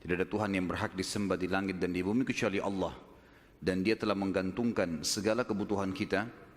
Tidak 0.00 0.16
ada 0.16 0.24
Tuhan 0.24 0.56
yang 0.56 0.64
berhak 0.64 0.96
disembah 0.96 1.36
di 1.36 1.44
langit 1.44 1.76
dan 1.76 1.92
di 1.92 2.00
bumi 2.00 2.24
kecuali 2.24 2.56
Allah. 2.56 2.96
Dan 3.60 3.84
dia 3.84 4.00
telah 4.00 4.16
menggantungkan 4.16 5.04
segala 5.04 5.44
kebutuhan 5.44 5.92
kita 5.92 6.47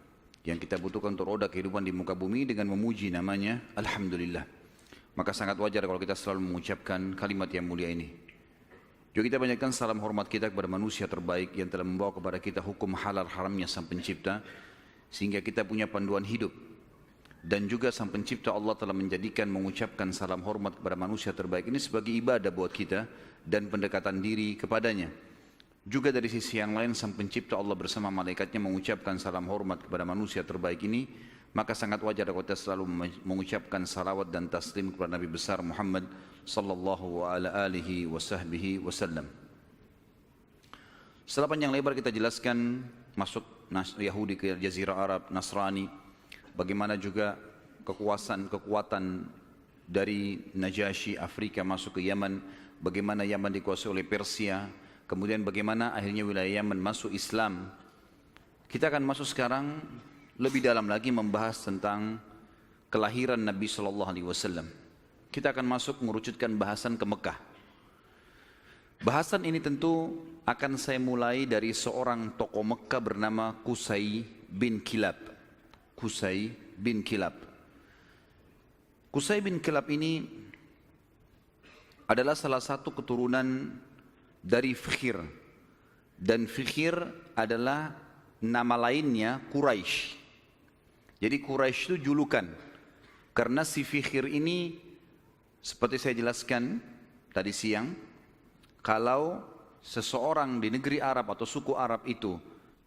Yang 0.42 0.66
kita 0.66 0.82
butuhkan 0.82 1.14
untuk 1.14 1.30
roda 1.30 1.46
kehidupan 1.46 1.86
di 1.86 1.94
muka 1.94 2.18
bumi 2.18 2.50
Dengan 2.50 2.74
memuji 2.74 3.14
namanya 3.14 3.62
Alhamdulillah. 3.78 4.46
Maka 5.14 5.36
sangat 5.36 5.60
wajar 5.60 5.84
kalau 5.86 6.00
kita 6.00 6.16
selalu 6.16 6.50
mengucapkan 6.50 7.14
kalimat 7.20 7.52
yang 7.52 7.68
mulia 7.68 7.92
ini. 7.92 8.08
Juga 9.12 9.28
kita 9.28 9.44
banyakkan 9.44 9.76
salam 9.76 10.00
hormat 10.00 10.32
kita 10.32 10.48
kepada 10.48 10.72
manusia 10.72 11.04
terbaik 11.04 11.52
yang 11.52 11.68
telah 11.68 11.84
membawa 11.84 12.16
kepada 12.16 12.40
kita 12.40 12.64
hukum 12.64 12.96
halal 12.96 13.28
haramnya 13.28 13.68
sang 13.68 13.84
pencipta 13.84 14.40
sehingga 15.12 15.44
kita 15.44 15.68
punya 15.68 15.84
panduan 15.92 16.24
hidup. 16.24 16.56
Dan 17.44 17.68
juga 17.68 17.92
sang 17.92 18.08
pencipta 18.08 18.56
Allah 18.56 18.72
telah 18.80 18.96
menjadikan 18.96 19.52
mengucapkan 19.52 20.16
salam 20.16 20.40
hormat 20.48 20.80
kepada 20.80 20.96
manusia 20.96 21.36
terbaik 21.36 21.68
ini 21.68 21.76
sebagai 21.76 22.16
ibadah 22.16 22.56
buat 22.56 22.72
kita 22.72 23.04
dan 23.44 23.68
pendekatan 23.68 24.24
diri 24.24 24.56
kepadanya 24.56 25.31
juga 25.82 26.14
dari 26.14 26.30
sisi 26.30 26.62
yang 26.62 26.78
lain 26.78 26.94
sang 26.94 27.18
pencipta 27.18 27.58
Allah 27.58 27.74
bersama 27.74 28.14
malaikatnya 28.14 28.62
mengucapkan 28.62 29.18
salam 29.18 29.50
hormat 29.50 29.82
kepada 29.86 30.06
manusia 30.06 30.46
terbaik 30.46 30.86
ini. 30.86 31.10
Maka 31.52 31.76
sangat 31.76 32.00
wajar 32.00 32.24
kalau 32.32 32.48
kita 32.48 32.56
selalu 32.56 33.12
mengucapkan 33.28 33.84
salawat 33.84 34.32
dan 34.32 34.48
taslim 34.48 34.88
kepada 34.96 35.20
Nabi 35.20 35.28
besar 35.28 35.60
Muhammad 35.60 36.08
sallallahu 36.48 37.28
alaihi 37.28 38.08
wasallam. 38.08 39.28
Setelah 41.28 41.52
panjang 41.52 41.76
lebar 41.76 41.92
kita 41.92 42.08
jelaskan 42.08 42.88
masuk 43.20 43.44
Yahudi 44.00 44.40
ke 44.40 44.56
Jazirah 44.64 44.96
Arab, 44.96 45.22
Nasrani, 45.28 45.92
bagaimana 46.56 46.96
juga 46.96 47.36
kekuasaan 47.84 48.48
kekuatan 48.48 49.28
dari 49.84 50.40
Najasyi 50.56 51.20
Afrika 51.20 51.68
masuk 51.68 52.00
ke 52.00 52.08
Yaman, 52.08 52.40
bagaimana 52.80 53.28
Yaman 53.28 53.52
dikuasai 53.60 53.92
oleh 53.92 54.08
Persia, 54.08 54.72
kemudian 55.12 55.44
bagaimana 55.44 55.92
akhirnya 55.92 56.24
wilayah 56.24 56.64
Yaman 56.64 56.80
masuk 56.80 57.12
Islam. 57.12 57.68
Kita 58.72 58.88
akan 58.88 59.04
masuk 59.04 59.28
sekarang 59.28 59.84
lebih 60.40 60.64
dalam 60.64 60.88
lagi 60.88 61.12
membahas 61.12 61.68
tentang 61.68 62.16
kelahiran 62.88 63.44
Nabi 63.44 63.68
Shallallahu 63.68 64.08
Alaihi 64.08 64.24
Wasallam. 64.24 64.72
Kita 65.28 65.52
akan 65.52 65.68
masuk 65.68 66.00
mengerucutkan 66.00 66.56
bahasan 66.56 66.96
ke 66.96 67.04
Mekah. 67.04 67.36
Bahasan 69.04 69.44
ini 69.44 69.60
tentu 69.60 70.24
akan 70.48 70.80
saya 70.80 71.04
mulai 71.04 71.44
dari 71.44 71.76
seorang 71.76 72.40
tokoh 72.40 72.64
Mekah 72.64 73.02
bernama 73.04 73.52
Kusai 73.68 74.24
bin 74.48 74.80
Kilab. 74.80 75.20
Kusai 76.00 76.56
bin 76.80 77.04
Kilab. 77.04 77.36
Kusai 79.12 79.44
bin 79.44 79.60
Kilab 79.60 79.92
ini 79.92 80.24
adalah 82.08 82.36
salah 82.36 82.64
satu 82.64 82.96
keturunan 82.96 83.76
dari 84.42 84.74
Fikhir. 84.74 85.22
Dan 86.18 86.46
Fikhir 86.46 86.98
adalah 87.34 87.94
nama 88.42 88.76
lainnya 88.90 89.42
Quraisy. 89.54 90.18
Jadi 91.22 91.38
Quraisy 91.42 91.94
itu 91.94 91.96
julukan. 92.12 92.46
Karena 93.32 93.64
si 93.64 93.86
Fikhir 93.86 94.28
ini 94.28 94.76
seperti 95.62 96.02
saya 96.02 96.18
jelaskan 96.18 96.82
tadi 97.32 97.54
siang, 97.54 97.94
kalau 98.82 99.40
seseorang 99.82 100.58
di 100.62 100.74
negeri 100.74 100.98
Arab 101.02 101.32
atau 101.34 101.46
suku 101.46 101.78
Arab 101.78 102.06
itu 102.10 102.38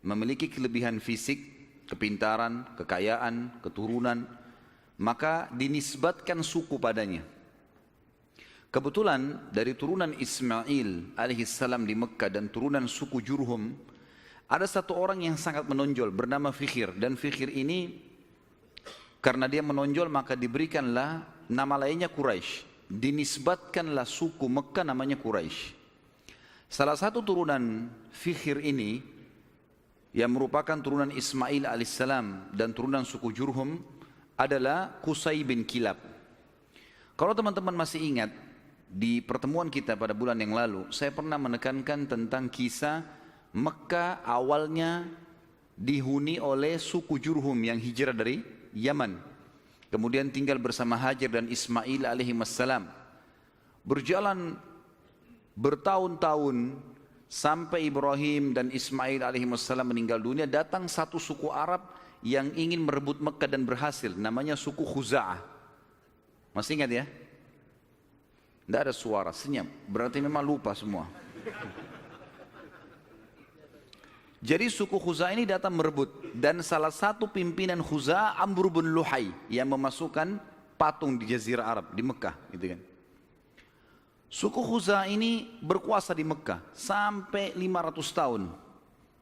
memiliki 0.04 0.50
kelebihan 0.50 1.00
fisik, 1.00 1.38
kepintaran, 1.88 2.66
kekayaan, 2.76 3.62
keturunan, 3.64 4.26
maka 5.00 5.48
dinisbatkan 5.54 6.42
suku 6.44 6.76
padanya. 6.78 7.22
Kebetulan 8.74 9.54
dari 9.54 9.78
turunan 9.78 10.10
Ismail 10.18 11.14
alaihissalam 11.14 11.86
di 11.86 11.94
Mekah 11.94 12.26
dan 12.26 12.50
turunan 12.50 12.90
suku 12.90 13.22
Jurhum, 13.22 13.70
ada 14.50 14.66
satu 14.66 14.98
orang 14.98 15.22
yang 15.22 15.38
sangat 15.38 15.62
menonjol 15.70 16.10
bernama 16.10 16.50
Fikhir 16.50 16.90
dan 16.98 17.14
Fikhir 17.14 17.54
ini 17.54 18.02
karena 19.22 19.46
dia 19.46 19.62
menonjol 19.62 20.10
maka 20.10 20.34
diberikanlah 20.34 21.22
nama 21.46 21.86
lainnya 21.86 22.10
Quraisy. 22.10 22.66
Dinisbatkanlah 22.90 24.10
suku 24.10 24.50
Mekah 24.50 24.82
namanya 24.82 25.22
Quraisy. 25.22 25.70
Salah 26.66 26.98
satu 26.98 27.22
turunan 27.22 27.86
Fikhir 28.10 28.58
ini 28.58 28.98
yang 30.18 30.34
merupakan 30.34 30.74
turunan 30.82 31.14
Ismail 31.14 31.70
alaihissalam 31.70 32.50
dan 32.50 32.74
turunan 32.74 33.06
suku 33.06 33.30
Jurhum 33.30 33.78
adalah 34.34 34.98
Qusay 34.98 35.46
bin 35.46 35.62
Kilab. 35.62 36.02
Kalau 37.14 37.30
teman-teman 37.38 37.78
masih 37.78 38.02
ingat 38.02 38.43
di 38.94 39.18
pertemuan 39.18 39.66
kita 39.66 39.98
pada 39.98 40.14
bulan 40.14 40.38
yang 40.38 40.54
lalu, 40.54 40.86
saya 40.94 41.10
pernah 41.10 41.34
menekankan 41.34 42.06
tentang 42.06 42.46
kisah 42.46 43.02
Mekah 43.50 44.22
awalnya 44.22 45.10
dihuni 45.74 46.38
oleh 46.38 46.78
suku 46.78 47.18
Jurhum 47.18 47.58
yang 47.58 47.82
hijrah 47.82 48.14
dari 48.14 48.38
Yaman. 48.70 49.18
Kemudian 49.90 50.30
tinggal 50.30 50.62
bersama 50.62 50.94
Hajar 50.94 51.26
dan 51.26 51.50
Ismail 51.50 52.06
alaihi 52.06 52.34
wassalam. 52.38 52.86
Berjalan 53.82 54.54
bertahun-tahun 55.58 56.78
sampai 57.26 57.90
Ibrahim 57.90 58.54
dan 58.54 58.70
Ismail 58.70 59.26
alaihi 59.26 59.46
wassalam 59.50 59.90
meninggal 59.90 60.22
dunia 60.22 60.46
datang 60.46 60.86
satu 60.86 61.18
suku 61.18 61.50
Arab 61.50 61.82
yang 62.22 62.54
ingin 62.54 62.86
merebut 62.86 63.18
Mekah 63.18 63.50
dan 63.50 63.66
berhasil 63.66 64.14
namanya 64.14 64.54
suku 64.54 64.86
Khuza'ah. 64.86 65.42
Masih 66.54 66.78
ingat 66.78 66.90
ya? 66.94 67.04
Tidak 68.64 68.80
ada 68.80 68.94
suara, 68.96 69.30
senyap. 69.30 69.68
Berarti 69.84 70.24
memang 70.24 70.40
lupa 70.40 70.72
semua. 70.72 71.04
Jadi 74.44 74.68
suku 74.68 75.00
Khuza 75.00 75.32
ini 75.32 75.48
datang 75.48 75.72
merebut 75.72 76.12
dan 76.36 76.60
salah 76.60 76.92
satu 76.92 77.24
pimpinan 77.24 77.80
Khuza 77.80 78.36
Amr 78.36 78.68
bin 78.68 78.92
Luhai 78.92 79.32
yang 79.48 79.72
memasukkan 79.72 80.36
patung 80.76 81.16
di 81.16 81.32
Jazirah 81.32 81.64
Arab 81.64 81.96
di 81.96 82.04
Mekah 82.04 82.36
gitu 82.52 82.76
kan. 82.76 82.80
Suku 84.28 84.60
Khuza 84.60 85.00
ini 85.08 85.48
berkuasa 85.64 86.12
di 86.12 86.28
Mekah 86.28 86.60
sampai 86.76 87.56
500 87.56 88.04
tahun. 88.12 88.42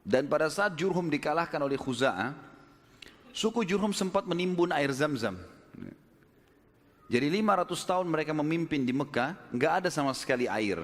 Dan 0.02 0.26
pada 0.26 0.50
saat 0.50 0.74
Jurhum 0.74 1.06
dikalahkan 1.06 1.62
oleh 1.62 1.78
Khuza'ah, 1.78 2.34
suku 3.30 3.62
Jurhum 3.62 3.94
sempat 3.94 4.26
menimbun 4.26 4.74
air 4.74 4.90
zam-zam. 4.90 5.38
Jadi 7.12 7.28
500 7.28 7.76
tahun 7.76 8.06
mereka 8.08 8.32
memimpin 8.32 8.88
di 8.88 8.96
Mekah, 8.96 9.36
nggak 9.52 9.72
ada 9.84 9.88
sama 9.92 10.16
sekali 10.16 10.48
air. 10.48 10.80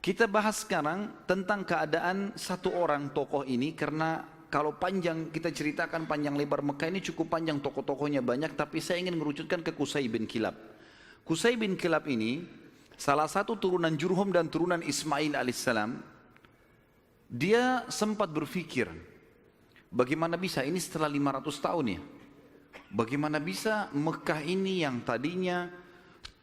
Kita 0.00 0.24
bahas 0.24 0.64
sekarang 0.64 1.12
tentang 1.28 1.68
keadaan 1.68 2.32
satu 2.40 2.72
orang 2.72 3.12
tokoh 3.12 3.44
ini 3.44 3.76
karena 3.76 4.24
kalau 4.48 4.72
panjang 4.80 5.28
kita 5.28 5.52
ceritakan 5.52 6.08
panjang 6.08 6.40
lebar 6.40 6.64
Mekah 6.64 6.88
ini 6.88 7.04
cukup 7.04 7.36
panjang 7.36 7.60
tokoh-tokohnya 7.60 8.24
banyak 8.24 8.56
tapi 8.56 8.80
saya 8.80 9.04
ingin 9.04 9.20
merucutkan 9.20 9.60
ke 9.60 9.76
Kusai 9.76 10.08
bin 10.08 10.24
Kilab. 10.24 10.56
Kusai 11.28 11.60
bin 11.60 11.76
Kilab 11.76 12.08
ini 12.08 12.48
salah 12.96 13.28
satu 13.28 13.60
turunan 13.60 13.92
Jurhum 13.92 14.32
dan 14.32 14.48
turunan 14.48 14.80
Ismail 14.80 15.36
alaihissalam. 15.36 16.00
Dia 17.28 17.84
sempat 17.92 18.32
berpikir 18.32 18.88
bagaimana 19.92 20.40
bisa 20.40 20.64
ini 20.64 20.80
setelah 20.80 21.12
500 21.12 21.60
tahun 21.60 21.86
ya. 21.92 22.02
Bagaimana 22.90 23.38
bisa 23.38 23.86
Mekah 23.94 24.42
ini 24.42 24.82
yang 24.82 24.98
tadinya 25.06 25.70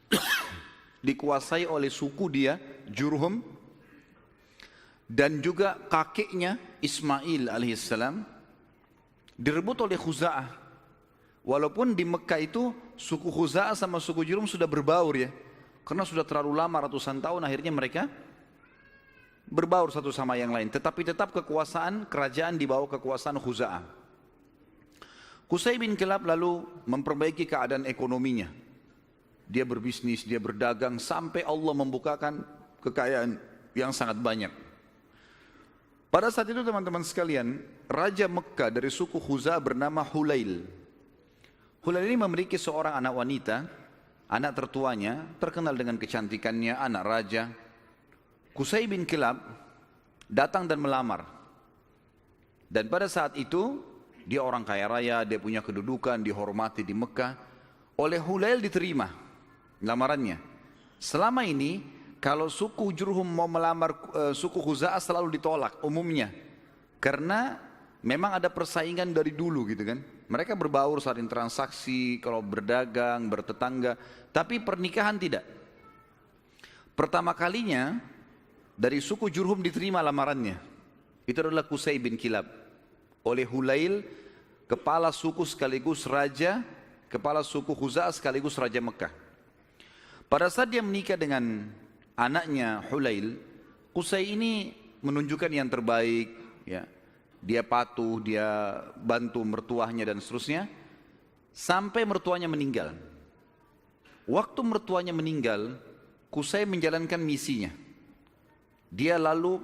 dikuasai 1.08 1.68
oleh 1.68 1.92
suku 1.92 2.32
dia 2.32 2.56
Jurhum 2.88 3.44
dan 5.08 5.44
juga 5.44 5.76
kakeknya 5.92 6.56
Ismail 6.80 7.52
alaihissalam 7.52 8.24
direbut 9.36 9.78
oleh 9.84 10.00
Khuza'ah. 10.00 10.48
Walaupun 11.48 11.96
di 11.96 12.04
Mekah 12.08 12.40
itu 12.40 12.72
suku 12.96 13.28
Khuza'ah 13.28 13.76
sama 13.76 14.00
suku 14.00 14.24
Jurhum 14.24 14.48
sudah 14.48 14.68
berbaur 14.68 15.20
ya. 15.20 15.32
Karena 15.84 16.04
sudah 16.04 16.24
terlalu 16.28 16.56
lama 16.56 16.88
ratusan 16.88 17.24
tahun 17.24 17.44
akhirnya 17.48 17.72
mereka 17.72 18.08
berbaur 19.48 19.92
satu 19.92 20.12
sama 20.16 20.40
yang 20.40 20.52
lain. 20.52 20.68
Tetapi 20.72 21.08
tetap 21.08 21.32
kekuasaan 21.32 22.08
kerajaan 22.08 22.56
di 22.56 22.64
bawah 22.68 22.88
kekuasaan 22.88 23.40
Khuza'ah. 23.40 24.07
Qusay 25.48 25.80
bin 25.80 25.96
Kilab 25.96 26.28
lalu 26.28 26.68
memperbaiki 26.84 27.48
keadaan 27.48 27.88
ekonominya. 27.88 28.52
Dia 29.48 29.64
berbisnis, 29.64 30.28
dia 30.28 30.44
berdagang 30.44 31.00
sampai 31.00 31.48
Allah 31.48 31.72
membukakan 31.72 32.44
kekayaan 32.84 33.40
yang 33.72 33.96
sangat 33.96 34.20
banyak. 34.20 34.52
Pada 36.12 36.28
saat 36.28 36.52
itu 36.52 36.60
teman-teman 36.68 37.00
sekalian, 37.04 37.64
Raja 37.88 38.28
Mekah 38.28 38.76
dari 38.76 38.92
suku 38.92 39.16
Huza 39.24 39.56
bernama 39.64 40.04
Hulail. 40.04 40.68
Hulail 41.80 42.12
ini 42.12 42.20
memiliki 42.20 42.60
seorang 42.60 43.00
anak 43.00 43.14
wanita, 43.16 43.64
anak 44.28 44.52
tertuanya, 44.52 45.24
terkenal 45.40 45.72
dengan 45.80 45.96
kecantikannya, 45.96 46.76
anak 46.76 47.04
raja. 47.08 47.44
Kusai 48.52 48.84
bin 48.84 49.08
Kilab 49.08 49.40
datang 50.28 50.68
dan 50.68 50.84
melamar. 50.84 51.24
Dan 52.68 52.92
pada 52.92 53.08
saat 53.08 53.40
itu, 53.40 53.80
dia 54.28 54.44
orang 54.44 54.68
kaya 54.68 54.92
raya, 54.92 55.24
dia 55.24 55.40
punya 55.40 55.64
kedudukan, 55.64 56.20
dihormati 56.20 56.84
di 56.84 56.92
Mekah. 56.92 57.40
Oleh 57.96 58.20
Hulail 58.20 58.60
diterima 58.60 59.08
lamarannya. 59.80 60.36
Selama 61.00 61.48
ini 61.48 61.80
kalau 62.20 62.52
suku 62.52 62.92
Jurhum 62.92 63.24
mau 63.24 63.48
melamar 63.48 63.96
uh, 64.12 64.36
suku 64.36 64.60
Khuza'ah 64.60 65.00
selalu 65.00 65.40
ditolak 65.40 65.80
umumnya. 65.80 66.28
Karena 67.00 67.56
memang 68.04 68.36
ada 68.36 68.52
persaingan 68.52 69.16
dari 69.16 69.32
dulu 69.32 69.64
gitu 69.72 69.88
kan. 69.88 70.04
Mereka 70.28 70.60
berbaur 70.60 71.00
saling 71.00 71.32
transaksi, 71.32 72.20
kalau 72.20 72.44
berdagang, 72.44 73.32
bertetangga. 73.32 73.96
Tapi 74.36 74.60
pernikahan 74.60 75.16
tidak. 75.16 75.48
Pertama 77.00 77.32
kalinya 77.32 77.96
dari 78.76 79.00
suku 79.00 79.32
Jurhum 79.32 79.64
diterima 79.64 80.04
lamarannya. 80.04 80.60
Itu 81.24 81.48
adalah 81.48 81.64
Qusay 81.64 81.96
bin 81.96 82.20
Kilab. 82.20 82.67
Oleh 83.28 83.44
Hulail, 83.44 84.08
kepala 84.72 85.12
suku 85.12 85.44
sekaligus 85.44 86.08
raja, 86.08 86.64
kepala 87.12 87.44
suku 87.44 87.76
Khuza'ah 87.76 88.16
sekaligus 88.16 88.56
raja 88.56 88.80
Mekah. 88.80 89.12
Pada 90.32 90.48
saat 90.48 90.72
dia 90.72 90.80
menikah 90.80 91.20
dengan 91.20 91.68
anaknya 92.16 92.88
Hulail, 92.88 93.36
Qusay 93.92 94.32
ini 94.36 94.72
menunjukkan 95.04 95.52
yang 95.52 95.68
terbaik, 95.68 96.32
ya. 96.64 96.88
Dia 97.38 97.62
patuh, 97.62 98.18
dia 98.24 98.80
bantu 98.98 99.46
mertuanya 99.46 100.10
dan 100.10 100.18
seterusnya 100.18 100.66
sampai 101.54 102.02
mertuanya 102.04 102.50
meninggal. 102.50 102.98
Waktu 104.28 104.60
mertuanya 104.66 105.14
meninggal, 105.16 105.80
Qusay 106.34 106.68
menjalankan 106.68 107.22
misinya. 107.22 107.72
Dia 108.92 109.16
lalu 109.16 109.64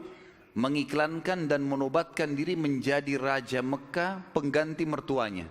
mengiklankan 0.54 1.50
dan 1.50 1.66
menobatkan 1.66 2.38
diri 2.38 2.54
menjadi 2.54 3.18
raja 3.18 3.60
Mekah 3.66 4.34
pengganti 4.34 4.86
mertuanya. 4.86 5.50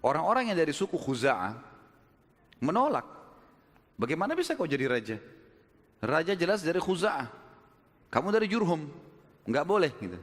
Orang-orang 0.00 0.50
yang 0.50 0.58
dari 0.58 0.72
suku 0.72 0.96
Khuza'ah 0.96 1.54
menolak 2.64 3.20
Bagaimana 4.00 4.32
bisa 4.32 4.56
kau 4.56 4.64
jadi 4.64 4.88
raja? 4.88 5.20
Raja 6.00 6.32
jelas 6.32 6.64
dari 6.64 6.80
Khuza'ah. 6.80 7.28
Kamu 8.08 8.32
dari 8.32 8.48
Jurhum. 8.48 8.88
Enggak 9.44 9.68
boleh 9.68 9.92
gitu. 10.00 10.16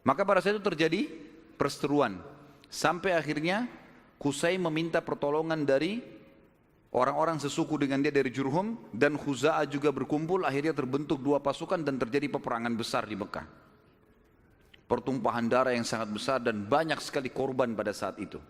Maka 0.00 0.24
pada 0.24 0.40
saat 0.40 0.56
itu 0.56 0.64
terjadi 0.64 1.04
perseteruan. 1.60 2.16
Sampai 2.72 3.12
akhirnya 3.12 3.68
Kusai 4.16 4.56
meminta 4.56 5.04
pertolongan 5.04 5.68
dari 5.68 6.00
orang-orang 6.96 7.36
sesuku 7.36 7.76
dengan 7.76 8.00
dia 8.00 8.08
dari 8.08 8.32
Jurhum 8.32 8.88
dan 8.88 9.20
Khuza'ah 9.20 9.68
juga 9.68 9.92
berkumpul 9.92 10.48
akhirnya 10.48 10.72
terbentuk 10.72 11.20
dua 11.20 11.44
pasukan 11.44 11.84
dan 11.84 12.00
terjadi 12.00 12.32
peperangan 12.32 12.72
besar 12.72 13.04
di 13.04 13.12
Mekah. 13.12 13.44
Pertumpahan 14.88 15.46
darah 15.50 15.76
yang 15.76 15.84
sangat 15.84 16.08
besar 16.08 16.40
dan 16.40 16.64
banyak 16.64 16.96
sekali 17.04 17.28
korban 17.28 17.76
pada 17.76 17.92
saat 17.92 18.16
itu. 18.16 18.40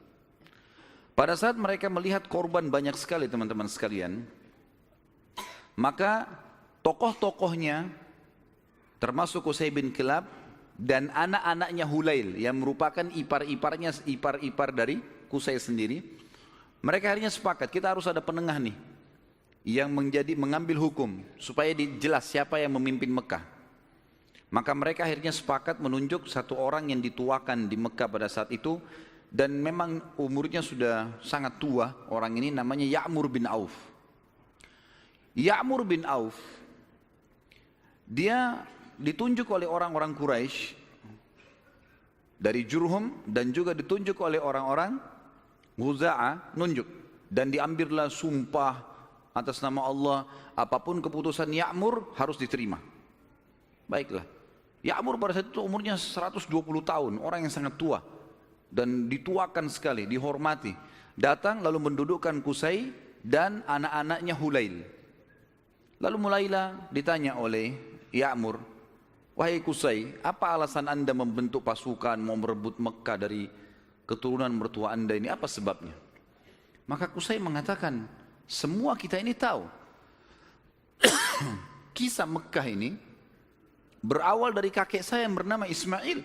Pada 1.16 1.32
saat 1.32 1.56
mereka 1.56 1.88
melihat 1.88 2.28
korban 2.28 2.68
banyak 2.68 2.92
sekali 2.94 3.24
teman-teman 3.24 3.66
sekalian, 3.66 4.20
maka 5.80 6.28
tokoh-tokohnya 6.84 7.88
termasuk 9.00 9.48
Qusay 9.48 9.72
bin 9.72 9.96
Kilab 9.96 10.28
dan 10.76 11.08
anak-anaknya 11.16 11.88
Hulail 11.88 12.36
yang 12.36 12.60
merupakan 12.60 13.08
ipar-iparnya 13.08 13.96
ipar-ipar 14.04 14.76
dari 14.76 15.00
Qusay 15.32 15.56
sendiri, 15.56 16.04
mereka 16.86 17.10
akhirnya 17.10 17.34
sepakat 17.34 17.66
kita 17.66 17.90
harus 17.90 18.06
ada 18.06 18.22
penengah 18.22 18.54
nih 18.62 18.76
yang 19.66 19.90
menjadi 19.90 20.38
mengambil 20.38 20.78
hukum 20.78 21.18
supaya 21.34 21.74
dijelas 21.74 22.30
siapa 22.30 22.62
yang 22.62 22.78
memimpin 22.78 23.10
Mekah. 23.10 23.42
Maka 24.54 24.70
mereka 24.70 25.02
akhirnya 25.02 25.34
sepakat 25.34 25.82
menunjuk 25.82 26.30
satu 26.30 26.54
orang 26.54 26.94
yang 26.94 27.02
dituakan 27.02 27.66
di 27.66 27.74
Mekah 27.74 28.06
pada 28.06 28.30
saat 28.30 28.54
itu 28.54 28.78
dan 29.26 29.58
memang 29.58 29.98
umurnya 30.14 30.62
sudah 30.62 31.18
sangat 31.26 31.58
tua 31.58 31.90
orang 32.06 32.38
ini 32.38 32.54
namanya 32.54 32.86
Ya'mur 32.86 33.26
bin 33.26 33.50
Auf. 33.50 33.74
Ya'mur 35.34 35.82
bin 35.82 36.06
Auf 36.06 36.38
dia 38.06 38.62
ditunjuk 38.94 39.50
oleh 39.50 39.66
orang-orang 39.66 40.14
Quraisy 40.14 40.78
dari 42.38 42.62
Jurhum 42.62 43.26
dan 43.26 43.50
juga 43.50 43.74
ditunjuk 43.74 44.14
oleh 44.22 44.38
orang-orang 44.38 45.15
Ghuza'ah 45.76 46.56
nunjuk 46.56 46.88
dan 47.28 47.52
diambillah 47.52 48.08
sumpah 48.08 48.80
atas 49.36 49.60
nama 49.60 49.84
Allah 49.84 50.18
apa 50.56 50.80
pun 50.80 51.04
keputusan 51.04 51.52
Ya'mur 51.52 52.16
harus 52.16 52.40
diterima. 52.40 52.80
Baiklah. 53.84 54.24
Ya'mur 54.80 55.20
pada 55.20 55.36
saat 55.36 55.52
itu 55.52 55.60
umurnya 55.60 56.00
120 56.00 56.48
tahun, 56.80 57.12
orang 57.20 57.44
yang 57.44 57.52
sangat 57.52 57.76
tua 57.76 58.00
dan 58.72 59.06
dituakan 59.12 59.68
sekali, 59.68 60.08
dihormati. 60.08 60.72
Datang 61.16 61.60
lalu 61.60 61.92
mendudukkan 61.92 62.40
Kusai 62.40 62.92
dan 63.20 63.60
anak-anaknya 63.68 64.34
Hulail. 64.36 64.84
Lalu 65.96 66.16
mulailah 66.16 66.92
ditanya 66.92 67.40
oleh 67.40 67.72
Ya'mur, 68.12 68.60
Wahai 69.36 69.60
Kusai, 69.60 70.16
apa 70.24 70.56
alasan 70.56 70.88
anda 70.88 71.12
membentuk 71.12 71.60
pasukan 71.60 72.16
mau 72.16 72.40
merebut 72.40 72.80
Mekah 72.80 73.20
dari 73.20 73.48
keturunan 74.06 74.48
mertua 74.54 74.94
anda 74.94 75.12
ini? 75.18 75.28
Apa 75.28 75.50
sebabnya? 75.50 75.92
Maka 76.86 77.10
Kusai 77.10 77.42
mengatakan, 77.42 78.06
semua 78.46 78.94
kita 78.94 79.18
ini 79.18 79.34
tahu. 79.34 79.66
Kisah 81.96 82.24
Mekah 82.24 82.66
ini 82.70 82.94
berawal 84.00 84.54
dari 84.54 84.70
kakek 84.70 85.02
saya 85.02 85.26
yang 85.26 85.34
bernama 85.34 85.66
Ismail. 85.66 86.22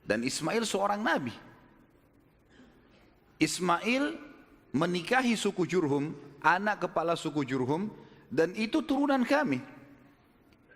Dan 0.00 0.24
Ismail 0.24 0.64
seorang 0.64 0.98
nabi. 1.04 1.30
Ismail 3.36 4.16
menikahi 4.72 5.36
suku 5.36 5.68
Jurhum, 5.68 6.16
anak 6.40 6.88
kepala 6.88 7.14
suku 7.14 7.44
Jurhum, 7.44 7.92
dan 8.32 8.56
itu 8.56 8.80
turunan 8.82 9.22
kami. 9.22 9.60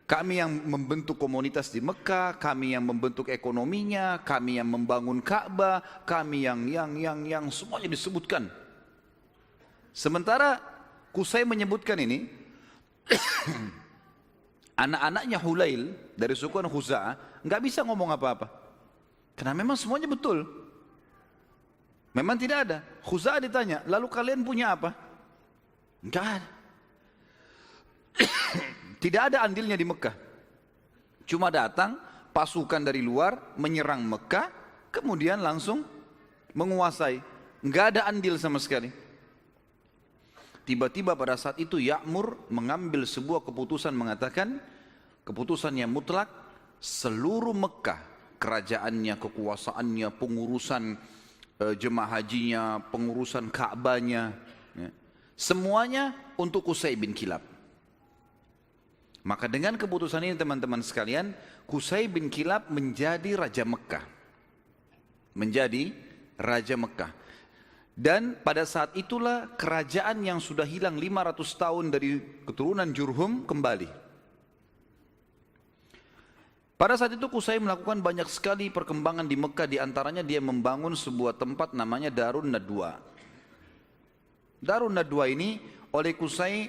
Kami 0.04 0.36
yang 0.36 0.52
membentuk 0.68 1.16
komunitas 1.16 1.72
di 1.72 1.80
Mekah, 1.80 2.36
kami 2.36 2.76
yang 2.76 2.84
membentuk 2.84 3.32
ekonominya, 3.32 4.20
kami 4.20 4.60
yang 4.60 4.68
membangun 4.68 5.24
Ka'bah, 5.24 5.80
kami 6.04 6.44
yang 6.44 6.68
yang 6.68 6.92
yang 7.00 7.24
yang 7.24 7.44
semuanya 7.48 7.88
disebutkan. 7.88 8.52
Sementara 9.96 10.60
Kusai 11.08 11.48
menyebutkan 11.48 11.96
ini, 11.96 12.28
anak-anaknya 14.84 15.38
Hulail 15.40 15.96
dari 16.18 16.34
suku 16.36 16.58
Khuza'ah 16.60 17.40
nggak 17.40 17.62
bisa 17.64 17.80
ngomong 17.80 18.12
apa-apa. 18.12 18.50
Karena 19.38 19.56
memang 19.56 19.78
semuanya 19.78 20.10
betul. 20.10 20.44
Memang 22.12 22.36
tidak 22.36 22.58
ada. 22.68 22.78
Khuza'ah 23.08 23.40
ditanya, 23.40 23.80
lalu 23.88 24.06
kalian 24.12 24.44
punya 24.44 24.76
apa? 24.76 24.92
Enggak 26.04 26.24
ada. 26.28 26.48
tidak 29.04 29.28
ada 29.28 29.44
andilnya 29.44 29.76
di 29.76 29.84
Mekah. 29.84 30.16
Cuma 31.28 31.52
datang 31.52 32.00
pasukan 32.32 32.80
dari 32.80 33.04
luar 33.04 33.36
menyerang 33.60 34.00
Mekah, 34.00 34.48
kemudian 34.88 35.44
langsung 35.44 35.84
menguasai. 36.56 37.20
Enggak 37.60 37.92
ada 37.92 38.08
andil 38.08 38.40
sama 38.40 38.56
sekali. 38.56 38.88
Tiba-tiba 40.64 41.12
pada 41.12 41.36
saat 41.36 41.60
itu 41.60 41.76
Ya'mur 41.76 42.48
mengambil 42.48 43.04
sebuah 43.04 43.44
keputusan 43.44 43.92
mengatakan, 43.92 44.56
keputusan 45.28 45.76
yang 45.76 45.92
mutlak, 45.92 46.32
seluruh 46.80 47.52
Mekah, 47.52 48.00
kerajaannya, 48.40 49.20
kekuasaannya, 49.20 50.08
pengurusan 50.16 50.96
Eh, 51.54 51.78
jemaah 51.78 52.18
hajinya, 52.18 52.82
pengurusan 52.90 53.46
Ka'bahnya, 53.46 54.34
ya. 54.74 54.90
semuanya 55.38 56.10
untuk 56.34 56.66
Qusay 56.66 56.98
bin 56.98 57.14
Kilab. 57.14 57.53
Maka 59.24 59.48
dengan 59.48 59.80
keputusan 59.80 60.20
ini 60.20 60.36
teman-teman 60.36 60.84
sekalian, 60.84 61.32
Qusay 61.64 62.12
bin 62.12 62.28
Kilab 62.28 62.68
menjadi 62.68 63.40
Raja 63.40 63.64
Mekah. 63.64 64.04
Menjadi 65.32 65.96
Raja 66.36 66.76
Mekah. 66.76 67.08
Dan 67.96 68.36
pada 68.44 68.68
saat 68.68 68.92
itulah 68.92 69.48
kerajaan 69.56 70.20
yang 70.20 70.44
sudah 70.44 70.68
hilang 70.68 71.00
500 71.00 71.40
tahun 71.56 71.84
dari 71.88 72.20
keturunan 72.44 72.90
Jurhum 72.92 73.48
kembali. 73.48 73.88
Pada 76.76 76.98
saat 77.00 77.16
itu 77.16 77.24
Kusai 77.30 77.56
melakukan 77.56 78.04
banyak 78.04 78.28
sekali 78.28 78.68
perkembangan 78.68 79.24
di 79.24 79.40
Mekah, 79.40 79.64
di 79.70 79.80
antaranya 79.80 80.20
dia 80.20 80.42
membangun 80.42 80.92
sebuah 80.92 81.38
tempat 81.40 81.72
namanya 81.72 82.12
Darun 82.12 82.52
Nadwa. 82.52 83.00
Darun 84.60 84.92
Nadwa 84.92 85.24
ini 85.24 85.64
oleh 85.94 86.12
Kusai 86.12 86.68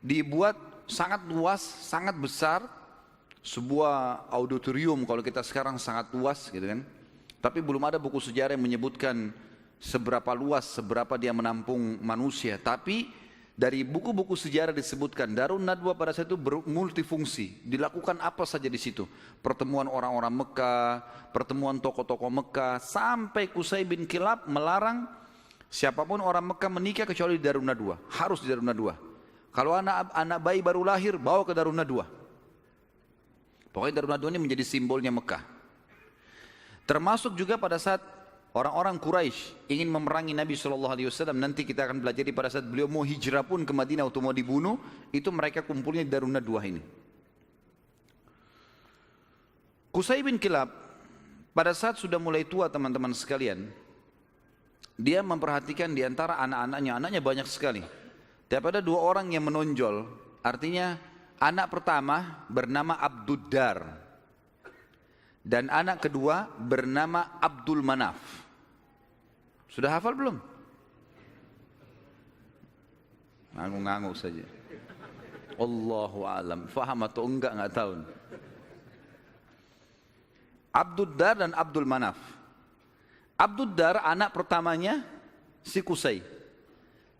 dibuat 0.00 0.73
sangat 0.86 1.24
luas, 1.28 1.60
sangat 1.60 2.16
besar, 2.16 2.64
sebuah 3.44 4.24
auditorium 4.32 5.04
kalau 5.04 5.20
kita 5.20 5.44
sekarang 5.44 5.76
sangat 5.76 6.08
luas 6.16 6.48
gitu 6.48 6.64
kan. 6.64 6.80
Tapi 7.44 7.60
belum 7.60 7.84
ada 7.84 8.00
buku 8.00 8.16
sejarah 8.16 8.56
yang 8.56 8.64
menyebutkan 8.64 9.28
seberapa 9.76 10.32
luas, 10.32 10.64
seberapa 10.64 11.20
dia 11.20 11.36
menampung 11.36 12.00
manusia. 12.00 12.56
Tapi 12.56 13.12
dari 13.52 13.84
buku-buku 13.84 14.32
sejarah 14.32 14.72
disebutkan 14.72 15.36
Darun 15.36 15.60
Nadwa 15.60 15.92
pada 15.92 16.16
saat 16.16 16.24
itu 16.26 16.40
multifungsi. 16.64 17.60
Dilakukan 17.68 18.16
apa 18.24 18.48
saja 18.48 18.66
di 18.66 18.80
situ. 18.80 19.04
Pertemuan 19.44 19.92
orang-orang 19.92 20.32
Mekah, 20.32 21.04
pertemuan 21.36 21.76
tokoh-tokoh 21.84 22.32
Mekah, 22.32 22.80
sampai 22.80 23.52
Kusai 23.52 23.84
bin 23.84 24.08
Kilab 24.08 24.48
melarang 24.48 25.04
siapa 25.68 26.00
pun 26.08 26.24
orang 26.24 26.56
Mekah 26.56 26.70
menikah 26.72 27.04
kecuali 27.04 27.36
di 27.36 27.44
Darun 27.44 27.68
Nadwa. 27.68 28.00
Harus 28.08 28.40
di 28.40 28.48
Darun 28.48 28.72
Nadwa. 28.72 29.13
Kalau 29.54 29.78
anak 29.78 30.10
anak 30.10 30.38
bayi 30.42 30.60
baru 30.60 30.82
lahir, 30.82 31.14
bawa 31.14 31.46
ke 31.46 31.54
Darun 31.54 31.78
Nadwa. 31.78 32.10
Pokoknya 33.70 34.02
Darun 34.02 34.10
Nadwa 34.10 34.28
ini 34.34 34.40
menjadi 34.42 34.66
simbolnya 34.66 35.14
Mekah. 35.14 35.42
Termasuk 36.84 37.38
juga 37.38 37.54
pada 37.54 37.78
saat 37.78 38.02
Orang-orang 38.54 39.02
Quraisy 39.02 39.66
ingin 39.66 39.90
memerangi 39.90 40.30
Nabi 40.30 40.54
Shallallahu 40.54 40.94
Alaihi 40.94 41.10
Wasallam. 41.10 41.42
Nanti 41.42 41.66
kita 41.66 41.90
akan 41.90 41.98
belajar 41.98 42.22
pada 42.30 42.46
saat 42.46 42.62
beliau 42.62 42.86
mau 42.86 43.02
hijrah 43.02 43.42
pun 43.42 43.66
ke 43.66 43.74
Madinah 43.74 44.06
atau 44.06 44.22
mau 44.22 44.30
dibunuh, 44.30 44.78
itu 45.10 45.26
mereka 45.34 45.66
kumpulnya 45.66 46.06
di 46.06 46.10
Darun 46.14 46.30
Nadwah 46.30 46.62
ini. 46.62 46.78
Qusay 49.90 50.22
bin 50.22 50.38
Kilab 50.38 50.70
pada 51.50 51.74
saat 51.74 51.98
sudah 51.98 52.22
mulai 52.22 52.46
tua 52.46 52.70
teman-teman 52.70 53.10
sekalian, 53.10 53.74
dia 54.94 55.18
memperhatikan 55.26 55.90
di 55.90 56.06
antara 56.06 56.38
anak-anaknya, 56.38 57.02
anaknya 57.02 57.18
banyak 57.18 57.50
sekali. 57.50 57.82
Tapi 58.48 58.64
ada 58.70 58.82
dua 58.84 59.00
orang 59.00 59.32
yang 59.32 59.48
menonjol, 59.48 60.04
artinya 60.44 60.94
anak 61.40 61.66
pertama 61.72 62.46
bernama 62.46 62.94
Abduddar 63.00 64.04
dan 65.44 65.68
anak 65.68 66.08
kedua 66.08 66.48
bernama 66.56 67.36
Abdul 67.36 67.84
Manaf. 67.84 68.16
Sudah 69.68 69.92
hafal 69.98 70.16
belum? 70.16 70.36
Ngangguk-ngangguk 73.54 74.16
saja. 74.16 74.44
Allahu 75.60 76.26
alam. 76.26 76.66
Faham 76.72 77.06
atau 77.06 77.22
enggak 77.28 77.52
enggak 77.54 77.74
tahu. 77.74 77.92
Abdul 80.74 81.10
Dar 81.14 81.38
dan 81.38 81.52
Abdul 81.54 81.86
Manaf. 81.86 82.18
Abdul 83.38 83.70
Dar 83.78 84.02
anak 84.02 84.34
pertamanya 84.34 85.06
si 85.62 85.78
Kusai. 85.84 86.33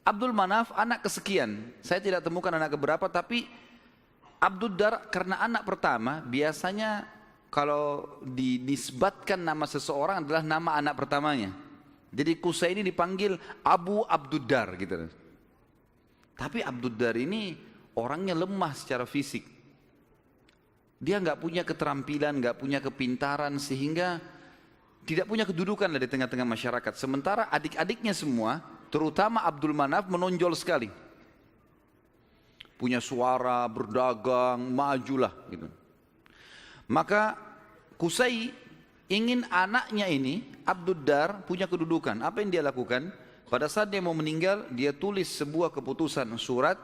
Abdul 0.05 0.37
Manaf 0.37 0.69
anak 0.77 1.09
kesekian. 1.09 1.73
Saya 1.81 1.99
tidak 2.05 2.21
temukan 2.21 2.53
anak 2.53 2.77
keberapa 2.77 3.09
tapi 3.09 3.49
Abdul 4.37 4.77
Dar 4.77 5.09
karena 5.09 5.41
anak 5.41 5.65
pertama 5.65 6.21
biasanya 6.21 7.09
kalau 7.49 8.21
dinisbatkan 8.21 9.41
nama 9.41 9.65
seseorang 9.65 10.21
adalah 10.21 10.45
nama 10.45 10.77
anak 10.77 10.95
pertamanya. 11.01 11.57
Jadi 12.15 12.37
Kusai 12.39 12.77
ini 12.77 12.85
dipanggil 12.85 13.35
Abu 13.65 14.05
Abduddar 14.05 14.77
gitu. 14.77 15.09
Tapi 16.37 16.61
Abduddar 16.61 17.17
ini 17.17 17.57
orangnya 17.97 18.37
lemah 18.37 18.77
secara 18.77 19.09
fisik. 19.09 19.47
Dia 21.01 21.19
nggak 21.19 21.41
punya 21.41 21.63
keterampilan, 21.65 22.39
nggak 22.45 22.59
punya 22.61 22.79
kepintaran 22.85 23.57
sehingga 23.57 24.21
tidak 25.05 25.27
punya 25.29 25.45
kedudukan 25.45 25.91
di 25.97 26.09
tengah-tengah 26.11 26.49
masyarakat. 26.49 26.93
Sementara 26.97 27.51
adik-adiknya 27.51 28.15
semua, 28.15 28.63
terutama 28.95 29.43
Abdul 29.43 29.75
Manaf 29.75 30.07
menonjol 30.07 30.55
sekali. 30.55 30.87
Punya 32.79 33.03
suara, 33.03 33.67
berdagang, 33.67 34.71
majulah 34.71 35.35
gitu. 35.51 35.67
Maka 36.87 37.35
Kusai 37.99 38.55
ingin 39.11 39.47
anaknya 39.51 40.07
ini 40.07 40.47
Abduddar 40.63 41.43
punya 41.43 41.67
kedudukan. 41.67 42.23
Apa 42.23 42.43
yang 42.43 42.55
dia 42.55 42.63
lakukan? 42.63 43.11
Pada 43.51 43.71
saat 43.71 43.91
dia 43.91 44.03
mau 44.03 44.15
meninggal, 44.15 44.67
dia 44.75 44.91
tulis 44.91 45.31
sebuah 45.31 45.71
keputusan 45.71 46.27
surat 46.39 46.79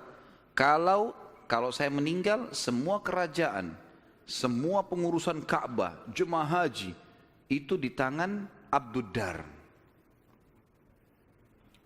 kalau 0.54 1.14
kalau 1.50 1.74
saya 1.74 1.90
meninggal 1.90 2.46
semua 2.54 3.02
kerajaan, 3.02 3.74
semua 4.22 4.86
pengurusan 4.86 5.42
Ka'bah, 5.42 5.98
jemaah 6.14 6.46
haji 6.62 6.94
itu 7.50 7.74
di 7.74 7.90
tangan 7.90 8.46
Abduddar. 8.70 9.59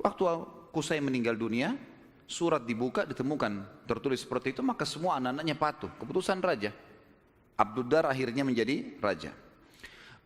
Waktu 0.05 0.23
Kusai 0.69 1.01
meninggal 1.01 1.33
dunia, 1.39 1.73
surat 2.29 2.61
dibuka 2.67 3.09
ditemukan 3.09 3.85
tertulis 3.89 4.21
seperti 4.21 4.53
itu 4.53 4.61
maka 4.61 4.83
semua 4.85 5.17
anak-anaknya 5.17 5.57
patuh 5.57 5.91
keputusan 5.97 6.45
raja. 6.45 6.77
Abduddar 7.55 8.05
akhirnya 8.11 8.43
menjadi 8.43 8.99
raja. 9.01 9.31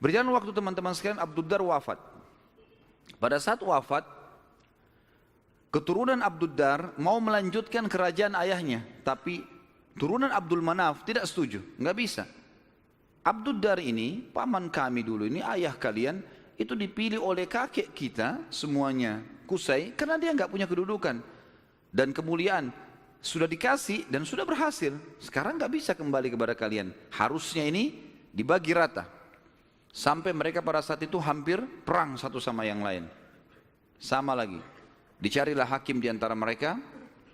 Berjalan 0.01 0.35
waktu 0.35 0.51
teman-teman 0.51 0.97
sekalian 0.97 1.21
Abduddar 1.21 1.61
wafat. 1.61 2.01
Pada 3.21 3.37
saat 3.39 3.61
wafat, 3.61 4.03
keturunan 5.69 6.23
Abduddar 6.25 6.97
mau 6.97 7.21
melanjutkan 7.21 7.85
kerajaan 7.87 8.35
ayahnya, 8.41 8.83
tapi 9.05 9.45
turunan 10.01 10.33
Abdul 10.33 10.65
Manaf 10.65 11.05
tidak 11.05 11.29
setuju, 11.29 11.61
nggak 11.77 11.97
bisa. 11.99 12.25
Abduddar 13.27 13.77
ini, 13.83 14.25
paman 14.33 14.73
kami 14.73 15.05
dulu 15.05 15.29
ini, 15.29 15.45
ayah 15.45 15.77
kalian, 15.77 16.25
itu 16.59 16.75
dipilih 16.75 17.23
oleh 17.23 17.47
kakek 17.47 17.95
kita 17.95 18.43
semuanya, 18.51 19.23
Kusai, 19.47 19.95
karena 19.95 20.19
dia 20.19 20.35
nggak 20.35 20.51
punya 20.51 20.67
kedudukan 20.67 21.23
dan 21.95 22.11
kemuliaan. 22.11 22.75
Sudah 23.23 23.47
dikasih 23.47 24.07
dan 24.11 24.27
sudah 24.27 24.43
berhasil. 24.43 24.95
Sekarang 25.23 25.59
nggak 25.59 25.73
bisa 25.73 25.95
kembali 25.95 26.35
kepada 26.35 26.55
kalian. 26.59 26.91
Harusnya 27.15 27.67
ini 27.67 27.95
dibagi 28.35 28.75
rata. 28.75 29.07
Sampai 29.91 30.31
mereka 30.31 30.63
pada 30.63 30.79
saat 30.85 31.03
itu 31.03 31.19
hampir 31.19 31.59
perang 31.83 32.15
satu 32.15 32.39
sama 32.39 32.63
yang 32.63 32.83
lain. 32.83 33.07
Sama 33.99 34.35
lagi. 34.39 34.63
Dicarilah 35.19 35.67
hakim 35.67 35.99
di 35.99 36.07
antara 36.07 36.35
mereka 36.39 36.79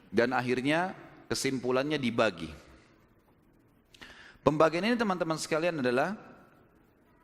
dan 0.09 0.33
akhirnya 0.33 0.97
kesimpulannya 1.29 2.01
dibagi. 2.01 2.49
Pembagian 4.41 4.89
ini 4.89 4.97
teman-teman 4.97 5.37
sekalian 5.37 5.85
adalah 5.85 6.17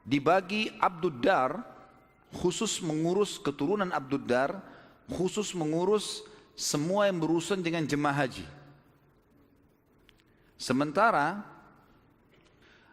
dibagi 0.04 0.69
Abduddar 0.80 1.70
khusus 2.35 2.79
mengurus 2.79 3.39
keturunan 3.43 3.91
Abduddar, 3.91 4.63
khusus 5.11 5.51
mengurus 5.55 6.23
semua 6.55 7.11
yang 7.11 7.19
berurusan 7.19 7.59
dengan 7.59 7.83
jemaah 7.83 8.27
haji. 8.27 8.47
Sementara 10.61 11.41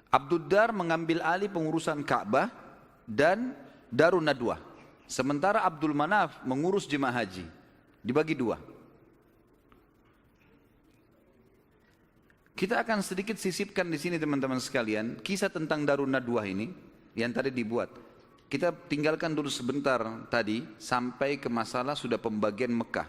Abduddar 0.08 0.72
mengambil 0.72 1.20
alih 1.20 1.52
pengurusan 1.52 2.00
Ka'bah 2.02 2.48
dan 3.04 3.52
Darun 3.92 4.24
Nadwa. 4.24 4.56
Sementara 5.04 5.64
Abdul 5.68 5.92
Manaf 5.92 6.40
mengurus 6.48 6.88
jemaah 6.88 7.24
haji. 7.24 7.44
Dibagi 8.00 8.36
dua. 8.40 8.56
Kita 12.58 12.82
akan 12.82 13.04
sedikit 13.06 13.38
sisipkan 13.38 13.86
di 13.86 14.00
sini 14.00 14.18
teman-teman 14.18 14.58
sekalian 14.58 15.20
kisah 15.22 15.52
tentang 15.52 15.84
Darun 15.84 16.10
Nadwa 16.10 16.42
ini 16.48 16.72
yang 17.14 17.30
tadi 17.36 17.52
dibuat. 17.52 18.07
Kita 18.48 18.72
tinggalkan 18.72 19.36
dulu 19.36 19.52
sebentar 19.52 20.00
tadi 20.32 20.64
sampai 20.80 21.36
ke 21.36 21.52
masalah 21.52 22.00
sudah 22.00 22.16
pembagian 22.16 22.72
Mekah. 22.72 23.08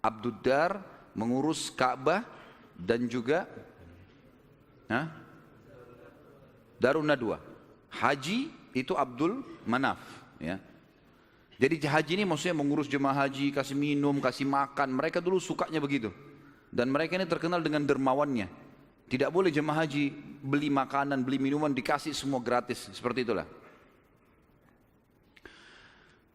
Abduddar 0.00 0.80
mengurus 1.12 1.68
Ka'bah 1.68 2.24
dan 2.72 3.04
juga 3.04 3.44
ha? 4.88 5.12
Darun 6.80 7.04
Nadwa. 7.04 7.36
Haji 7.92 8.48
itu 8.72 8.96
Abdul 8.96 9.44
Manaf. 9.68 10.00
Ya. 10.40 10.56
Jadi 11.60 11.78
haji 11.78 12.12
ini 12.18 12.24
maksudnya 12.26 12.58
mengurus 12.58 12.90
jemaah 12.90 13.28
haji, 13.28 13.54
kasih 13.54 13.76
minum, 13.78 14.18
kasih 14.18 14.48
makan. 14.48 14.90
Mereka 14.90 15.22
dulu 15.22 15.38
sukanya 15.38 15.78
begitu. 15.78 16.10
Dan 16.72 16.90
mereka 16.90 17.14
ini 17.14 17.28
terkenal 17.28 17.60
dengan 17.62 17.84
dermawannya. 17.84 18.48
Tidak 19.06 19.28
boleh 19.28 19.52
jemaah 19.52 19.84
haji 19.84 20.10
beli 20.42 20.72
makanan, 20.72 21.22
beli 21.22 21.38
minuman, 21.38 21.70
dikasih 21.70 22.16
semua 22.16 22.40
gratis. 22.40 22.90
Seperti 22.90 23.28
itulah. 23.28 23.46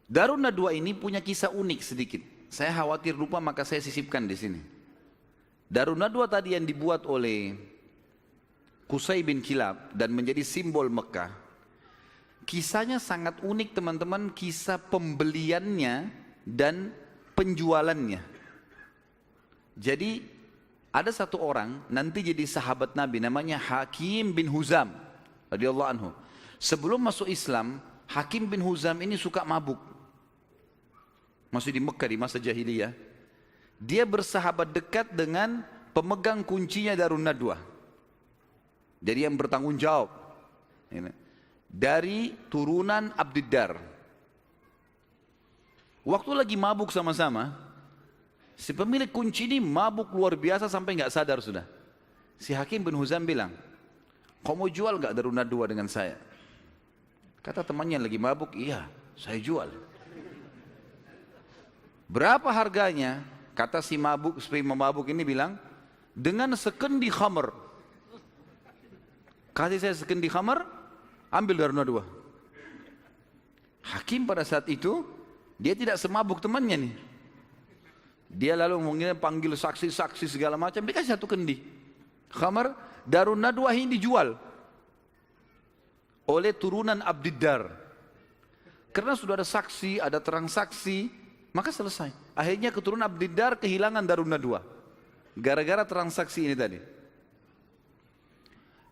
Darun 0.08 0.40
Nadwa 0.40 0.72
ini 0.72 0.96
punya 0.96 1.20
kisah 1.20 1.52
unik 1.52 1.80
sedikit. 1.84 2.22
Saya 2.48 2.72
khawatir 2.72 3.12
lupa 3.12 3.44
maka 3.44 3.60
saya 3.68 3.84
sisipkan 3.84 4.24
di 4.24 4.32
sini. 4.40 4.60
Darun 5.68 6.00
Nadwa 6.00 6.24
tadi 6.24 6.56
yang 6.56 6.64
dibuat 6.64 7.04
oleh 7.04 7.52
Kusai 8.88 9.20
bin 9.20 9.44
Kilab 9.44 9.92
dan 9.92 10.16
menjadi 10.16 10.40
simbol 10.40 10.88
Mekah. 10.88 11.28
Kisahnya 12.48 12.96
sangat 12.96 13.44
unik 13.44 13.76
teman-teman, 13.76 14.32
kisah 14.32 14.80
pembeliannya 14.80 16.08
dan 16.48 16.88
penjualannya. 17.36 18.24
Jadi 19.76 20.24
ada 20.88 21.12
satu 21.12 21.36
orang 21.36 21.84
nanti 21.92 22.24
jadi 22.24 22.48
sahabat 22.48 22.96
Nabi 22.96 23.20
namanya 23.20 23.60
Hakim 23.60 24.32
bin 24.32 24.48
Huzam 24.48 24.88
radhiyallahu 25.52 25.90
anhu. 25.92 26.10
Sebelum 26.56 26.96
masuk 27.04 27.28
Islam, 27.28 27.76
Hakim 28.08 28.48
bin 28.48 28.64
Huzam 28.64 28.96
ini 29.04 29.20
suka 29.20 29.44
mabuk. 29.44 29.76
Masih 31.48 31.72
di 31.72 31.80
Mekah 31.80 32.08
di 32.08 32.16
masa 32.20 32.36
jahiliyah. 32.36 32.92
Dia 33.80 34.04
bersahabat 34.04 34.74
dekat 34.74 35.08
dengan 35.14 35.64
pemegang 35.96 36.44
kuncinya 36.44 36.92
Darun 36.92 37.24
Nadwa. 37.24 37.56
Jadi 38.98 39.24
yang 39.24 39.38
bertanggung 39.38 39.78
jawab. 39.78 40.10
Dari 41.68 42.34
turunan 42.50 43.14
Abdiddar. 43.14 43.76
Waktu 46.02 46.30
lagi 46.32 46.56
mabuk 46.56 46.88
sama-sama, 46.88 47.52
si 48.56 48.72
pemilik 48.72 49.08
kunci 49.12 49.44
ini 49.44 49.60
mabuk 49.60 50.08
luar 50.16 50.34
biasa 50.34 50.64
sampai 50.66 50.96
nggak 50.96 51.12
sadar 51.12 51.38
sudah. 51.44 51.68
Si 52.40 52.56
Hakim 52.56 52.80
bin 52.80 52.96
Huzam 52.96 53.28
bilang, 53.28 53.52
kau 54.40 54.56
mau 54.56 54.72
jual 54.72 54.96
nggak 54.96 55.12
Darun 55.12 55.36
Nadwa 55.36 55.64
dengan 55.68 55.84
saya? 55.84 56.16
Kata 57.44 57.60
temannya 57.62 58.00
lagi 58.00 58.16
mabuk, 58.16 58.56
iya 58.56 58.88
saya 59.14 59.36
jual. 59.36 59.68
Berapa 62.08 62.48
harganya? 62.48 63.20
Kata 63.52 63.84
si 63.84 64.00
mabuk, 64.00 64.40
si 64.40 64.48
mabuk 64.64 65.06
ini 65.12 65.22
bilang, 65.22 65.60
dengan 66.16 66.56
sekendi 66.56 67.12
khamar. 67.12 67.52
Kasih 69.52 69.78
saya 69.82 69.94
sekendi 69.94 70.30
khamar, 70.30 70.64
ambil 71.28 71.54
daruna 71.60 71.84
dua. 71.84 72.02
Hakim 73.82 74.24
pada 74.24 74.46
saat 74.46 74.64
itu, 74.72 75.04
dia 75.60 75.74
tidak 75.76 76.00
semabuk 76.00 76.40
temannya 76.40 76.88
nih. 76.88 76.94
Dia 78.28 78.54
lalu 78.54 78.78
mungkin 78.78 79.16
panggil 79.18 79.52
saksi-saksi 79.56 80.28
segala 80.28 80.54
macam, 80.54 80.84
dia 80.84 80.94
kasih 80.94 81.16
satu 81.18 81.26
kendi. 81.26 81.60
Khamar, 82.30 82.76
darun 83.04 83.40
nadwa 83.40 83.72
ini 83.72 83.98
dijual 83.98 84.36
oleh 86.28 86.52
turunan 86.54 87.00
Abdiddar. 87.00 87.72
Karena 88.92 89.16
sudah 89.16 89.40
ada 89.40 89.48
saksi, 89.48 89.98
ada 89.98 90.20
terang 90.20 90.46
saksi, 90.46 91.08
maka 91.52 91.72
selesai. 91.72 92.12
Akhirnya 92.36 92.68
keturunan 92.68 93.08
Abdiddar 93.08 93.56
kehilangan 93.56 94.04
Darun 94.04 94.28
Nadwa. 94.28 94.60
Gara-gara 95.38 95.86
transaksi 95.86 96.44
ini 96.44 96.56
tadi. 96.58 96.78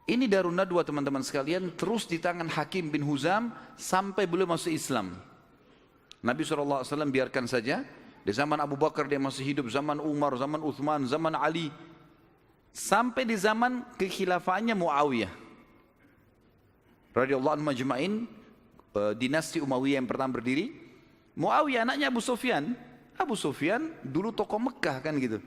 Ini 0.07 0.31
Darun 0.31 0.55
Nadwa 0.55 0.87
teman-teman 0.87 1.27
sekalian 1.27 1.75
terus 1.75 2.07
di 2.07 2.23
tangan 2.23 2.47
Hakim 2.47 2.95
bin 2.95 3.03
Huzam 3.03 3.51
sampai 3.75 4.25
beliau 4.25 4.47
masuk 4.47 4.71
Islam. 4.71 5.19
Nabi 6.23 6.47
SAW 6.47 6.87
biarkan 7.11 7.51
saja. 7.51 7.83
Di 8.27 8.35
zaman 8.35 8.59
Abu 8.59 8.75
Bakar 8.75 9.07
dia 9.07 9.23
masih 9.23 9.55
hidup, 9.55 9.71
zaman 9.71 10.03
Umar, 10.03 10.35
zaman 10.35 10.59
Uthman, 10.59 11.07
zaman 11.07 11.39
Ali. 11.39 11.71
Sampai 12.75 13.23
di 13.23 13.39
zaman 13.39 13.87
kekhilafaannya 13.95 14.75
Muawiyah. 14.75 15.31
Radiyallahu 17.15 17.55
anhu 17.55 17.67
majma'in, 17.71 18.27
eh, 18.99 19.13
dinasti 19.15 19.63
Umayyah 19.63 20.03
yang 20.03 20.11
pertama 20.11 20.43
berdiri. 20.43 20.86
Muawiyah 21.37 21.85
anaknya 21.85 22.09
Abu 22.09 22.25
Sufyan. 22.25 22.73
Abu 23.17 23.37
Sufyan 23.37 23.93
dulu 24.01 24.33
tokoh 24.33 24.57
Mekah 24.57 25.05
kan 25.05 25.15
gitu. 25.21 25.41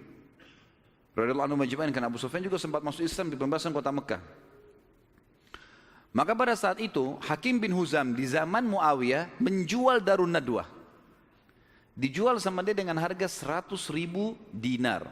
Radhiyallahu 1.17 1.49
anhu 1.49 1.59
majma'in 1.59 1.91
kan 1.91 2.05
Abu 2.05 2.21
Sufyan 2.21 2.45
juga 2.45 2.61
sempat 2.61 2.85
masuk 2.85 3.03
Islam 3.03 3.33
di 3.33 3.37
pembahasan 3.37 3.73
kota 3.73 3.89
Mekah. 3.89 4.21
Maka 6.09 6.33
pada 6.33 6.57
saat 6.57 6.81
itu 6.81 7.17
Hakim 7.21 7.61
bin 7.61 7.73
Huzam 7.73 8.17
di 8.17 8.25
zaman 8.25 8.65
Muawiyah 8.65 9.29
menjual 9.37 10.01
Darun 10.01 10.33
Nadwa. 10.33 10.65
Dijual 11.93 12.39
sama 12.39 12.63
dia 12.63 12.73
dengan 12.73 12.97
harga 12.97 13.27
100 13.27 13.75
ribu 13.93 14.33
dinar. 14.49 15.05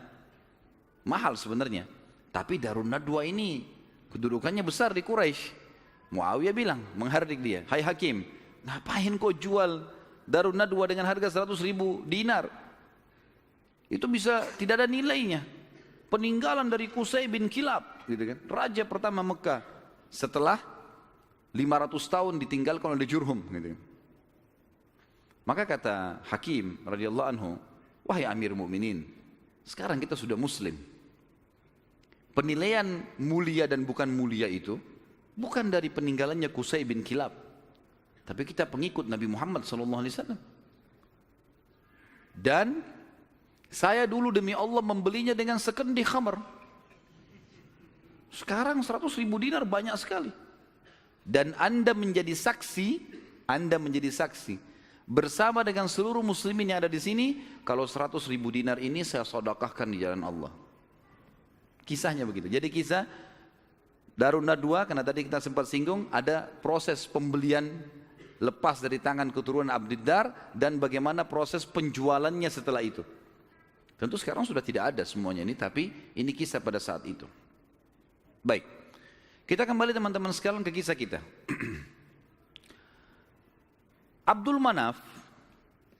Mahal 1.05 1.37
sebenarnya. 1.37 1.85
Tapi 2.33 2.57
Darun 2.57 2.89
Nadwa 2.89 3.21
ini 3.25 3.65
kedudukannya 4.13 4.63
besar 4.65 4.93
di 4.93 5.01
Quraisy. 5.05 5.67
Muawiyah 6.07 6.55
bilang, 6.55 6.79
menghardik 6.95 7.43
dia, 7.43 7.67
Hai 7.67 7.83
Hakim, 7.83 8.23
ngapain 8.63 9.11
kau 9.19 9.35
jual 9.35 9.83
Darun 10.27 10.59
Nadwa 10.59 10.83
dengan 10.83 11.07
harga 11.07 11.31
100 11.31 11.55
ribu 11.63 12.03
dinar. 12.03 12.51
Itu 13.87 14.11
bisa 14.11 14.43
tidak 14.59 14.83
ada 14.83 14.87
nilainya. 14.91 15.39
Peninggalan 16.11 16.67
dari 16.67 16.91
Qusay 16.91 17.31
bin 17.31 17.47
Kilab, 17.47 18.03
gitu 18.07 18.35
kan? 18.35 18.37
Raja 18.47 18.83
pertama 18.83 19.23
Mekah 19.23 19.63
setelah 20.11 20.59
500 21.55 21.95
tahun 22.11 22.33
ditinggalkan 22.43 22.95
oleh 22.95 23.07
Jurhum, 23.07 23.39
gitu 23.47 23.71
kan? 23.75 23.79
Maka 25.47 25.63
kata 25.63 25.95
Hakim 26.27 26.83
radhiyallahu 26.83 27.27
anhu, 27.31 27.55
wahai 28.03 28.27
Amir 28.27 28.51
Mukminin, 28.51 29.07
sekarang 29.63 29.99
kita 29.99 30.19
sudah 30.19 30.35
Muslim. 30.35 30.75
Penilaian 32.35 33.03
mulia 33.19 33.63
dan 33.67 33.87
bukan 33.87 34.11
mulia 34.11 34.51
itu 34.51 34.75
bukan 35.35 35.71
dari 35.71 35.87
peninggalannya 35.87 36.51
Qusay 36.51 36.83
bin 36.83 36.99
Kilab, 36.99 37.31
tapi 38.27 38.43
kita 38.43 38.67
pengikut 38.67 39.07
Nabi 39.07 39.23
Muhammad 39.23 39.63
SAW. 39.63 40.35
Dan 42.35 42.83
saya 43.71 44.03
dulu 44.03 44.35
demi 44.35 44.51
Allah 44.51 44.83
membelinya 44.83 45.31
dengan 45.31 45.55
sekendi 45.55 46.03
khamar. 46.03 46.35
Sekarang 48.27 48.83
100 48.83 49.07
ribu 49.23 49.39
dinar 49.39 49.63
banyak 49.63 49.95
sekali. 49.95 50.35
Dan 51.23 51.55
anda 51.55 51.95
menjadi 51.95 52.35
saksi, 52.35 52.99
anda 53.47 53.79
menjadi 53.79 54.11
saksi. 54.11 54.59
Bersama 55.07 55.63
dengan 55.63 55.87
seluruh 55.87 56.19
muslimin 56.19 56.75
yang 56.75 56.83
ada 56.83 56.91
di 56.91 56.99
sini, 56.99 57.39
kalau 57.63 57.87
100 57.87 58.19
ribu 58.27 58.51
dinar 58.51 58.75
ini 58.75 59.07
saya 59.07 59.23
sodakahkan 59.23 59.87
di 59.87 60.03
jalan 60.03 60.19
Allah. 60.27 60.51
Kisahnya 61.87 62.27
begitu. 62.27 62.51
Jadi 62.51 62.67
kisah 62.67 63.07
Darun 64.19 64.43
Nadwa, 64.43 64.83
karena 64.83 64.99
tadi 64.99 65.23
kita 65.23 65.39
sempat 65.39 65.71
singgung, 65.71 66.11
ada 66.11 66.43
proses 66.59 67.07
pembelian 67.07 67.71
lepas 68.37 68.81
dari 68.81 69.01
tangan 69.01 69.33
keturunan 69.33 69.73
Abdiddar 69.73 70.53
dan 70.53 70.77
bagaimana 70.77 71.25
proses 71.25 71.65
penjualannya 71.65 72.49
setelah 72.49 72.85
itu. 72.85 73.01
Tentu 73.97 74.13
sekarang 74.17 74.45
sudah 74.45 74.61
tidak 74.61 74.93
ada 74.93 75.01
semuanya 75.01 75.41
ini, 75.41 75.57
tapi 75.57 75.89
ini 76.13 76.29
kisah 76.29 76.61
pada 76.61 76.77
saat 76.77 77.01
itu. 77.09 77.25
Baik, 78.45 78.61
kita 79.49 79.65
kembali 79.65 79.89
teman-teman 79.89 80.29
sekalian 80.29 80.61
ke 80.61 80.69
kisah 80.69 80.93
kita. 80.93 81.17
Abdul 84.37 84.61
Manaf, 84.61 85.01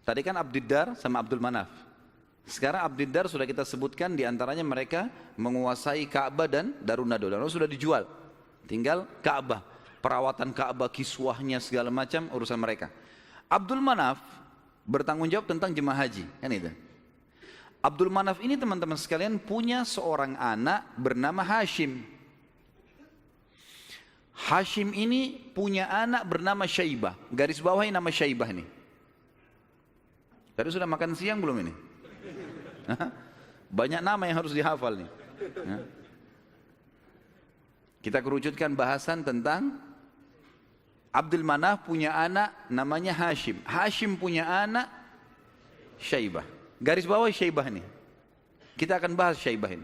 tadi 0.06 0.22
kan 0.22 0.38
Abdiddar 0.38 0.94
sama 0.94 1.26
Abdul 1.26 1.42
Manaf. 1.42 1.74
Sekarang 2.48 2.86
Abdiddar 2.86 3.28
sudah 3.28 3.50
kita 3.50 3.66
sebutkan 3.66 4.14
di 4.14 4.24
antaranya 4.24 4.64
mereka 4.64 5.10
menguasai 5.36 6.06
Ka'bah 6.08 6.48
dan 6.48 6.78
Darun 6.80 7.10
Nado. 7.10 7.28
Dan 7.28 7.44
sudah 7.50 7.68
dijual. 7.68 8.08
Tinggal 8.70 9.04
Ka'bah 9.20 9.77
perawatan 10.00 10.54
Ka'bah, 10.54 10.90
kiswahnya 10.92 11.62
segala 11.62 11.92
macam 11.94 12.30
urusan 12.32 12.58
mereka. 12.58 12.92
Abdul 13.48 13.80
Manaf 13.80 14.20
bertanggung 14.88 15.28
jawab 15.28 15.48
tentang 15.48 15.72
jemaah 15.72 16.08
haji, 16.08 16.26
kan 16.40 16.52
itu. 16.52 16.72
Abdul 17.80 18.12
Manaf 18.12 18.42
ini 18.42 18.58
teman-teman 18.58 18.98
sekalian 19.00 19.40
punya 19.40 19.86
seorang 19.88 20.36
anak 20.36 20.88
bernama 20.98 21.46
Hashim. 21.46 22.04
Hashim 24.38 24.94
ini 24.94 25.34
punya 25.54 25.90
anak 25.90 26.28
bernama 26.30 26.70
Syaibah. 26.70 27.18
Garis 27.34 27.58
bawahi 27.58 27.90
nama 27.90 28.10
Syaibah 28.14 28.50
ini. 28.54 28.66
Tadi 30.54 30.70
sudah 30.74 30.90
makan 30.90 31.14
siang 31.18 31.42
belum 31.42 31.58
ini? 31.66 31.74
Banyak 33.70 34.02
nama 34.02 34.24
yang 34.30 34.38
harus 34.42 34.54
dihafal 34.54 34.94
nih. 34.94 35.10
Kita 38.08 38.24
kerucutkan 38.24 38.72
bahasan 38.72 39.20
tentang 39.20 39.84
Abdul 41.12 41.44
Manaf 41.44 41.84
punya 41.84 42.16
anak 42.16 42.56
namanya 42.72 43.12
Hashim. 43.12 43.60
Hashim 43.68 44.16
punya 44.16 44.48
anak 44.48 44.88
Syaibah. 46.00 46.48
Garis 46.80 47.04
bawah 47.04 47.28
Syaibah 47.28 47.68
ini. 47.68 47.84
Kita 48.80 48.96
akan 48.96 49.12
bahas 49.12 49.36
Syaibah 49.36 49.76
ini. 49.76 49.84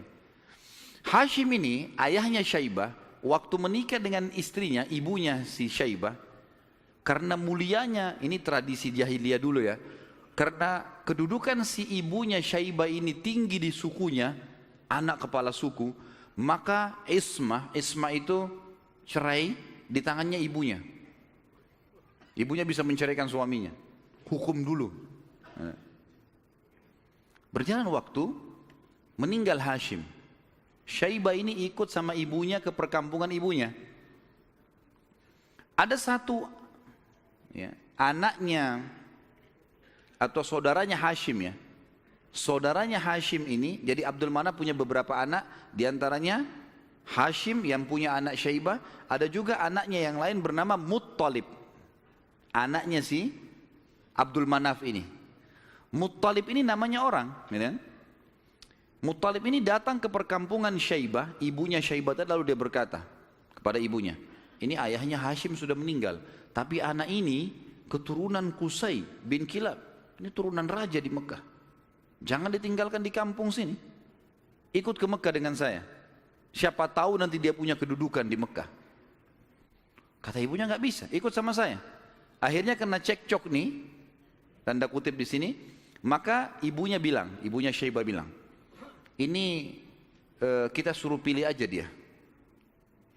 Hashim 1.04 1.52
ini 1.52 1.92
ayahnya 2.00 2.40
Syaibah 2.48 2.96
waktu 3.20 3.60
menikah 3.60 4.00
dengan 4.00 4.32
istrinya, 4.40 4.88
ibunya 4.88 5.44
si 5.44 5.68
Syaibah, 5.68 6.16
karena 7.04 7.36
mulianya, 7.36 8.16
ini 8.24 8.40
tradisi 8.40 8.88
jahiliyah 8.96 9.36
dulu 9.44 9.68
ya, 9.68 9.76
karena 10.32 11.04
kedudukan 11.04 11.60
si 11.68 11.92
ibunya 12.00 12.40
Syaibah 12.40 12.88
ini 12.88 13.20
tinggi 13.20 13.60
di 13.60 13.68
sukunya, 13.76 14.32
anak 14.88 15.28
kepala 15.28 15.52
suku, 15.52 16.13
maka 16.40 16.98
Isma, 17.06 17.70
Isma 17.78 18.10
itu 18.10 18.50
cerai 19.06 19.54
di 19.86 20.00
tangannya 20.02 20.42
ibunya. 20.42 20.82
Ibunya 22.34 22.66
bisa 22.66 22.82
menceraikan 22.82 23.30
suaminya. 23.30 23.70
Hukum 24.26 24.66
dulu. 24.66 24.90
Berjalan 27.54 27.86
waktu, 27.94 28.34
meninggal 29.22 29.62
Hashim. 29.62 30.02
Syaibah 30.84 31.38
ini 31.38 31.70
ikut 31.70 31.94
sama 31.94 32.18
ibunya 32.18 32.58
ke 32.58 32.74
perkampungan 32.74 33.30
ibunya. 33.30 33.70
Ada 35.78 35.96
satu 35.96 36.50
ya, 37.54 37.70
anaknya 37.94 38.82
atau 40.18 40.42
saudaranya 40.42 40.98
Hashim 40.98 41.46
ya. 41.46 41.54
Saudaranya 42.34 42.98
Hashim 42.98 43.46
ini, 43.46 43.78
jadi 43.86 44.10
Abdul 44.10 44.34
Mana 44.34 44.50
punya 44.50 44.74
beberapa 44.74 45.14
anak, 45.14 45.46
di 45.70 45.86
antaranya 45.86 46.42
Hashim 47.06 47.62
yang 47.62 47.86
punya 47.86 48.18
anak 48.18 48.34
Syaibah, 48.42 48.82
ada 49.06 49.30
juga 49.30 49.62
anaknya 49.62 50.02
yang 50.02 50.18
lain 50.18 50.42
bernama 50.42 50.74
Muttalib 50.74 51.46
anaknya 52.50 53.06
si 53.06 53.30
Abdul 54.18 54.50
Manaf 54.50 54.82
ini. 54.82 55.06
Muttalib 55.94 56.50
ini 56.50 56.66
namanya 56.66 57.06
orang, 57.06 57.30
ya 57.54 57.70
kan? 57.70 57.76
Muttalib 59.04 59.46
ini 59.46 59.62
datang 59.62 60.02
ke 60.02 60.10
perkampungan 60.10 60.74
Syaibah, 60.74 61.38
ibunya 61.38 61.78
Syaibah 61.86 62.18
tadi 62.18 62.34
lalu 62.34 62.50
dia 62.50 62.58
berkata 62.58 63.06
kepada 63.54 63.78
ibunya, 63.78 64.18
ini 64.58 64.74
ayahnya 64.74 65.22
Hashim 65.22 65.54
sudah 65.54 65.78
meninggal, 65.78 66.18
tapi 66.50 66.82
anak 66.82 67.14
ini 67.14 67.54
keturunan 67.86 68.58
Kusai 68.58 69.06
bin 69.22 69.46
Kilab, 69.46 69.78
ini 70.18 70.34
turunan 70.34 70.66
raja 70.66 70.98
di 70.98 71.14
Mekah. 71.14 71.53
Jangan 72.24 72.50
ditinggalkan 72.56 73.04
di 73.04 73.12
kampung 73.12 73.52
sini. 73.52 73.76
Ikut 74.72 74.96
ke 74.96 75.06
Mekah 75.06 75.34
dengan 75.36 75.54
saya. 75.54 75.84
Siapa 76.56 76.88
tahu 76.88 77.20
nanti 77.20 77.38
dia 77.38 77.52
punya 77.52 77.76
kedudukan 77.76 78.24
di 78.24 78.40
Mekah. 78.40 78.66
Kata 80.24 80.40
ibunya 80.40 80.64
nggak 80.64 80.84
bisa, 80.84 81.06
ikut 81.12 81.36
sama 81.36 81.52
saya. 81.52 81.84
Akhirnya 82.40 82.80
kena 82.80 83.04
cekcok 83.04 83.52
nih, 83.52 83.84
tanda 84.64 84.88
kutip 84.88 85.20
di 85.20 85.28
sini, 85.28 85.50
maka 86.00 86.56
ibunya 86.64 86.96
bilang, 86.96 87.28
ibunya 87.44 87.76
Syaibah 87.76 88.08
bilang, 88.08 88.32
ini 89.20 89.78
uh, 90.40 90.72
kita 90.72 90.96
suruh 90.96 91.20
pilih 91.20 91.44
aja 91.44 91.68
dia. 91.68 91.92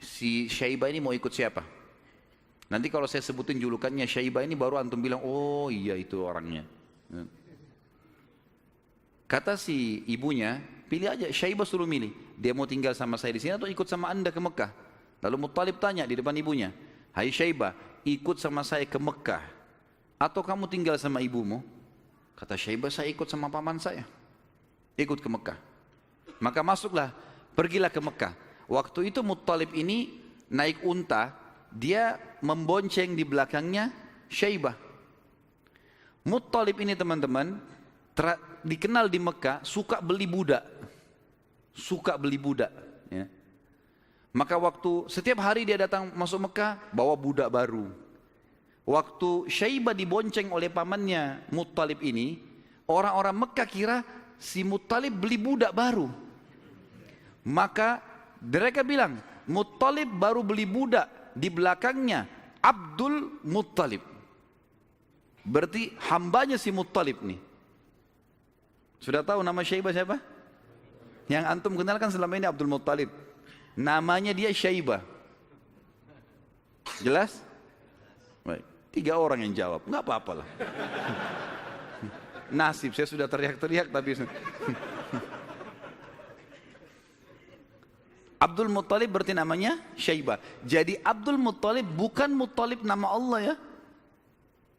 Si 0.02 0.50
Syaibah 0.50 0.90
ini 0.90 0.98
mau 0.98 1.14
ikut 1.14 1.30
siapa? 1.30 1.62
Nanti 2.66 2.90
kalau 2.90 3.06
saya 3.06 3.22
sebutin 3.22 3.62
julukannya 3.62 4.02
Syaibah 4.10 4.42
ini 4.42 4.58
baru 4.58 4.82
antum 4.82 4.98
bilang, 4.98 5.22
oh 5.22 5.70
iya 5.70 5.94
itu 5.94 6.18
orangnya. 6.18 6.66
Kata 9.26 9.58
si 9.58 10.06
ibunya, 10.06 10.62
pilih 10.86 11.10
aja 11.10 11.26
Syaibah 11.30 11.66
suruh 11.66 11.86
milih. 11.86 12.14
Dia 12.38 12.54
mau 12.54 12.66
tinggal 12.66 12.94
sama 12.94 13.18
saya 13.18 13.34
di 13.34 13.42
sini 13.42 13.58
atau 13.58 13.66
ikut 13.66 13.86
sama 13.90 14.10
anda 14.10 14.30
ke 14.30 14.38
Mekah? 14.38 14.70
Lalu 15.22 15.36
Muttalib 15.48 15.82
tanya 15.82 16.06
di 16.06 16.14
depan 16.14 16.36
ibunya, 16.38 16.70
Hai 17.10 17.34
Syaibah, 17.34 17.74
ikut 18.06 18.38
sama 18.38 18.62
saya 18.62 18.86
ke 18.86 19.00
Mekah 19.00 19.42
atau 20.20 20.40
kamu 20.46 20.70
tinggal 20.70 20.94
sama 21.00 21.18
ibumu? 21.18 21.64
Kata 22.36 22.54
Syaibah, 22.54 22.92
saya 22.92 23.08
ikut 23.10 23.26
sama 23.26 23.48
paman 23.48 23.80
saya. 23.80 24.04
Ikut 24.94 25.18
ke 25.18 25.28
Mekah. 25.28 25.58
Maka 26.38 26.60
masuklah, 26.60 27.10
pergilah 27.56 27.88
ke 27.88 27.98
Mekah. 27.98 28.36
Waktu 28.68 29.10
itu 29.10 29.24
Muttalib 29.24 29.72
ini 29.72 30.20
naik 30.52 30.84
unta, 30.84 31.32
dia 31.72 32.20
membonceng 32.44 33.16
di 33.16 33.24
belakangnya 33.24 33.90
Syaibah. 34.28 34.76
Muttalib 36.28 36.76
ini 36.78 36.92
teman-teman 36.92 37.56
dikenal 38.66 39.06
di 39.06 39.22
Mekah 39.22 39.62
suka 39.62 40.02
beli 40.02 40.26
budak. 40.26 40.66
Suka 41.70 42.18
beli 42.18 42.34
budak. 42.34 42.74
Ya. 43.08 43.30
Maka 44.34 44.58
waktu 44.58 45.06
setiap 45.06 45.40
hari 45.40 45.62
dia 45.62 45.78
datang 45.78 46.10
masuk 46.12 46.50
Mekah 46.50 46.76
bawa 46.90 47.14
budak 47.14 47.48
baru. 47.48 47.88
Waktu 48.86 49.50
Syaibah 49.50 49.94
dibonceng 49.94 50.50
oleh 50.50 50.70
pamannya 50.70 51.46
Muttalib 51.50 52.02
ini, 52.02 52.38
orang-orang 52.86 53.46
Mekah 53.46 53.68
kira 53.70 53.96
si 54.38 54.62
Muttalib 54.62 55.14
beli 55.16 55.38
budak 55.40 55.72
baru. 55.74 56.10
Maka 57.46 58.02
mereka 58.42 58.82
bilang, 58.82 59.22
Muttalib 59.46 60.10
baru 60.10 60.42
beli 60.42 60.66
budak 60.66 61.32
di 61.34 61.48
belakangnya 61.50 62.26
Abdul 62.62 63.42
Muttalib. 63.46 64.02
Berarti 65.46 65.94
hambanya 66.10 66.58
si 66.58 66.74
Muttalib 66.74 67.22
nih. 67.22 67.45
Sudah 69.06 69.22
tahu 69.22 69.38
nama 69.46 69.62
Syaibah 69.62 69.94
siapa? 69.94 70.18
Yang 71.30 71.46
antum 71.46 71.78
kenalkan 71.78 72.10
selama 72.10 72.42
ini 72.42 72.50
Abdul 72.50 72.66
Muttalib. 72.66 73.06
Namanya 73.78 74.34
dia 74.34 74.50
Syaibah. 74.50 74.98
Jelas? 76.98 77.38
Baik. 78.42 78.66
Tiga 78.90 79.14
orang 79.14 79.46
yang 79.46 79.54
jawab. 79.54 79.86
Enggak 79.86 80.02
apa-apa 80.10 80.42
lah. 80.42 80.48
Nasib, 82.58 82.98
saya 82.98 83.06
sudah 83.06 83.30
teriak-teriak 83.30 83.94
tapi... 83.94 84.18
Abdul 88.42 88.66
Muttalib 88.66 89.14
berarti 89.14 89.38
namanya 89.38 89.78
Syaibah. 89.94 90.42
Jadi 90.66 90.98
Abdul 90.98 91.38
Muttalib 91.38 91.86
bukan 91.94 92.34
Muttalib 92.34 92.82
nama 92.82 93.14
Allah 93.14 93.54
ya. 93.54 93.56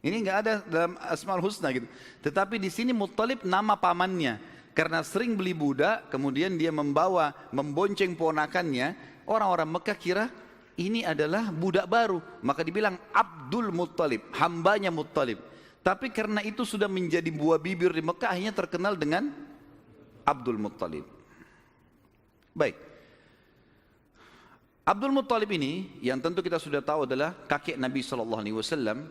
Ini 0.01 0.15
enggak 0.21 0.38
ada 0.45 0.53
dalam 0.65 0.93
Asmaul 1.01 1.41
Husna 1.41 1.73
gitu. 1.73 1.89
Tetapi 2.21 2.62
di 2.62 2.69
sini 2.69 2.93
Muttalib 2.93 3.41
nama 3.41 3.73
pamannya. 3.73 4.38
Karena 4.77 5.01
sering 5.01 5.33
beli 5.33 5.57
budak, 5.57 6.13
kemudian 6.13 6.53
dia 6.53 6.69
membawa, 6.69 7.33
membonceng 7.49 8.13
ponakannya, 8.13 8.93
orang-orang 9.25 9.73
Mekah 9.73 9.97
kira 9.97 10.25
ini 10.77 11.01
adalah 11.01 11.49
budak 11.49 11.89
baru. 11.89 12.21
Maka 12.45 12.62
dibilang 12.62 12.93
Abdul 13.10 13.73
Muttalib, 13.73 14.29
hambanya 14.38 14.93
Muttalib. 14.93 15.41
Tapi 15.81 16.13
karena 16.13 16.45
itu 16.45 16.62
sudah 16.62 16.86
menjadi 16.86 17.33
buah 17.33 17.57
bibir 17.57 17.89
di 17.89 18.05
Mekah, 18.05 18.38
akhirnya 18.38 18.53
terkenal 18.53 18.93
dengan 18.93 19.33
Abdul 20.21 20.62
Muttalib. 20.62 21.10
Baik. 22.53 22.77
Abdul 24.88 25.12
Muttalib 25.12 25.49
ini 25.51 25.99
yang 26.05 26.21
tentu 26.21 26.45
kita 26.45 26.62
sudah 26.62 26.86
tahu 26.86 27.10
adalah 27.10 27.33
kakek 27.49 27.81
Nabi 27.81 28.05
Sallallahu 28.05 28.41
Alaihi 28.45 28.55
Wasallam. 28.55 29.10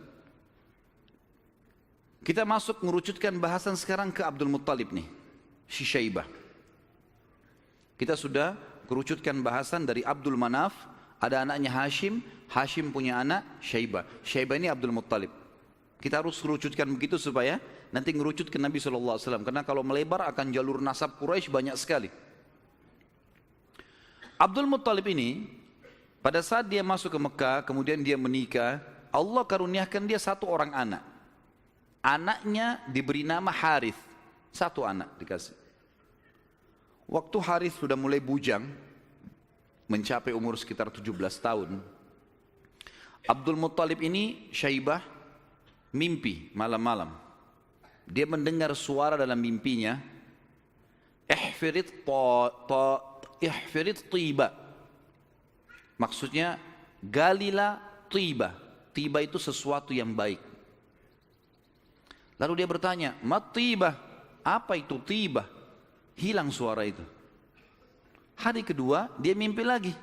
Kita 2.27 2.43
masuk 2.43 2.83
merucutkan 2.83 3.31
bahasan 3.39 3.79
sekarang 3.79 4.11
ke 4.11 4.19
Abdul 4.19 4.51
Muttalib 4.51 4.91
nih, 4.91 5.07
si 5.63 5.87
Syaibah. 5.87 6.27
Kita 7.95 8.19
sudah 8.19 8.51
kerucutkan 8.83 9.39
bahasan 9.39 9.87
dari 9.87 10.03
Abdul 10.03 10.35
Manaf, 10.35 10.75
ada 11.23 11.47
anaknya 11.47 11.71
Hashim, 11.71 12.19
Hashim 12.51 12.91
punya 12.91 13.23
anak 13.23 13.47
Syaibah. 13.63 14.03
Syaibah 14.27 14.59
ini 14.59 14.67
Abdul 14.67 14.91
Muttalib. 14.91 15.31
Kita 16.03 16.19
harus 16.19 16.35
kerucutkan 16.43 16.91
begitu 16.91 17.15
supaya 17.15 17.63
nanti 17.95 18.11
ngerucut 18.11 18.51
ke 18.51 18.59
Nabi 18.59 18.83
Wasallam. 18.83 19.47
Karena 19.47 19.63
kalau 19.63 19.79
melebar 19.79 20.27
akan 20.27 20.51
jalur 20.51 20.83
nasab 20.83 21.15
Quraisy 21.15 21.47
banyak 21.47 21.79
sekali. 21.79 22.11
Abdul 24.35 24.67
Muttalib 24.67 25.07
ini 25.07 25.47
pada 26.19 26.43
saat 26.43 26.67
dia 26.67 26.83
masuk 26.83 27.07
ke 27.07 27.19
Mekah, 27.23 27.63
kemudian 27.63 28.03
dia 28.03 28.19
menikah, 28.19 28.83
Allah 29.15 29.47
karuniakan 29.47 30.03
dia 30.11 30.19
satu 30.19 30.43
orang 30.43 30.75
anak. 30.75 31.15
Anaknya 32.07 32.79
diberi 32.87 33.27
nama 33.27 33.51
Harith. 33.51 33.99
Satu 34.55 34.87
anak 34.87 35.19
dikasih. 35.19 35.51
Waktu 37.03 37.37
Harith 37.43 37.75
sudah 37.75 37.99
mulai 37.99 38.23
bujang, 38.23 38.63
mencapai 39.91 40.31
umur 40.31 40.55
sekitar 40.55 40.87
17 40.87 41.03
tahun, 41.43 41.83
Abdul 43.27 43.59
Muttalib 43.59 43.99
ini 43.99 44.47
Syaibah 44.55 45.03
mimpi 45.91 46.47
malam-malam. 46.55 47.11
Dia 48.07 48.23
mendengar 48.23 48.71
suara 48.71 49.19
dalam 49.19 49.35
mimpinya, 49.35 49.99
ihfirit 51.27 52.07
ta, 52.07 52.55
ta, 52.71 52.83
ihfirit 53.43 54.07
tiba 54.07 54.67
Maksudnya 55.97 56.61
galilah 57.01 57.81
tiba. 58.07 58.53
Tiba 58.93 59.21
itu 59.25 59.41
sesuatu 59.41 59.93
yang 59.93 60.13
baik. 60.13 60.41
Lalu 62.37 62.53
dia 62.63 62.67
bertanya, 62.69 63.09
mat 63.25 63.49
tiba? 63.49 63.97
Apa 64.45 64.77
itu 64.77 65.01
tiba? 65.01 65.49
Hilang 66.17 66.53
suara 66.53 66.85
itu. 66.85 67.01
Hari 68.37 68.61
kedua 68.61 69.09
dia 69.17 69.33
mimpi 69.33 69.65
lagi. 69.65 69.93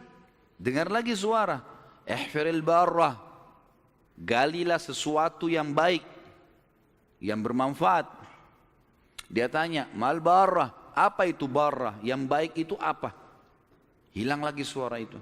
Dengar 0.59 0.91
lagi 0.91 1.15
suara. 1.15 1.63
Ihfiril 2.05 2.61
barrah. 2.63 3.15
Galilah 4.19 4.79
sesuatu 4.79 5.47
yang 5.47 5.71
baik. 5.71 6.03
Yang 7.23 7.41
bermanfaat. 7.41 8.07
Dia 9.31 9.47
tanya, 9.47 9.89
mal 9.95 10.19
barrah. 10.19 10.93
Apa 10.95 11.27
itu 11.27 11.47
barrah? 11.51 11.99
Yang 12.03 12.23
baik 12.27 12.53
itu 12.59 12.75
apa? 12.79 13.15
Hilang 14.15 14.43
lagi 14.47 14.63
suara 14.63 15.03
itu. 15.03 15.19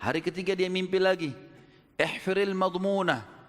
Hari 0.00 0.20
ketiga 0.24 0.56
dia 0.56 0.68
mimpi 0.68 1.00
lagi. 1.00 1.32
Ihfiril 1.96 2.56
madmunah. 2.56 3.39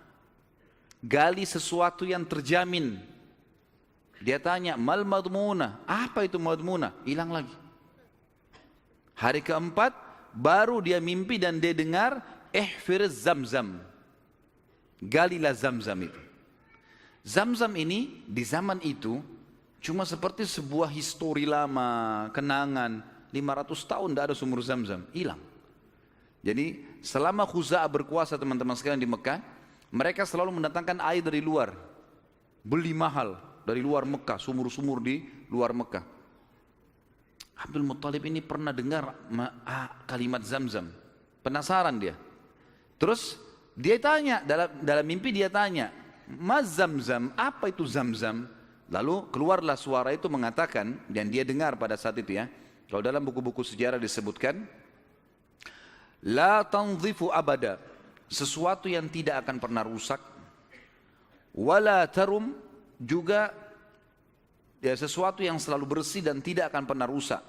Gali 1.02 1.42
sesuatu 1.50 2.06
yang 2.06 2.22
terjamin. 2.22 3.02
Dia 4.22 4.38
tanya, 4.38 4.78
mal 4.78 5.02
madmunah. 5.02 5.82
Apa 5.90 6.30
itu 6.30 6.38
madmunah? 6.38 6.94
Hilang 7.02 7.34
lagi. 7.34 7.56
Hari 9.18 9.42
keempat, 9.42 9.98
baru 10.30 10.78
dia 10.78 11.02
mimpi 11.02 11.42
dan 11.42 11.58
dia 11.58 11.74
dengar, 11.74 12.22
ihfir 12.54 13.10
zamzam. 13.10 13.82
Galilah 15.02 15.58
zamzam 15.58 16.06
itu. 16.06 16.22
Zamzam 17.26 17.74
ini 17.78 18.22
di 18.30 18.46
zaman 18.46 18.78
itu 18.86 19.22
cuma 19.82 20.06
seperti 20.06 20.46
sebuah 20.46 20.94
histori 20.94 21.50
lama, 21.50 22.30
kenangan. 22.30 23.02
500 23.34 23.90
tahun 23.90 24.10
tidak 24.12 24.26
ada 24.30 24.36
sumur 24.38 24.60
zamzam, 24.62 25.02
hilang. 25.16 25.40
Jadi 26.46 26.84
selama 27.02 27.46
Khuza'ah 27.46 27.88
berkuasa 27.90 28.38
teman-teman 28.38 28.76
sekalian 28.76 29.02
di 29.02 29.10
Mekah, 29.10 29.40
mereka 29.92 30.24
selalu 30.24 30.58
mendatangkan 30.58 31.04
air 31.04 31.20
dari 31.20 31.44
luar. 31.44 31.76
Beli 32.64 32.96
mahal 32.96 33.36
dari 33.68 33.84
luar 33.84 34.08
Mekah, 34.08 34.40
sumur-sumur 34.40 35.04
di 35.04 35.22
luar 35.52 35.76
Mekah. 35.76 36.04
Abdul 37.62 37.86
Muttalib 37.86 38.24
ini 38.26 38.42
pernah 38.42 38.74
dengar 38.74 39.14
kalimat 40.10 40.42
Zamzam. 40.42 40.90
Penasaran 41.44 42.00
dia. 42.00 42.16
Terus 42.98 43.38
dia 43.78 43.98
tanya, 44.02 44.42
dalam, 44.42 44.70
dalam 44.82 45.06
mimpi 45.06 45.30
dia 45.34 45.50
tanya, 45.50 45.94
Mas 46.26 46.80
Zamzam, 46.80 47.34
apa 47.38 47.70
itu 47.70 47.86
Zamzam? 47.86 48.48
Lalu 48.92 49.30
keluarlah 49.32 49.76
suara 49.76 50.12
itu 50.16 50.28
mengatakan, 50.28 51.00
dan 51.08 51.32
dia 51.32 51.44
dengar 51.44 51.76
pada 51.76 51.96
saat 51.98 52.18
itu 52.20 52.36
ya, 52.36 52.48
kalau 52.88 53.02
dalam 53.02 53.24
buku-buku 53.24 53.64
sejarah 53.64 53.98
disebutkan, 53.98 54.68
La 56.22 56.62
tanzifu 56.62 57.34
abada, 57.34 57.82
sesuatu 58.32 58.88
yang 58.88 59.12
tidak 59.12 59.44
akan 59.44 59.60
pernah 59.60 59.84
rusak, 59.84 60.24
wala 61.52 62.08
tarum 62.08 62.56
juga 62.96 63.52
ya, 64.80 64.96
sesuatu 64.96 65.44
yang 65.44 65.60
selalu 65.60 66.00
bersih 66.00 66.24
dan 66.24 66.40
tidak 66.40 66.72
akan 66.72 66.88
pernah 66.88 67.06
rusak. 67.12 67.44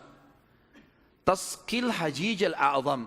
Taskil 1.23 1.87
hajijal 1.87 2.59
a'zam, 2.59 3.07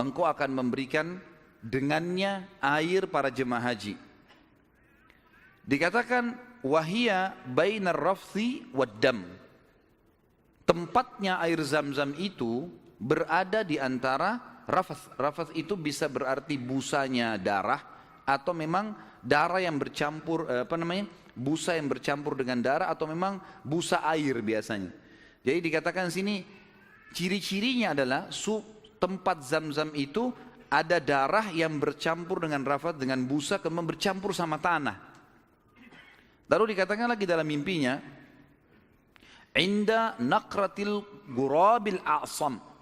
engkau 0.00 0.24
akan 0.24 0.50
memberikan 0.56 1.20
dengannya 1.60 2.48
air 2.64 3.04
para 3.04 3.28
jemaah 3.28 3.68
haji. 3.68 4.00
Dikatakan 5.68 6.40
wahia 6.64 7.36
bainar 7.44 8.00
rafthi 8.00 8.64
wad 8.72 8.96
dam. 8.96 9.28
Tempatnya 10.64 11.36
air 11.44 11.60
zam-zam 11.62 12.16
itu 12.16 12.72
berada 12.96 13.60
di 13.60 13.76
antara 13.76 14.55
rafath. 14.66 15.14
Rafath 15.16 15.52
itu 15.54 15.78
bisa 15.78 16.10
berarti 16.10 16.58
busanya 16.58 17.38
darah 17.38 17.80
atau 18.26 18.52
memang 18.52 18.92
darah 19.22 19.62
yang 19.62 19.78
bercampur 19.78 20.50
eh, 20.50 20.62
apa 20.66 20.76
namanya? 20.76 21.06
busa 21.36 21.76
yang 21.76 21.92
bercampur 21.92 22.32
dengan 22.32 22.64
darah 22.64 22.88
atau 22.88 23.04
memang 23.04 23.36
busa 23.60 24.00
air 24.08 24.40
biasanya. 24.40 24.88
Jadi 25.44 25.58
dikatakan 25.68 26.08
sini 26.08 26.40
ciri-cirinya 27.12 27.92
adalah 27.92 28.32
su, 28.32 28.56
tempat 28.96 29.44
zam-zam 29.44 29.92
itu 29.92 30.32
ada 30.72 30.96
darah 30.96 31.52
yang 31.52 31.76
bercampur 31.76 32.40
dengan 32.40 32.64
rafath 32.64 32.96
dengan 32.96 33.20
busa 33.28 33.60
kemudian 33.60 33.84
bercampur 33.84 34.32
sama 34.32 34.56
tanah. 34.56 34.96
Lalu 36.48 36.72
dikatakan 36.72 37.04
lagi 37.04 37.28
dalam 37.28 37.44
mimpinya, 37.44 38.00
Inda 39.56 40.16
nakratil 40.20 41.04
gurabil 41.30 42.00
a'sam 42.00 42.75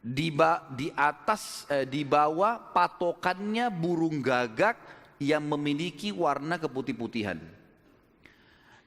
di, 0.00 0.32
ba, 0.32 0.64
di 0.72 0.88
atas 0.96 1.68
eh, 1.68 1.84
di 1.84 2.08
bawah 2.08 2.72
patokannya 2.72 3.68
burung 3.68 4.24
gagak 4.24 4.80
yang 5.20 5.44
memiliki 5.44 6.08
warna 6.10 6.56
keputih-putihan. 6.56 7.36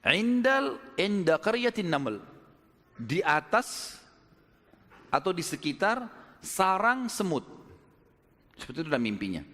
Indal 0.03 0.81
inda 0.99 1.39
naml 1.85 2.19
di 2.97 3.23
atas 3.23 4.01
atau 5.13 5.31
di 5.31 5.45
sekitar 5.45 6.09
sarang 6.41 7.07
semut. 7.07 7.45
Seperti 8.57 8.83
itu 8.83 8.89
dalam 8.89 9.05
mimpinya. 9.05 9.45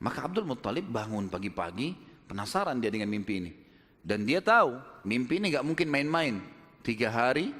Maka 0.00 0.24
Abdul 0.24 0.48
Muttalib 0.48 0.88
bangun 0.88 1.28
pagi-pagi, 1.28 1.92
penasaran 2.24 2.80
dia 2.80 2.88
dengan 2.88 3.12
mimpi 3.12 3.34
ini. 3.36 3.52
Dan 4.00 4.24
dia 4.24 4.40
tahu, 4.40 4.80
mimpi 5.04 5.36
ini 5.36 5.52
gak 5.52 5.66
mungkin 5.66 5.92
main-main. 5.92 6.40
Tiga 6.80 7.12
hari, 7.12 7.52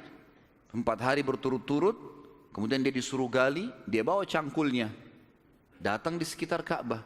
empat 0.73 0.97
hari 0.97 1.21
berturut-turut, 1.21 2.10
Kemudian 2.51 2.83
dia 2.83 2.91
disuruh 2.91 3.31
gali, 3.31 3.71
dia 3.87 4.03
bawa 4.03 4.27
cangkulnya. 4.27 4.91
Datang 5.79 6.19
di 6.19 6.27
sekitar 6.27 6.61
Ka'bah. 6.61 7.01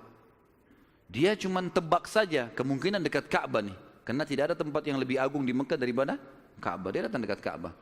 Dia 1.05 1.38
cuma 1.38 1.62
tebak 1.62 2.10
saja 2.10 2.49
kemungkinan 2.58 2.99
dekat 3.05 3.29
Ka'bah 3.29 3.62
nih. 3.62 3.77
Karena 4.05 4.25
tidak 4.25 4.43
ada 4.51 4.55
tempat 4.58 4.81
yang 4.86 4.97
lebih 4.97 5.21
agung 5.21 5.45
di 5.45 5.53
Mekah 5.53 5.77
daripada 5.77 6.17
Ka'bah. 6.58 6.89
Dia 6.89 7.05
datang 7.05 7.21
dekat 7.21 7.41
Ka'bah. 7.41 7.73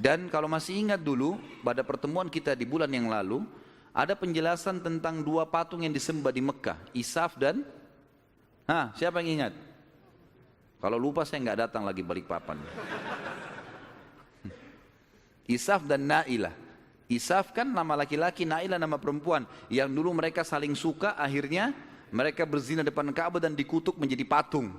Dan 0.00 0.32
kalau 0.32 0.48
masih 0.48 0.80
ingat 0.80 1.00
dulu, 1.00 1.36
pada 1.60 1.84
pertemuan 1.84 2.32
kita 2.32 2.56
di 2.56 2.64
bulan 2.64 2.88
yang 2.88 3.12
lalu, 3.12 3.44
ada 3.92 4.16
penjelasan 4.16 4.80
tentang 4.80 5.20
dua 5.20 5.44
patung 5.44 5.84
yang 5.84 5.92
disembah 5.92 6.32
di 6.32 6.40
Mekah. 6.40 6.78
Isaf 6.96 7.36
dan... 7.36 7.60
Hah, 8.64 8.96
siapa 8.96 9.20
yang 9.20 9.42
ingat? 9.42 9.52
Kalau 10.80 10.96
lupa 10.96 11.28
saya 11.28 11.44
nggak 11.44 11.68
datang 11.68 11.84
lagi 11.84 12.00
balik 12.00 12.24
papan. 12.24 12.56
Isaf 15.56 15.84
dan 15.84 16.06
Na'ilah. 16.06 16.54
Isaf 17.10 17.50
kan 17.50 17.66
nama 17.66 17.98
laki-laki, 17.98 18.46
Naila 18.46 18.78
nama 18.78 18.94
perempuan. 18.94 19.42
Yang 19.66 19.90
dulu 19.98 20.14
mereka 20.14 20.46
saling 20.46 20.78
suka, 20.78 21.18
akhirnya 21.18 21.74
mereka 22.14 22.46
berzina 22.46 22.86
depan 22.86 23.10
Ka'bah 23.10 23.42
dan 23.42 23.58
dikutuk 23.58 23.98
menjadi 23.98 24.22
patung. 24.22 24.70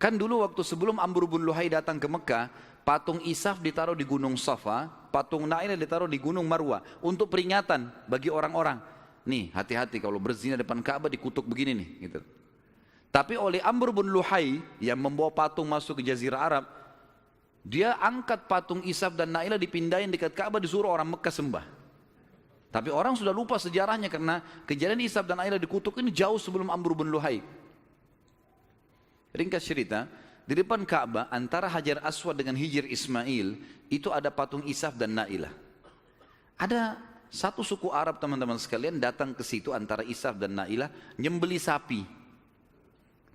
Kan 0.00 0.16
dulu 0.16 0.40
waktu 0.40 0.64
sebelum 0.64 0.96
Amr 0.96 1.28
bin 1.28 1.44
Luhai 1.44 1.68
datang 1.68 2.00
ke 2.00 2.08
Mekah, 2.08 2.48
patung 2.80 3.20
Isaf 3.28 3.60
ditaruh 3.60 3.92
di 3.92 4.08
Gunung 4.08 4.40
Safa, 4.40 4.88
patung 5.12 5.44
Naila 5.44 5.76
ditaruh 5.76 6.08
di 6.08 6.16
Gunung 6.16 6.48
Marwah 6.48 6.80
untuk 7.04 7.28
peringatan 7.28 7.92
bagi 8.08 8.32
orang-orang. 8.32 8.80
Nih, 9.28 9.52
hati-hati 9.52 10.00
kalau 10.00 10.16
berzina 10.16 10.56
depan 10.56 10.80
Ka'bah 10.80 11.12
dikutuk 11.12 11.44
begini 11.44 11.76
nih, 11.76 11.88
gitu. 12.08 12.20
Tapi 13.12 13.36
oleh 13.36 13.60
Amr 13.60 13.92
bin 13.92 14.08
Luhai 14.08 14.64
yang 14.80 14.96
membawa 14.96 15.28
patung 15.28 15.68
masuk 15.68 16.00
ke 16.00 16.08
Jazirah 16.08 16.40
Arab, 16.40 16.64
dia 17.68 18.00
angkat 18.00 18.48
patung 18.48 18.80
Isaf 18.80 19.12
dan 19.12 19.28
Naila 19.28 19.60
dipindahin 19.60 20.08
dekat 20.08 20.32
Ka'bah 20.32 20.56
disuruh 20.56 20.88
orang 20.88 21.12
Mekah 21.12 21.28
sembah. 21.28 21.64
Tapi 22.72 22.88
orang 22.88 23.12
sudah 23.12 23.32
lupa 23.32 23.60
sejarahnya 23.60 24.08
karena 24.08 24.40
kejadian 24.64 25.04
Isaf 25.04 25.28
dan 25.28 25.36
Naila 25.36 25.60
dikutuk 25.60 26.00
ini 26.00 26.08
jauh 26.08 26.40
sebelum 26.40 26.72
Amr 26.72 26.96
bin 26.96 27.12
Luhai. 27.12 27.44
Ringkas 29.36 29.68
cerita, 29.68 30.08
di 30.48 30.56
depan 30.56 30.80
Ka'bah 30.88 31.28
antara 31.28 31.68
Hajar 31.68 32.00
Aswad 32.00 32.40
dengan 32.40 32.56
Hijir 32.56 32.88
Ismail 32.88 33.60
itu 33.92 34.08
ada 34.08 34.32
patung 34.32 34.64
Isaf 34.64 34.96
dan 34.96 35.12
Naila. 35.12 35.52
Ada 36.56 36.96
satu 37.28 37.60
suku 37.60 37.92
Arab 37.92 38.16
teman-teman 38.16 38.56
sekalian 38.56 38.96
datang 38.96 39.36
ke 39.36 39.44
situ 39.44 39.76
antara 39.76 40.00
Isaf 40.08 40.40
dan 40.40 40.56
Naila 40.56 40.88
nyembeli 41.20 41.60
sapi. 41.60 42.00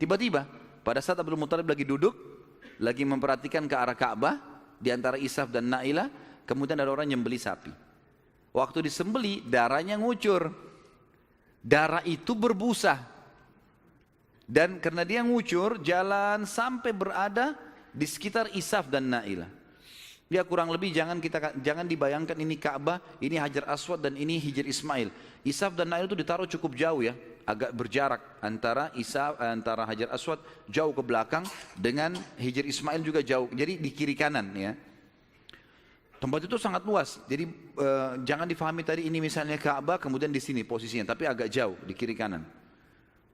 Tiba-tiba 0.01 0.49
pada 0.81 1.05
saat 1.05 1.21
Abdul 1.21 1.37
Muthalib 1.37 1.69
lagi 1.69 1.85
duduk 1.85 2.32
lagi 2.81 3.03
memperhatikan 3.05 3.67
ke 3.67 3.75
arah 3.75 3.97
Ka'bah 3.97 4.39
di 4.79 4.89
antara 4.89 5.19
Isaf 5.19 5.49
dan 5.49 5.69
Naila, 5.69 6.09
kemudian 6.47 6.79
ada 6.79 6.89
orang 6.89 7.09
yang 7.09 7.21
beli 7.21 7.38
sapi. 7.38 7.71
Waktu 8.53 8.86
disembeli, 8.86 9.41
darahnya 9.45 9.97
ngucur. 9.97 10.53
Darah 11.63 12.03
itu 12.05 12.38
berbusa. 12.38 13.01
Dan 14.43 14.77
karena 14.83 15.01
dia 15.07 15.23
ngucur, 15.23 15.79
jalan 15.81 16.43
sampai 16.43 16.91
berada 16.91 17.55
di 17.89 18.05
sekitar 18.05 18.51
Isaf 18.53 18.91
dan 18.91 19.09
Naila. 19.09 19.47
Dia 20.27 20.41
kurang 20.41 20.73
lebih 20.73 20.89
jangan 20.89 21.21
kita 21.21 21.53
jangan 21.62 21.86
dibayangkan 21.86 22.38
ini 22.41 22.57
Ka'bah, 22.57 22.97
ini 23.21 23.38
Hajar 23.38 23.69
Aswad 23.69 24.01
dan 24.01 24.17
ini 24.17 24.41
Hijr 24.41 24.65
Ismail. 24.65 25.13
Isaf 25.45 25.77
dan 25.77 25.93
Nail 25.93 26.09
itu 26.09 26.17
ditaruh 26.17 26.49
cukup 26.49 26.73
jauh 26.73 27.05
ya, 27.05 27.13
agak 27.43 27.71
berjarak 27.75 28.21
antara 28.39 28.89
Isaf 28.95 29.36
antara 29.39 29.84
Hajar 29.84 30.12
Aswad 30.12 30.39
jauh 30.67 30.95
ke 30.95 31.03
belakang 31.03 31.43
dengan 31.75 32.15
Hijr 32.39 32.63
Ismail 32.67 33.03
juga 33.03 33.19
jauh. 33.19 33.51
Jadi 33.51 33.79
di 33.79 33.89
kiri 33.91 34.15
kanan 34.15 34.51
ya. 34.56 34.73
Tempat 36.23 36.47
itu 36.47 36.56
sangat 36.56 36.88
luas. 36.88 37.19
Jadi 37.27 37.51
uh, 37.75 38.15
jangan 38.23 38.47
difahami 38.47 38.88
tadi 38.88 39.03
ini 39.12 39.19
misalnya 39.19 39.60
Ka'bah 39.60 39.99
kemudian 39.99 40.32
di 40.32 40.39
sini 40.39 40.63
posisinya, 40.63 41.12
tapi 41.12 41.27
agak 41.27 41.51
jauh 41.51 41.75
di 41.84 41.91
kiri 41.91 42.15
kanan. 42.15 42.47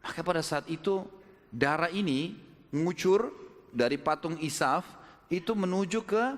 Maka 0.01 0.25
pada 0.25 0.41
saat 0.41 0.65
itu 0.65 1.05
darah 1.53 1.93
ini 1.93 2.33
mengucur 2.73 3.29
dari 3.69 4.01
patung 4.01 4.41
Isaf 4.41 4.89
itu 5.29 5.53
menuju 5.53 6.01
ke 6.01 6.33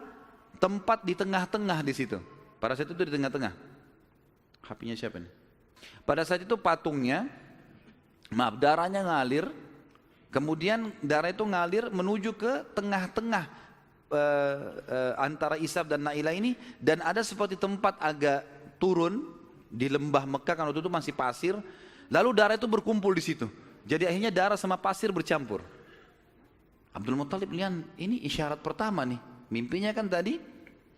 tempat 0.60 1.08
di 1.08 1.16
tengah-tengah 1.16 1.80
di 1.88 1.94
situ. 1.96 2.20
Pada 2.60 2.76
saat 2.76 2.92
itu 2.92 3.00
di 3.00 3.16
tengah-tengah. 3.16 3.56
HP-nya 4.68 5.00
siapa 5.00 5.24
nih? 5.24 5.32
Pada 6.06 6.22
saat 6.28 6.46
itu 6.46 6.54
patungnya, 6.60 7.26
maaf 8.32 8.56
darahnya 8.58 9.04
ngalir, 9.04 9.52
kemudian 10.32 10.90
darah 11.04 11.30
itu 11.30 11.44
ngalir 11.44 11.92
menuju 11.92 12.32
ke 12.34 12.64
tengah-tengah 12.74 13.46
uh, 14.12 14.60
uh, 14.88 15.14
antara 15.20 15.60
Isab 15.60 15.92
dan 15.92 16.08
Naila 16.08 16.32
ini, 16.32 16.56
dan 16.80 17.04
ada 17.04 17.22
seperti 17.22 17.60
tempat 17.60 18.00
agak 18.00 18.48
turun 18.80 19.28
di 19.72 19.88
lembah 19.88 20.28
Mekah 20.28 20.56
kan 20.56 20.66
waktu 20.68 20.82
itu 20.82 20.92
masih 20.92 21.14
pasir, 21.16 21.56
lalu 22.08 22.30
darah 22.32 22.56
itu 22.56 22.68
berkumpul 22.68 23.12
di 23.12 23.24
situ. 23.24 23.48
Jadi 23.84 24.08
akhirnya 24.08 24.32
darah 24.32 24.58
sama 24.58 24.78
pasir 24.80 25.12
bercampur. 25.12 25.62
Abdul 26.92 27.16
Muttalib 27.16 27.52
lihat 27.52 27.72
ini 27.96 28.20
isyarat 28.28 28.60
pertama 28.60 29.08
nih. 29.08 29.20
Mimpinya 29.48 29.92
kan 29.96 30.08
tadi 30.12 30.40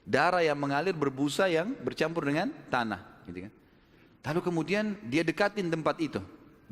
darah 0.03 0.43
yang 0.43 0.59
mengalir 0.59 0.91
berbusa 0.91 1.47
yang 1.47 1.71
bercampur 1.79 2.27
dengan 2.27 2.51
tanah 2.67 3.23
gitu 3.27 3.47
kan 3.47 3.53
lalu 4.23 4.39
kemudian 4.43 4.85
dia 5.07 5.23
dekatin 5.23 5.71
tempat 5.71 5.95
itu 5.99 6.19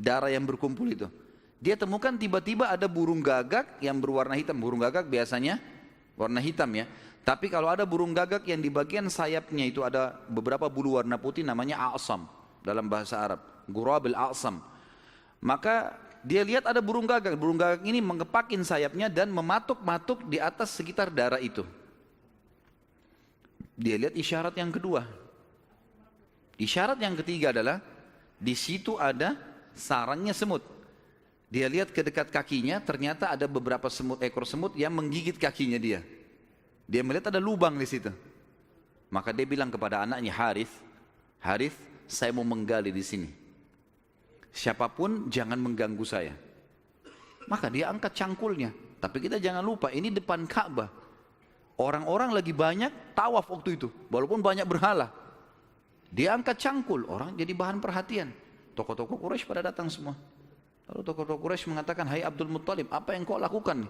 darah 0.01 0.33
yang 0.33 0.41
berkumpul 0.49 0.89
itu. 0.89 1.05
Dia 1.61 1.77
temukan 1.77 2.17
tiba-tiba 2.17 2.73
ada 2.73 2.89
burung 2.89 3.21
gagak 3.21 3.77
yang 3.85 4.01
berwarna 4.01 4.33
hitam. 4.33 4.57
Burung 4.57 4.81
gagak 4.81 5.05
biasanya 5.05 5.61
warna 6.17 6.41
hitam 6.41 6.73
ya. 6.73 6.89
Tapi 7.21 7.53
kalau 7.53 7.69
ada 7.69 7.85
burung 7.85 8.17
gagak 8.17 8.49
yang 8.49 8.57
di 8.57 8.73
bagian 8.73 9.05
sayapnya 9.05 9.69
itu 9.69 9.85
ada 9.85 10.17
beberapa 10.25 10.65
bulu 10.65 10.97
warna 10.97 11.21
putih 11.21 11.45
namanya 11.45 11.93
a'sam 11.93 12.25
dalam 12.65 12.89
bahasa 12.89 13.21
Arab. 13.21 13.45
Gurabil 13.69 14.17
a'sam. 14.17 14.57
Maka 15.37 15.93
dia 16.25 16.41
lihat 16.41 16.65
ada 16.65 16.81
burung 16.81 17.05
gagak. 17.05 17.37
Burung 17.37 17.61
gagak 17.61 17.85
ini 17.85 18.01
mengepakin 18.01 18.65
sayapnya 18.65 19.05
dan 19.05 19.29
mematuk-matuk 19.29 20.25
di 20.25 20.41
atas 20.41 20.73
sekitar 20.73 21.13
darah 21.13 21.37
itu. 21.37 21.61
Dia 23.77 24.01
lihat 24.01 24.17
isyarat 24.17 24.57
yang 24.57 24.73
kedua. 24.73 25.05
Isyarat 26.57 26.97
yang 26.97 27.13
ketiga 27.21 27.53
adalah 27.53 27.85
di 28.41 28.57
situ 28.57 28.97
ada 28.97 29.50
sarangnya 29.75 30.35
semut. 30.35 30.63
Dia 31.51 31.67
lihat 31.67 31.91
ke 31.91 31.99
dekat 31.99 32.31
kakinya, 32.31 32.79
ternyata 32.79 33.27
ada 33.27 33.43
beberapa 33.43 33.91
semut 33.91 34.23
ekor 34.23 34.47
semut 34.47 34.71
yang 34.79 34.95
menggigit 34.95 35.35
kakinya 35.35 35.75
dia. 35.75 35.99
Dia 36.87 37.03
melihat 37.03 37.27
ada 37.31 37.43
lubang 37.43 37.75
di 37.75 37.83
situ. 37.83 38.07
Maka 39.11 39.35
dia 39.35 39.43
bilang 39.43 39.67
kepada 39.67 40.07
anaknya 40.07 40.31
Harith, 40.31 40.71
Harith, 41.43 41.75
saya 42.07 42.31
mau 42.31 42.47
menggali 42.47 42.95
di 42.95 43.03
sini. 43.03 43.27
Siapa 44.51 44.87
pun 44.87 45.27
jangan 45.27 45.59
mengganggu 45.59 46.05
saya. 46.07 46.35
Maka 47.51 47.67
dia 47.67 47.91
angkat 47.91 48.15
cangkulnya. 48.15 48.71
Tapi 49.01 49.17
kita 49.19 49.41
jangan 49.41 49.65
lupa, 49.65 49.91
ini 49.91 50.07
depan 50.07 50.47
Ka'bah. 50.47 50.87
Orang-orang 51.81 52.31
lagi 52.31 52.53
banyak 52.53 53.17
tawaf 53.17 53.49
waktu 53.49 53.75
itu, 53.75 53.89
walaupun 54.07 54.39
banyak 54.39 54.63
berhala. 54.63 55.09
Dia 56.11 56.35
angkat 56.35 56.59
cangkul, 56.59 57.07
orang 57.07 57.33
jadi 57.33 57.55
bahan 57.55 57.79
perhatian. 57.81 58.29
Tokoh-tokoh 58.71 59.19
Quraisy 59.19 59.45
pada 59.47 59.71
datang 59.71 59.91
semua. 59.91 60.15
Lalu 60.91 61.01
tokoh-tokoh 61.07 61.39
Quraisy 61.39 61.71
mengatakan, 61.71 62.07
Hai 62.07 62.23
Abdul 62.23 62.51
Muttalib, 62.51 62.87
apa 62.91 63.15
yang 63.15 63.23
kau 63.23 63.39
lakukan? 63.39 63.87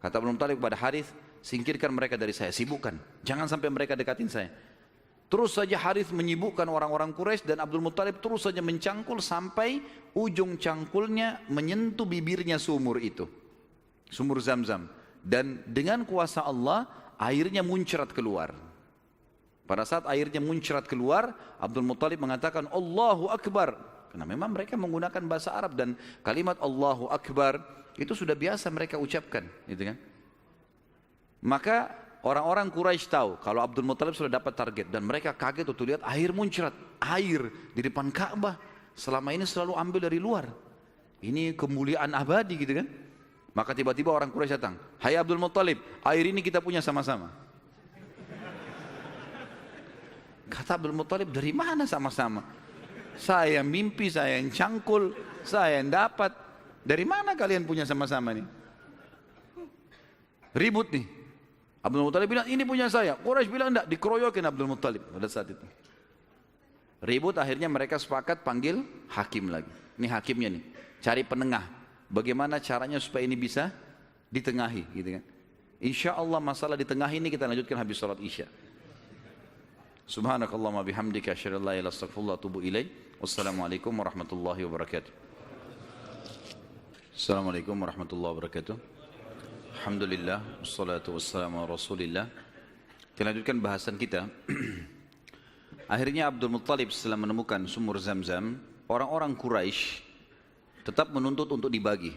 Kata 0.00 0.14
Abdul 0.18 0.34
Muttalib 0.34 0.56
kepada 0.58 0.76
Harith, 0.80 1.12
singkirkan 1.40 1.92
mereka 1.94 2.16
dari 2.16 2.34
saya, 2.34 2.50
sibukkan. 2.50 3.22
Jangan 3.24 3.46
sampai 3.46 3.68
mereka 3.70 3.94
dekatin 3.94 4.28
saya. 4.28 4.50
Terus 5.32 5.56
saja 5.56 5.80
Harith 5.80 6.12
menyibukkan 6.12 6.68
orang-orang 6.68 7.16
Quraisy 7.16 7.48
dan 7.48 7.64
Abdul 7.64 7.80
Muttalib 7.80 8.20
terus 8.20 8.44
saja 8.44 8.60
mencangkul 8.60 9.16
sampai 9.24 9.80
ujung 10.12 10.60
cangkulnya 10.60 11.40
menyentuh 11.48 12.04
bibirnya 12.04 12.60
sumur 12.60 13.00
itu. 13.00 13.24
Sumur 14.12 14.44
Zam-Zam. 14.44 14.92
Dan 15.24 15.64
dengan 15.64 16.04
kuasa 16.04 16.44
Allah, 16.44 16.84
airnya 17.16 17.64
muncrat 17.64 18.12
keluar. 18.12 18.52
Pada 19.72 19.88
saat 19.88 20.04
airnya 20.04 20.36
muncrat 20.36 20.84
keluar, 20.84 21.32
Abdul 21.56 21.80
Muttalib 21.80 22.20
mengatakan, 22.20 22.68
Allahu 22.68 23.32
Akbar. 23.32 23.72
Karena 24.12 24.28
memang 24.28 24.52
mereka 24.52 24.76
menggunakan 24.76 25.24
bahasa 25.24 25.48
Arab 25.56 25.72
dan 25.72 25.96
kalimat 26.20 26.60
Allahu 26.60 27.08
Akbar 27.08 27.56
itu 27.96 28.12
sudah 28.12 28.36
biasa 28.36 28.68
mereka 28.68 29.00
ucapkan, 29.00 29.48
gitu 29.64 29.88
kan? 29.88 29.96
Maka 31.40 31.88
orang-orang 32.20 32.68
Quraisy 32.68 33.08
tahu 33.08 33.40
kalau 33.40 33.64
Abdul 33.64 33.88
Muthalib 33.88 34.12
sudah 34.12 34.28
dapat 34.36 34.52
target 34.52 34.92
dan 34.92 35.08
mereka 35.08 35.32
kaget 35.32 35.64
untuk 35.64 35.88
lihat 35.88 36.04
air 36.04 36.36
muncrat, 36.36 36.76
air 37.00 37.48
di 37.72 37.80
depan 37.80 38.12
Ka'bah. 38.12 38.60
Selama 38.92 39.32
ini 39.32 39.48
selalu 39.48 39.72
ambil 39.72 40.04
dari 40.04 40.20
luar. 40.20 40.52
Ini 41.24 41.56
kemuliaan 41.56 42.12
abadi 42.12 42.60
gitu 42.60 42.76
kan? 42.76 42.84
Maka 43.56 43.72
tiba-tiba 43.72 44.12
orang 44.12 44.28
Quraisy 44.28 44.52
datang, 44.52 44.76
"Hai 45.00 45.16
Abdul 45.16 45.40
Muthalib, 45.40 45.80
air 46.04 46.28
ini 46.28 46.44
kita 46.44 46.60
punya 46.60 46.84
sama-sama." 46.84 47.32
Kata 50.52 50.76
Abdul 50.76 50.92
Muthalib, 50.92 51.32
"Dari 51.32 51.56
mana 51.56 51.88
sama-sama?" 51.88 52.44
Saya 53.16 53.60
yang 53.60 53.68
mimpi, 53.68 54.08
saya 54.08 54.40
yang 54.40 54.52
cangkul, 54.52 55.12
saya 55.44 55.80
yang 55.80 55.92
dapat. 55.92 56.32
Dari 56.82 57.04
mana 57.04 57.36
kalian 57.36 57.64
punya 57.64 57.84
sama-sama 57.88 58.34
nih? 58.34 58.46
Ribut 60.52 60.92
nih. 60.92 61.06
Abdul 61.82 62.06
Muttalib 62.06 62.30
bilang, 62.30 62.46
ini 62.46 62.62
punya 62.62 62.86
saya. 62.86 63.18
Quraisy 63.18 63.50
bilang 63.50 63.74
enggak, 63.74 63.86
dikeroyokin 63.90 64.44
Abdul 64.46 64.70
Muttalib 64.70 65.02
pada 65.02 65.26
saat 65.26 65.50
itu. 65.50 65.66
Ribut 67.02 67.34
akhirnya 67.34 67.66
mereka 67.66 67.98
sepakat 67.98 68.46
panggil 68.46 68.86
hakim 69.10 69.50
lagi. 69.50 69.70
Ini 69.98 70.06
hakimnya 70.06 70.48
nih, 70.58 70.62
cari 71.02 71.22
penengah. 71.26 71.66
Bagaimana 72.06 72.62
caranya 72.62 73.02
supaya 73.02 73.26
ini 73.26 73.34
bisa 73.34 73.74
ditengahi 74.30 74.84
gitu 74.94 75.18
kan. 75.18 75.24
Insya 75.82 76.14
Allah 76.14 76.38
masalah 76.38 76.78
di 76.78 76.86
tengah 76.86 77.10
ini 77.10 77.26
kita 77.26 77.50
lanjutkan 77.50 77.74
habis 77.74 77.98
sholat 77.98 78.22
isya. 78.22 78.46
Subhanakallahumma 80.02 80.82
bihamdika 80.82 81.30
asyhadu 81.30 81.62
an 81.62 81.64
la 81.70 81.74
ilaha 81.78 81.94
illa 81.94 82.34
atubu 82.34 82.58
ilaik. 82.58 82.90
Wassalamualaikum 83.22 83.94
warahmatullahi 83.94 84.66
wabarakatuh. 84.66 85.12
Assalamualaikum 87.14 87.78
warahmatullahi 87.78 88.34
wabarakatuh. 88.34 88.76
Alhamdulillah 89.78 90.42
wassalatu 90.58 91.14
wassalamu 91.14 91.62
ala 91.62 91.78
Rasulillah. 91.78 92.26
Kita 93.14 93.30
lanjutkan 93.30 93.62
bahasan 93.62 93.94
kita. 93.94 94.26
Akhirnya 95.94 96.34
Abdul 96.34 96.50
Muttalib 96.50 96.90
setelah 96.90 97.22
menemukan 97.22 97.62
sumur 97.70 97.94
Zam-Zam, 98.02 98.58
orang-orang 98.90 99.38
Quraisy 99.38 100.02
tetap 100.82 101.14
menuntut 101.14 101.46
untuk 101.54 101.70
dibagi. 101.70 102.10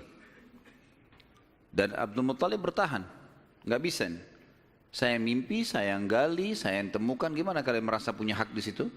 Dan 1.69 1.93
Abdul 1.93 2.33
Muttalib 2.33 2.65
bertahan, 2.65 3.05
nggak 3.61 3.81
bisa. 3.85 4.09
Nih. 4.09 4.34
Saya 4.95 5.19
mimpi, 5.19 5.67
saya 5.67 5.99
yang 5.99 6.07
gali, 6.07 6.55
saya 6.55 6.79
yang 6.79 6.87
temukan. 6.87 7.27
Gimana 7.27 7.59
kalian 7.59 7.83
merasa 7.83 8.15
punya 8.15 8.31
hak 8.39 8.55
di 8.55 8.63
situ? 8.63 8.87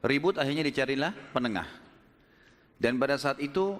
Ribut 0.00 0.40
akhirnya 0.40 0.64
dicarilah 0.64 1.12
penengah. 1.36 1.68
Dan 2.80 2.96
pada 2.96 3.20
saat 3.20 3.44
itu 3.44 3.76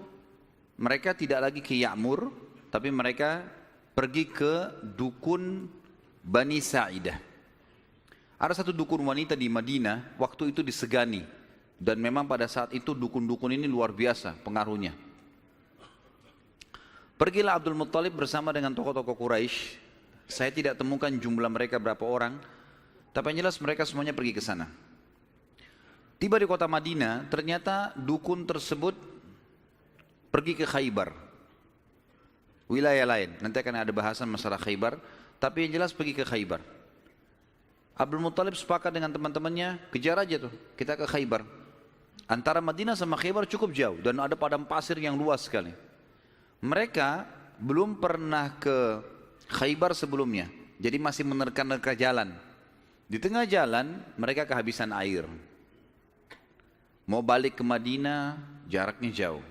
mereka 0.76 1.16
tidak 1.16 1.40
lagi 1.48 1.64
ke 1.64 1.72
Ya'mur, 1.72 2.28
tapi 2.68 2.92
mereka 2.92 3.48
pergi 3.96 4.28
ke 4.28 4.84
dukun 4.84 5.72
Bani 6.20 6.60
Sa'idah. 6.60 7.16
Ada 8.36 8.60
satu 8.60 8.76
dukun 8.76 9.00
wanita 9.08 9.32
di 9.32 9.48
Madinah, 9.48 10.20
waktu 10.20 10.52
itu 10.52 10.60
disegani. 10.60 11.24
Dan 11.80 11.96
memang 11.96 12.28
pada 12.28 12.44
saat 12.44 12.76
itu 12.76 12.92
dukun-dukun 12.92 13.56
ini 13.56 13.64
luar 13.64 13.88
biasa 13.88 14.36
pengaruhnya. 14.44 14.92
Pergilah 17.16 17.56
Abdul 17.56 17.72
Muttalib 17.72 18.12
bersama 18.12 18.52
dengan 18.52 18.76
tokoh-tokoh 18.76 19.16
Quraisy 19.16 19.83
saya 20.28 20.50
tidak 20.50 20.80
temukan 20.80 21.12
jumlah 21.12 21.50
mereka 21.50 21.76
berapa 21.76 22.04
orang, 22.04 22.40
tapi 23.14 23.32
yang 23.32 23.46
jelas 23.46 23.60
mereka 23.60 23.86
semuanya 23.86 24.16
pergi 24.16 24.32
ke 24.34 24.42
sana. 24.42 24.66
Tiba 26.18 26.40
di 26.40 26.46
kota 26.48 26.64
Madinah, 26.64 27.28
ternyata 27.28 27.92
dukun 27.94 28.48
tersebut 28.48 28.96
pergi 30.32 30.56
ke 30.56 30.66
Khaybar. 30.66 31.12
Wilayah 32.64 33.04
lain, 33.04 33.36
nanti 33.44 33.60
akan 33.60 33.84
ada 33.84 33.92
bahasan 33.92 34.26
masalah 34.26 34.56
Khaybar, 34.56 34.96
tapi 35.36 35.68
yang 35.68 35.76
jelas 35.76 35.92
pergi 35.92 36.16
ke 36.16 36.24
Khaybar. 36.24 36.64
Abdul 37.94 38.24
Muttalib 38.24 38.58
sepakat 38.58 38.90
dengan 38.90 39.12
teman-temannya, 39.14 39.78
kejar 39.94 40.18
aja 40.18 40.48
tuh, 40.48 40.54
kita 40.74 40.98
ke 40.98 41.06
Khaybar. 41.06 41.46
Antara 42.26 42.58
Madinah 42.64 42.96
sama 42.96 43.14
Khaybar 43.20 43.44
cukup 43.44 43.70
jauh 43.70 44.00
dan 44.00 44.16
ada 44.18 44.34
padang 44.34 44.64
pasir 44.64 44.96
yang 44.96 45.14
luas 45.14 45.44
sekali. 45.44 45.70
Mereka 46.64 47.28
belum 47.60 48.00
pernah 48.00 48.56
ke 48.56 49.04
Khaybar 49.48 49.92
sebelumnya. 49.92 50.48
Jadi 50.80 50.96
masih 50.98 51.24
menerka-nerka 51.26 51.94
jalan. 51.94 52.34
Di 53.04 53.20
tengah 53.20 53.44
jalan 53.44 54.00
mereka 54.16 54.48
kehabisan 54.48 54.90
air. 54.96 55.28
Mau 57.04 57.20
balik 57.20 57.60
ke 57.60 57.64
Madinah 57.64 58.40
jaraknya 58.64 59.10
jauh. 59.12 59.44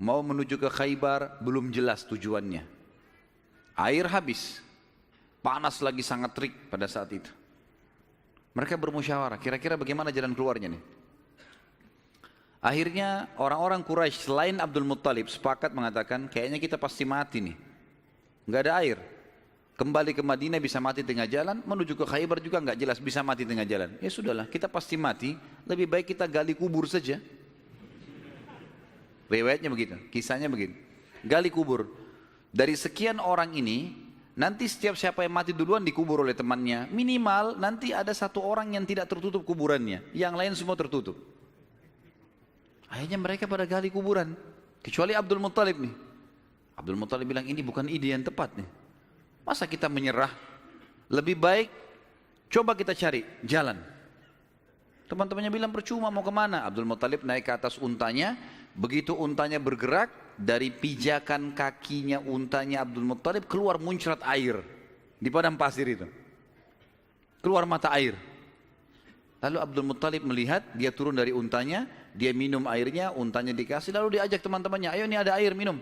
Mau 0.00 0.24
menuju 0.24 0.56
ke 0.56 0.68
Khaybar 0.72 1.44
belum 1.44 1.68
jelas 1.68 2.08
tujuannya. 2.08 2.64
Air 3.76 4.08
habis. 4.08 4.64
Panas 5.40 5.80
lagi 5.80 6.04
sangat 6.04 6.36
terik 6.36 6.54
pada 6.68 6.84
saat 6.88 7.12
itu. 7.12 7.28
Mereka 8.52 8.76
bermusyawarah, 8.76 9.38
kira-kira 9.38 9.78
bagaimana 9.78 10.10
jalan 10.10 10.34
keluarnya 10.34 10.74
nih? 10.74 10.82
Akhirnya 12.60 13.30
orang-orang 13.40 13.80
Quraisy 13.80 14.28
selain 14.28 14.60
Abdul 14.60 14.84
Muttalib 14.84 15.32
sepakat 15.32 15.72
mengatakan 15.72 16.28
kayaknya 16.28 16.60
kita 16.60 16.76
pasti 16.76 17.08
mati 17.08 17.40
nih 17.40 17.69
nggak 18.48 18.62
ada 18.68 18.72
air. 18.80 18.98
Kembali 19.80 20.12
ke 20.12 20.20
Madinah 20.20 20.60
bisa 20.60 20.76
mati 20.76 21.00
tengah 21.00 21.24
jalan, 21.24 21.64
menuju 21.64 21.96
ke 21.96 22.04
Khaybar 22.04 22.44
juga 22.44 22.60
nggak 22.60 22.76
jelas 22.76 23.00
bisa 23.00 23.24
mati 23.24 23.48
tengah 23.48 23.64
jalan. 23.64 23.96
Ya 24.04 24.12
sudahlah, 24.12 24.44
kita 24.44 24.68
pasti 24.68 25.00
mati, 25.00 25.40
lebih 25.64 25.88
baik 25.88 26.12
kita 26.12 26.28
gali 26.28 26.52
kubur 26.52 26.84
saja. 26.84 27.16
Riwayatnya 29.32 29.72
begitu, 29.72 29.96
kisahnya 30.12 30.52
begitu. 30.52 30.76
Gali 31.24 31.48
kubur. 31.48 31.88
Dari 32.52 32.76
sekian 32.76 33.22
orang 33.24 33.56
ini, 33.56 33.94
nanti 34.36 34.68
setiap 34.68 35.00
siapa 35.00 35.24
yang 35.24 35.32
mati 35.32 35.56
duluan 35.56 35.80
dikubur 35.80 36.28
oleh 36.28 36.36
temannya. 36.36 36.92
Minimal 36.92 37.56
nanti 37.56 37.96
ada 37.96 38.12
satu 38.12 38.44
orang 38.44 38.76
yang 38.76 38.84
tidak 38.84 39.08
tertutup 39.08 39.48
kuburannya, 39.48 40.04
yang 40.12 40.36
lain 40.36 40.52
semua 40.52 40.76
tertutup. 40.76 41.16
Akhirnya 42.90 43.16
mereka 43.16 43.48
pada 43.48 43.64
gali 43.64 43.88
kuburan, 43.88 44.36
kecuali 44.84 45.16
Abdul 45.16 45.40
Muttalib 45.40 45.78
nih. 45.78 46.09
Abdul 46.80 46.96
Muttalib 46.96 47.28
bilang 47.28 47.44
ini 47.44 47.60
bukan 47.60 47.84
ide 47.92 48.16
yang 48.16 48.24
tepat 48.24 48.56
nih. 48.56 48.64
Masa 49.44 49.68
kita 49.68 49.92
menyerah? 49.92 50.32
Lebih 51.12 51.36
baik 51.36 51.68
coba 52.48 52.72
kita 52.72 52.96
cari 52.96 53.20
jalan. 53.44 53.76
Teman-temannya 55.04 55.52
bilang 55.52 55.68
percuma 55.76 56.08
mau 56.08 56.24
ke 56.24 56.32
mana? 56.32 56.64
Abdul 56.64 56.88
Muttalib 56.88 57.20
naik 57.20 57.44
ke 57.44 57.52
atas 57.52 57.76
untanya. 57.76 58.40
Begitu 58.72 59.12
untanya 59.12 59.60
bergerak 59.60 60.08
dari 60.40 60.72
pijakan 60.72 61.52
kakinya 61.52 62.16
untanya 62.24 62.80
Abdul 62.88 63.04
Muttalib 63.04 63.44
keluar 63.44 63.76
muncrat 63.76 64.24
air 64.24 64.64
di 65.20 65.28
padang 65.28 65.60
pasir 65.60 65.84
itu. 65.84 66.08
Keluar 67.44 67.68
mata 67.68 67.92
air. 67.92 68.16
Lalu 69.44 69.58
Abdul 69.60 69.84
Muttalib 69.84 70.22
melihat 70.24 70.64
dia 70.72 70.94
turun 70.96 71.12
dari 71.12 71.32
untanya, 71.32 71.84
dia 72.16 72.32
minum 72.32 72.64
airnya, 72.68 73.12
untanya 73.12 73.52
dikasih, 73.52 73.92
lalu 73.92 74.16
diajak 74.16 74.40
teman-temannya, 74.40 74.96
ayo 74.96 75.04
ini 75.04 75.16
ada 75.16 75.36
air 75.36 75.52
minum. 75.52 75.80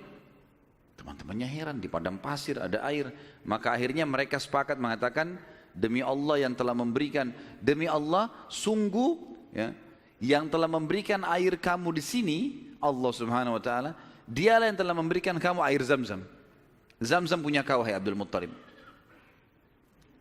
Teman-temannya 0.98 1.46
heran 1.46 1.78
di 1.78 1.86
padang 1.86 2.18
pasir 2.18 2.58
ada 2.58 2.82
air. 2.90 3.14
Maka 3.46 3.72
akhirnya 3.72 4.02
mereka 4.02 4.36
sepakat 4.36 4.76
mengatakan 4.76 5.38
demi 5.70 6.02
Allah 6.02 6.42
yang 6.42 6.52
telah 6.58 6.74
memberikan 6.74 7.30
demi 7.62 7.86
Allah 7.86 8.28
sungguh 8.50 9.14
ya 9.54 9.70
yang 10.18 10.50
telah 10.50 10.66
memberikan 10.66 11.22
air 11.22 11.54
kamu 11.54 11.94
di 11.94 12.02
sini 12.02 12.38
Allah 12.82 13.10
subhanahu 13.14 13.58
wa 13.58 13.62
ta'ala, 13.62 13.90
dialah 14.26 14.70
yang 14.70 14.78
telah 14.78 14.94
memberikan 14.94 15.38
kamu 15.38 15.62
air 15.66 15.82
zam-zam. 15.82 16.22
Zam-zam 16.98 17.38
punya 17.38 17.62
kau, 17.62 17.86
hai 17.86 17.94
Abdul 17.94 18.18
Muttalib. 18.18 18.50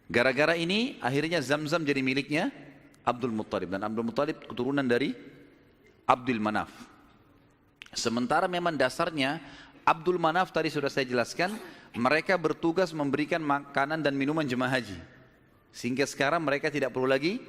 Gara-gara 0.07 0.53
ini, 0.53 1.01
akhirnya 1.01 1.41
zam-zam 1.41 1.81
jadi 1.81 2.01
miliknya 2.05 2.53
Abdul 3.01 3.33
Muttalib. 3.33 3.73
Dan 3.73 3.81
Abdul 3.81 4.05
Muttalib 4.05 4.37
keturunan 4.45 4.85
dari 4.85 5.17
Abdul 6.05 6.37
Manaf. 6.37 6.69
Sementara 7.97 8.45
memang 8.45 8.77
dasarnya, 8.77 9.41
Abdul 9.87 10.19
Manaf 10.19 10.51
tadi 10.51 10.67
sudah 10.67 10.91
saya 10.91 11.07
jelaskan, 11.07 11.55
mereka 11.95 12.35
bertugas 12.35 12.91
memberikan 12.91 13.39
makanan 13.39 14.03
dan 14.03 14.19
minuman 14.19 14.43
jemaah 14.43 14.75
haji. 14.75 14.99
Sehingga 15.71 16.03
sekarang 16.03 16.43
mereka 16.43 16.67
tidak 16.67 16.91
perlu 16.91 17.07
lagi 17.07 17.39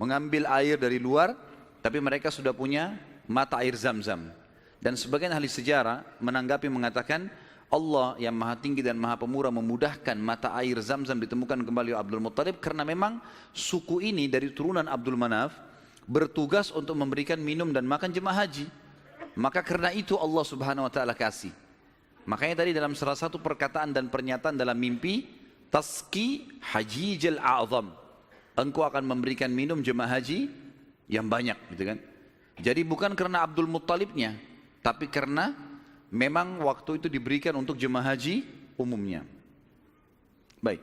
mengambil 0.00 0.48
air 0.48 0.80
dari 0.80 0.96
luar, 0.96 1.36
tapi 1.84 2.00
mereka 2.00 2.32
sudah 2.32 2.56
punya 2.56 2.96
mata 3.28 3.60
air 3.60 3.76
zam-zam. 3.76 4.32
Dan 4.80 4.96
sebagian 4.96 5.36
ahli 5.36 5.44
sejarah 5.44 6.00
menanggapi 6.24 6.72
mengatakan 6.72 7.28
Allah 7.68 8.16
yang 8.16 8.32
maha 8.32 8.56
tinggi 8.56 8.80
dan 8.80 8.96
maha 8.96 9.20
pemurah 9.20 9.52
memudahkan 9.52 10.16
mata 10.16 10.56
air 10.56 10.80
zam-zam 10.80 11.20
ditemukan 11.20 11.68
kembali 11.68 11.92
oleh 11.92 12.00
Abdul 12.00 12.24
Muttalib 12.24 12.64
karena 12.64 12.88
memang 12.88 13.20
suku 13.52 14.00
ini 14.00 14.24
dari 14.24 14.56
turunan 14.56 14.88
Abdul 14.88 15.20
Manaf 15.20 15.52
bertugas 16.08 16.72
untuk 16.72 16.96
memberikan 16.96 17.36
minum 17.36 17.76
dan 17.76 17.84
makan 17.84 18.08
jemaah 18.08 18.48
haji. 18.48 18.72
Maka 19.36 19.60
karena 19.60 19.92
itu 19.92 20.16
Allah 20.16 20.44
subhanahu 20.48 20.88
wa 20.88 20.92
ta'ala 20.92 21.12
kasih. 21.12 21.52
Makanya 22.24 22.64
tadi 22.64 22.70
dalam 22.72 22.96
salah 22.96 23.16
satu 23.16 23.36
perkataan 23.36 23.92
dan 23.92 24.08
pernyataan 24.08 24.56
dalam 24.56 24.76
mimpi, 24.76 25.44
Taski 25.68 26.60
hajijil 26.62 27.42
a'zam. 27.42 27.90
Engkau 28.54 28.86
akan 28.86 29.02
memberikan 29.02 29.50
minum 29.50 29.82
jemaah 29.82 30.22
haji 30.22 30.46
yang 31.10 31.26
banyak 31.26 31.58
gitu 31.74 31.90
kan. 31.90 31.98
Jadi 32.62 32.86
bukan 32.86 33.18
karena 33.18 33.42
Abdul 33.42 33.66
Muttalibnya, 33.66 34.38
tapi 34.78 35.10
karena 35.10 35.50
memang 36.14 36.62
waktu 36.62 37.02
itu 37.02 37.10
diberikan 37.10 37.58
untuk 37.58 37.74
jemaah 37.74 38.14
haji 38.14 38.46
umumnya. 38.78 39.26
Baik, 40.62 40.78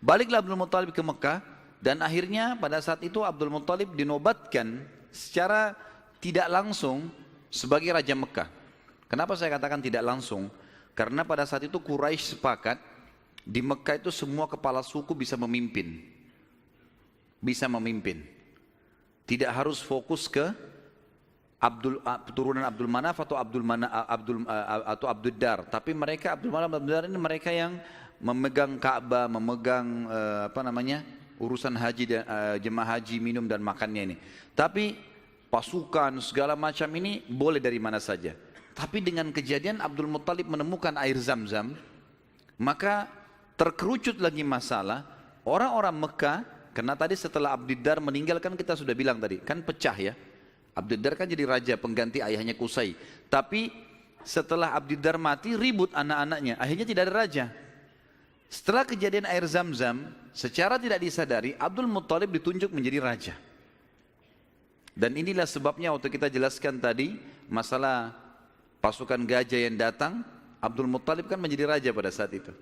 baliklah 0.00 0.40
Abdul 0.40 0.56
Muttalib 0.56 0.96
ke 0.96 1.04
Mekah 1.04 1.44
dan 1.84 2.00
akhirnya 2.00 2.56
pada 2.56 2.80
saat 2.80 3.04
itu 3.04 3.20
Abdul 3.20 3.52
Muttalib 3.52 3.92
dinobatkan 3.92 4.80
secara 5.12 5.76
tidak 6.24 6.48
langsung 6.48 7.12
sebagai 7.52 7.92
Raja 7.92 8.16
Mekah. 8.16 8.48
Kenapa 9.04 9.36
saya 9.36 9.52
katakan 9.60 9.84
tidak 9.84 10.00
langsung? 10.00 10.48
Karena 10.94 11.24
pada 11.24 11.46
saat 11.46 11.64
itu 11.64 11.78
Quraisy 11.80 12.36
sepakat 12.36 12.76
di 13.46 13.64
Mekah 13.64 13.96
itu 13.98 14.10
semua 14.12 14.46
kepala 14.50 14.84
suku 14.84 15.16
bisa 15.16 15.38
memimpin. 15.38 16.02
Bisa 17.40 17.70
memimpin. 17.70 18.22
Tidak 19.24 19.48
harus 19.48 19.80
fokus 19.80 20.28
ke 20.28 20.50
Abdul 21.60 22.00
turunan 22.32 22.64
Abdul 22.64 22.88
Manaf 22.88 23.20
atau 23.20 23.36
Abdul 23.36 23.60
Mana, 23.60 23.86
Abdul 24.08 24.48
atau 24.88 25.06
Abdul 25.12 25.36
Dar, 25.36 25.68
tapi 25.68 25.92
mereka 25.92 26.32
Abdul 26.32 26.48
Manaf 26.48 26.72
Abdul 26.72 26.88
Dar 26.88 27.04
ini 27.04 27.20
mereka 27.20 27.52
yang 27.52 27.76
memegang 28.16 28.80
Ka'bah, 28.80 29.28
memegang 29.28 30.08
uh, 30.08 30.48
apa 30.48 30.60
namanya? 30.64 31.04
urusan 31.40 31.72
haji 31.72 32.04
dan 32.04 32.22
uh, 32.28 32.56
jemaah 32.60 33.00
haji, 33.00 33.16
minum 33.16 33.48
dan 33.48 33.64
makannya 33.64 34.12
ini. 34.12 34.16
Tapi 34.52 34.92
pasukan 35.48 36.20
segala 36.20 36.52
macam 36.52 36.84
ini 37.00 37.24
boleh 37.24 37.56
dari 37.56 37.80
mana 37.80 37.96
saja. 37.96 38.36
Tapi 38.80 39.04
dengan 39.04 39.28
kejadian 39.28 39.84
Abdul 39.84 40.08
Muttalib 40.08 40.48
menemukan 40.48 40.96
air 40.96 41.20
zam-zam, 41.20 41.76
maka 42.56 43.12
terkerucut 43.60 44.16
lagi 44.16 44.40
masalah 44.40 45.04
orang-orang 45.44 45.96
Mekah 46.00 46.38
karena 46.72 46.96
tadi 46.96 47.12
setelah 47.12 47.52
Abdul 47.52 47.76
Dar 47.84 48.00
meninggalkan 48.00 48.56
kita 48.56 48.72
sudah 48.72 48.96
bilang 48.96 49.20
tadi 49.20 49.36
kan 49.44 49.60
pecah 49.60 49.92
ya 50.00 50.14
Abdiddar 50.74 51.18
kan 51.18 51.26
jadi 51.26 51.44
raja 51.46 51.74
pengganti 51.74 52.22
ayahnya 52.22 52.54
Kusai. 52.54 52.94
Tapi 53.26 53.68
setelah 54.22 54.72
Abdiddar 54.72 55.18
mati 55.18 55.58
ribut 55.58 55.90
anak-anaknya. 55.92 56.56
Akhirnya 56.56 56.86
tidak 56.86 57.02
ada 57.10 57.14
raja. 57.14 57.44
Setelah 58.50 58.82
kejadian 58.82 59.26
air 59.30 59.46
zam-zam, 59.46 60.10
secara 60.34 60.78
tidak 60.78 60.98
disadari 61.02 61.54
Abdul 61.54 61.86
Muttalib 61.86 62.30
ditunjuk 62.34 62.70
menjadi 62.70 62.98
raja. 62.98 63.34
Dan 64.94 65.14
inilah 65.14 65.46
sebabnya 65.46 65.94
waktu 65.94 66.10
kita 66.10 66.26
jelaskan 66.26 66.82
tadi 66.82 67.14
masalah 67.46 68.10
pasukan 68.80 69.20
gajah 69.22 69.60
yang 69.68 69.76
datang, 69.76 70.24
Abdul 70.60 70.88
Muttalib 70.88 71.28
kan 71.28 71.40
menjadi 71.40 71.64
raja 71.68 71.90
pada 71.92 72.10
saat 72.12 72.32
itu. 72.32 72.52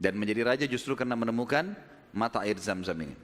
Dan 0.00 0.18
menjadi 0.18 0.42
raja 0.46 0.64
justru 0.66 0.98
karena 0.98 1.14
menemukan 1.14 1.72
mata 2.10 2.42
air 2.42 2.58
zam-zam 2.58 2.96
ini. 2.98 3.14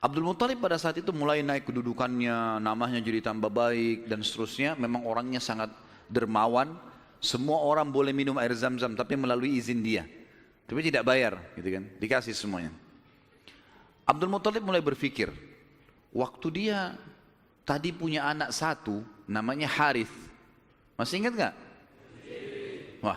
Abdul 0.00 0.24
Muttalib 0.24 0.64
pada 0.64 0.80
saat 0.80 0.96
itu 0.96 1.12
mulai 1.12 1.44
naik 1.44 1.68
kedudukannya, 1.68 2.56
namanya 2.56 2.98
jadi 3.04 3.20
tambah 3.20 3.52
baik 3.52 4.08
dan 4.08 4.24
seterusnya. 4.24 4.72
Memang 4.80 5.04
orangnya 5.04 5.38
sangat 5.38 5.68
dermawan. 6.08 6.72
Semua 7.20 7.60
orang 7.60 7.92
boleh 7.92 8.16
minum 8.16 8.40
air 8.40 8.56
zam-zam 8.56 8.96
tapi 8.96 9.12
melalui 9.12 9.60
izin 9.60 9.84
dia. 9.84 10.08
Tapi 10.64 10.80
tidak 10.86 11.04
bayar, 11.04 11.36
gitu 11.58 11.68
kan? 11.68 11.84
Dikasih 12.00 12.32
semuanya. 12.32 12.72
Abdul 14.08 14.32
Muttalib 14.32 14.64
mulai 14.64 14.80
berpikir, 14.80 15.28
waktu 16.16 16.48
dia 16.48 16.96
tadi 17.68 17.92
punya 17.92 18.24
anak 18.24 18.56
satu, 18.56 19.04
namanya 19.28 19.68
Harith. 19.68 20.29
Masih 21.00 21.24
ingat 21.24 21.32
nggak? 21.32 21.54
Wah, 23.00 23.16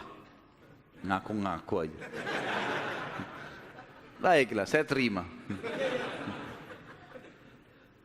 ngaku-ngaku 1.04 1.84
aja. 1.84 2.00
Baiklah, 4.24 4.64
saya 4.64 4.88
terima. 4.88 5.28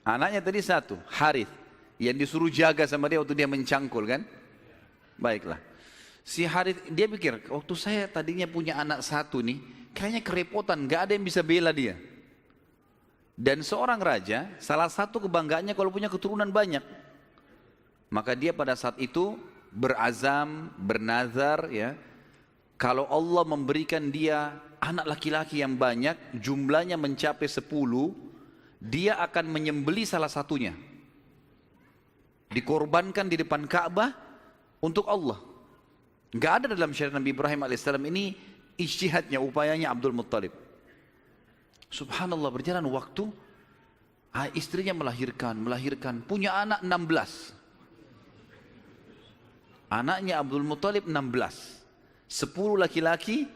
Anaknya 0.02 0.42
tadi 0.42 0.58
satu, 0.58 0.98
Harith. 1.06 1.54
Yang 1.94 2.26
disuruh 2.26 2.50
jaga 2.50 2.90
sama 2.90 3.06
dia 3.06 3.22
waktu 3.22 3.38
dia 3.38 3.46
mencangkul 3.46 4.02
kan? 4.02 4.26
Baiklah. 5.14 5.62
Si 6.26 6.42
Harith, 6.42 6.82
dia 6.90 7.06
pikir, 7.06 7.46
waktu 7.46 7.74
saya 7.78 8.10
tadinya 8.10 8.50
punya 8.50 8.82
anak 8.82 8.98
satu 9.06 9.38
nih, 9.46 9.62
kayaknya 9.94 10.26
kerepotan, 10.26 10.90
gak 10.90 11.06
ada 11.06 11.12
yang 11.14 11.22
bisa 11.22 11.38
bela 11.38 11.70
dia. 11.70 11.94
Dan 13.38 13.62
seorang 13.62 14.02
raja, 14.02 14.50
salah 14.58 14.90
satu 14.90 15.22
kebanggaannya 15.22 15.70
kalau 15.78 15.94
punya 15.94 16.10
keturunan 16.10 16.50
banyak. 16.50 16.82
Maka 18.10 18.34
dia 18.34 18.50
pada 18.50 18.74
saat 18.74 18.98
itu 18.98 19.38
berazam, 19.72 20.72
bernazar 20.76 21.68
ya. 21.72 21.94
Kalau 22.78 23.10
Allah 23.10 23.42
memberikan 23.42 24.08
dia 24.08 24.54
anak 24.78 25.18
laki-laki 25.18 25.60
yang 25.60 25.74
banyak, 25.74 26.14
jumlahnya 26.38 26.94
mencapai 26.94 27.50
sepuluh, 27.50 28.14
dia 28.78 29.18
akan 29.18 29.50
menyembeli 29.50 30.06
salah 30.06 30.30
satunya. 30.30 30.72
Dikorbankan 32.48 33.26
di 33.28 33.36
depan 33.36 33.66
Ka'bah 33.66 34.14
untuk 34.78 35.04
Allah. 35.10 35.42
Gak 36.32 36.64
ada 36.64 36.66
dalam 36.72 36.94
syariat 36.94 37.18
Nabi 37.18 37.34
Ibrahim 37.34 37.66
alaihissalam 37.66 38.04
ini 38.08 38.38
ijtihadnya, 38.78 39.42
upayanya 39.42 39.90
Abdul 39.90 40.14
Muttalib. 40.14 40.54
Subhanallah 41.90 42.52
berjalan 42.52 42.86
waktu, 42.92 43.26
ah, 44.36 44.48
istrinya 44.54 44.94
melahirkan, 44.94 45.58
melahirkan, 45.58 46.22
punya 46.22 46.54
anak 46.62 46.84
16. 46.84 47.57
Anaknya 49.88 50.40
Abdul 50.44 50.64
Muttalib 50.64 51.08
16. 51.08 51.16
10 52.28 52.76
laki-laki, 52.76 53.48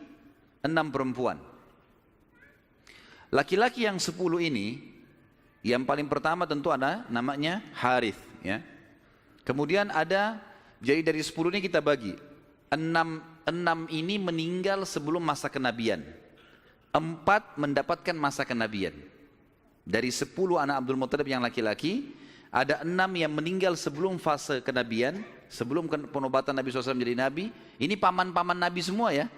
6 0.64 0.72
perempuan. 0.88 1.36
Laki-laki 3.32 3.84
yang 3.84 4.00
10 4.00 4.16
ini 4.40 4.80
yang 5.62 5.86
paling 5.86 6.10
pertama 6.10 6.48
tentu 6.48 6.72
ada 6.72 7.04
namanya 7.12 7.62
Harith 7.76 8.18
ya. 8.42 8.64
Kemudian 9.46 9.92
ada 9.94 10.40
jadi 10.82 11.04
dari 11.04 11.22
10 11.22 11.52
ini 11.54 11.60
kita 11.62 11.78
bagi. 11.78 12.16
Enam, 12.72 13.20
enam 13.44 13.84
ini 13.92 14.16
meninggal 14.16 14.88
sebelum 14.88 15.20
masa 15.20 15.52
kenabian. 15.52 16.00
Empat 16.92 17.60
mendapatkan 17.60 18.16
masa 18.16 18.42
kenabian. 18.48 18.96
Dari 19.84 20.08
10 20.08 20.32
anak 20.56 20.82
Abdul 20.82 20.98
Muttalib 20.98 21.28
yang 21.28 21.44
laki-laki, 21.44 22.16
ada 22.52 22.84
enam 22.84 23.08
yang 23.16 23.32
meninggal 23.32 23.76
sebelum 23.76 24.20
fase 24.20 24.60
kenabian, 24.60 25.24
sebelum 25.52 25.84
penobatan 26.08 26.56
Nabi 26.56 26.72
SAW 26.72 26.96
menjadi 26.96 27.28
Nabi. 27.28 27.52
Ini 27.76 27.94
paman-paman 28.00 28.56
Nabi 28.56 28.80
semua 28.80 29.12
ya. 29.12 29.28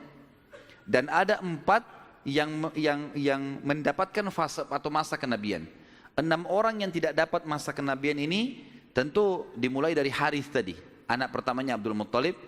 Dan 0.87 1.11
ada 1.11 1.43
empat 1.43 1.83
yang 2.23 2.71
yang 2.79 3.11
yang 3.19 3.43
mendapatkan 3.67 4.31
fase 4.31 4.63
atau 4.63 4.91
masa 4.95 5.19
kenabian. 5.19 5.67
Enam 6.15 6.47
orang 6.47 6.87
yang 6.87 6.95
tidak 6.95 7.19
dapat 7.19 7.43
masa 7.43 7.75
kenabian 7.75 8.15
ini 8.15 8.63
tentu 8.95 9.51
dimulai 9.59 9.91
dari 9.99 10.09
Harith 10.15 10.55
tadi, 10.55 10.79
anak 11.11 11.35
pertamanya 11.35 11.75
Abdul 11.75 11.99
Muttalib. 11.99 12.39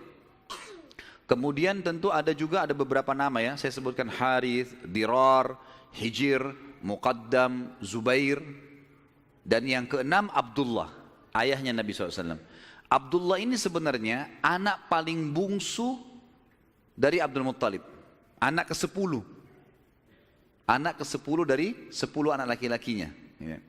Kemudian 1.27 1.83
tentu 1.83 2.07
ada 2.07 2.31
juga 2.31 2.63
ada 2.63 2.71
beberapa 2.71 3.11
nama 3.11 3.43
ya, 3.43 3.59
saya 3.59 3.75
sebutkan 3.75 4.07
Harith, 4.07 4.71
Dirar, 4.87 5.59
Hijir, 5.91 6.39
Muqaddam, 6.79 7.75
Zubair. 7.83 8.39
Dan 9.43 9.67
yang 9.67 9.83
keenam 9.87 10.31
Abdullah, 10.31 10.87
ayahnya 11.35 11.75
Nabi 11.75 11.91
SAW. 11.91 12.39
Abdullah 12.87 13.37
ini 13.43 13.59
sebenarnya 13.59 14.31
anak 14.39 14.87
paling 14.87 15.35
bungsu 15.35 15.99
dari 16.95 17.19
Abdul 17.19 17.43
Muttalib. 17.43 17.83
Anak 18.39 18.71
ke 18.71 18.75
sepuluh. 18.75 19.23
Anak 20.67 20.99
ke 20.99 21.05
sepuluh 21.07 21.43
dari 21.43 21.91
sepuluh 21.91 22.31
anak 22.31 22.55
laki-lakinya. 22.55 23.11
Ya. 23.39 23.59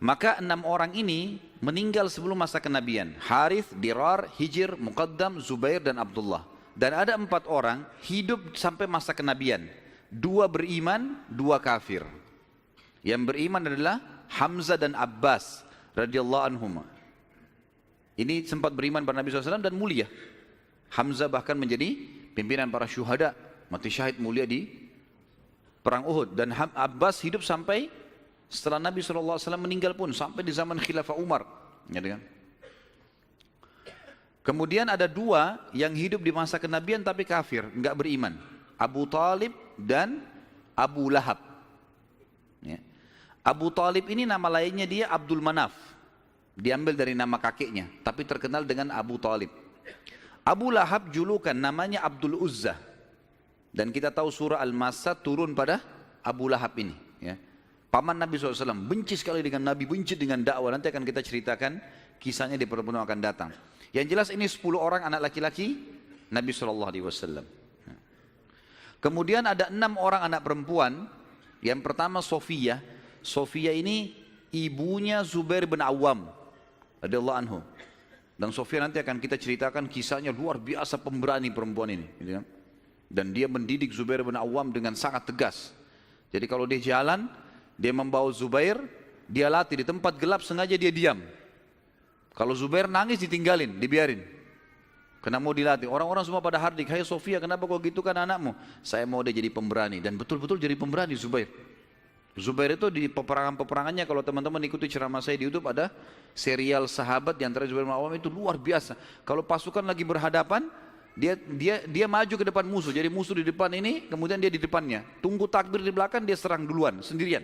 Maka 0.00 0.40
enam 0.40 0.64
orang 0.64 0.96
ini 0.96 1.36
meninggal 1.60 2.08
sebelum 2.08 2.40
masa 2.40 2.56
kenabian. 2.56 3.12
Harith, 3.20 3.68
Dirar, 3.76 4.32
Hijir, 4.40 4.72
Muqaddam, 4.80 5.36
Zubair 5.44 5.84
dan 5.84 6.00
Abdullah. 6.00 6.48
Dan 6.72 6.96
ada 6.96 7.12
empat 7.12 7.44
orang 7.44 7.84
hidup 8.08 8.56
sampai 8.56 8.88
masa 8.88 9.12
kenabian. 9.12 9.68
Dua 10.08 10.48
beriman, 10.48 11.20
dua 11.28 11.60
kafir. 11.60 12.00
Yang 13.04 13.22
beriman 13.28 13.62
adalah 13.68 13.96
Hamzah 14.32 14.80
dan 14.80 14.96
Abbas 14.96 15.68
radhiyallahu 15.92 16.44
anhum. 16.48 16.80
Ini 18.20 18.44
sempat 18.44 18.76
beriman 18.76 19.00
pada 19.00 19.24
Nabi 19.24 19.32
SAW 19.32 19.64
dan 19.64 19.72
mulia. 19.72 20.04
Hamzah 20.92 21.32
bahkan 21.32 21.56
menjadi 21.56 21.96
pimpinan 22.36 22.68
para 22.68 22.84
syuhada, 22.84 23.32
mati 23.72 23.88
syahid 23.88 24.20
mulia 24.20 24.44
di 24.44 24.68
perang 25.80 26.04
Uhud 26.04 26.36
dan 26.36 26.52
Abbas 26.52 27.24
hidup 27.24 27.40
sampai 27.40 27.88
setelah 28.52 28.76
Nabi 28.76 29.00
SAW 29.00 29.40
meninggal 29.56 29.96
pun 29.96 30.12
sampai 30.12 30.44
di 30.44 30.52
zaman 30.52 30.76
Khilafah 30.76 31.16
Umar. 31.16 31.48
Ya? 31.88 32.20
Kemudian 34.44 34.84
ada 34.92 35.08
dua 35.08 35.56
yang 35.72 35.96
hidup 35.96 36.20
di 36.20 36.28
masa 36.28 36.60
kenabian 36.60 37.00
tapi 37.00 37.24
kafir, 37.24 37.72
enggak 37.72 37.96
beriman. 37.96 38.36
Abu 38.76 39.08
Talib 39.08 39.56
dan 39.80 40.20
Abu 40.76 41.08
Lahab. 41.08 41.40
Ya. 42.60 42.80
Abu 43.40 43.72
Talib 43.72 44.04
ini 44.12 44.28
nama 44.28 44.48
lainnya 44.52 44.84
dia 44.84 45.08
Abdul 45.08 45.40
Manaf. 45.40 45.72
Diambil 46.60 46.92
dari 46.92 47.16
nama 47.16 47.40
kakeknya, 47.40 47.88
tapi 48.04 48.28
terkenal 48.28 48.68
dengan 48.68 48.92
Abu 48.92 49.16
Talib. 49.16 49.48
Abu 50.44 50.68
Lahab 50.68 51.08
julukan 51.08 51.56
namanya 51.56 52.04
Abdul 52.04 52.36
Uzzah. 52.36 52.76
Dan 53.70 53.94
kita 53.94 54.12
tahu 54.12 54.28
surah 54.28 54.60
Al-Masa 54.60 55.16
turun 55.16 55.56
pada 55.56 55.80
Abu 56.20 56.52
Lahab 56.52 56.76
ini. 56.76 56.92
Ya. 57.22 57.40
Paman 57.88 58.18
Nabi 58.18 58.36
SAW 58.36 58.76
benci 58.86 59.16
sekali 59.16 59.40
dengan 59.40 59.72
Nabi, 59.72 59.86
benci 59.86 60.14
dengan 60.18 60.42
dakwah. 60.42 60.74
Nanti 60.74 60.90
akan 60.90 61.02
kita 61.06 61.22
ceritakan 61.24 61.80
kisahnya 62.20 62.58
di 62.60 62.66
pertemuan 62.68 63.02
akan 63.02 63.18
datang. 63.22 63.50
Yang 63.90 64.06
jelas 64.10 64.28
ini 64.30 64.46
10 64.46 64.78
orang 64.78 65.02
anak 65.06 65.30
laki-laki 65.30 65.80
Nabi 66.30 66.50
SAW. 66.54 67.42
Kemudian 69.00 69.48
ada 69.48 69.72
enam 69.72 69.96
orang 69.96 70.28
anak 70.28 70.44
perempuan. 70.44 71.08
Yang 71.64 71.80
pertama 71.82 72.20
Sofia. 72.20 72.84
Sofia 73.24 73.72
ini 73.72 74.12
ibunya 74.52 75.24
Zubair 75.24 75.64
bin 75.64 75.80
Awam. 75.80 76.39
Radiyallahu 77.00 77.38
anhu. 77.40 77.58
Dan 78.40 78.56
Sofia 78.56 78.80
nanti 78.80 78.96
akan 78.96 79.20
kita 79.20 79.36
ceritakan 79.36 79.84
kisahnya 79.84 80.32
luar 80.32 80.56
biasa 80.56 80.96
pemberani 80.96 81.52
perempuan 81.52 81.92
ini. 81.92 82.06
Gitu 82.16 82.40
kan. 82.40 82.44
Dan 83.10 83.36
dia 83.36 83.50
mendidik 83.50 83.92
Zubair 83.92 84.24
bin 84.24 84.38
Awam 84.38 84.72
dengan 84.72 84.96
sangat 84.96 85.28
tegas. 85.28 85.76
Jadi 86.30 86.46
kalau 86.46 86.64
dia 86.64 86.80
jalan, 86.80 87.26
dia 87.76 87.92
membawa 87.92 88.30
Zubair, 88.32 88.80
dia 89.28 89.50
latih 89.50 89.82
di 89.82 89.84
tempat 89.84 90.16
gelap 90.16 90.40
sengaja 90.40 90.78
dia 90.78 90.88
diam. 90.88 91.18
Kalau 92.32 92.54
Zubair 92.56 92.86
nangis 92.86 93.20
ditinggalin, 93.20 93.76
dibiarin. 93.76 94.22
Karena 95.20 95.36
mau 95.36 95.52
dilatih. 95.52 95.84
Orang-orang 95.84 96.24
semua 96.24 96.40
pada 96.40 96.56
hardik, 96.56 96.88
hai 96.88 97.04
Sofia 97.04 97.36
kenapa 97.36 97.68
kau 97.68 97.76
gitu 97.76 98.00
kan 98.00 98.16
anakmu? 98.24 98.56
Saya 98.80 99.04
mau 99.04 99.20
dia 99.20 99.36
jadi 99.36 99.52
pemberani. 99.52 100.00
Dan 100.00 100.16
betul-betul 100.16 100.56
jadi 100.56 100.72
pemberani 100.72 101.12
Zubair. 101.12 101.50
Zubair 102.38 102.78
itu 102.78 102.86
di 102.94 103.10
peperangan-peperangannya 103.10 104.06
kalau 104.06 104.22
teman-teman 104.22 104.62
ikuti 104.62 104.86
ceramah 104.86 105.18
saya 105.18 105.34
di 105.34 105.50
YouTube 105.50 105.66
ada 105.66 105.90
serial 106.30 106.86
sahabat 106.86 107.34
di 107.34 107.42
antara 107.42 107.66
Zubair 107.66 107.82
bin 107.82 107.90
Awam 107.90 108.14
itu 108.14 108.30
luar 108.30 108.54
biasa. 108.54 108.94
Kalau 109.26 109.42
pasukan 109.42 109.82
lagi 109.82 110.06
berhadapan, 110.06 110.70
dia 111.18 111.34
dia 111.34 111.82
dia 111.90 112.06
maju 112.06 112.30
ke 112.30 112.44
depan 112.46 112.62
musuh. 112.62 112.94
Jadi 112.94 113.10
musuh 113.10 113.34
di 113.34 113.42
depan 113.42 113.66
ini, 113.74 114.06
kemudian 114.06 114.38
dia 114.38 114.48
di 114.48 114.62
depannya. 114.62 115.02
Tunggu 115.18 115.50
takbir 115.50 115.82
di 115.82 115.90
belakang, 115.90 116.22
dia 116.22 116.38
serang 116.38 116.62
duluan 116.62 117.02
sendirian. 117.02 117.42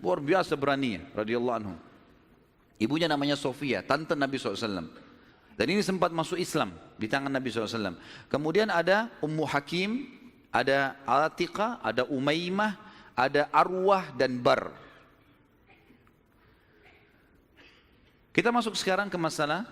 Luar 0.00 0.22
biasa 0.22 0.54
beraninya, 0.54 1.04
radhiyallahu 1.12 1.56
anhu. 1.60 1.74
Ibunya 2.80 3.04
namanya 3.10 3.36
Sofia, 3.36 3.84
tante 3.84 4.16
Nabi 4.16 4.40
SAW. 4.40 4.88
Dan 5.60 5.66
ini 5.68 5.84
sempat 5.84 6.08
masuk 6.08 6.40
Islam 6.40 6.72
di 6.96 7.04
tangan 7.04 7.28
Nabi 7.28 7.52
SAW. 7.52 8.00
Kemudian 8.32 8.72
ada 8.72 9.12
Ummu 9.20 9.44
Hakim, 9.44 10.08
ada 10.48 10.96
Atika, 11.04 11.76
ada 11.84 12.08
Umaymah, 12.08 12.89
ada 13.20 13.52
Arwah 13.52 14.08
dan 14.16 14.40
Bar. 14.40 14.72
Kita 18.32 18.48
masuk 18.48 18.72
sekarang 18.80 19.12
ke 19.12 19.20
masalah 19.20 19.68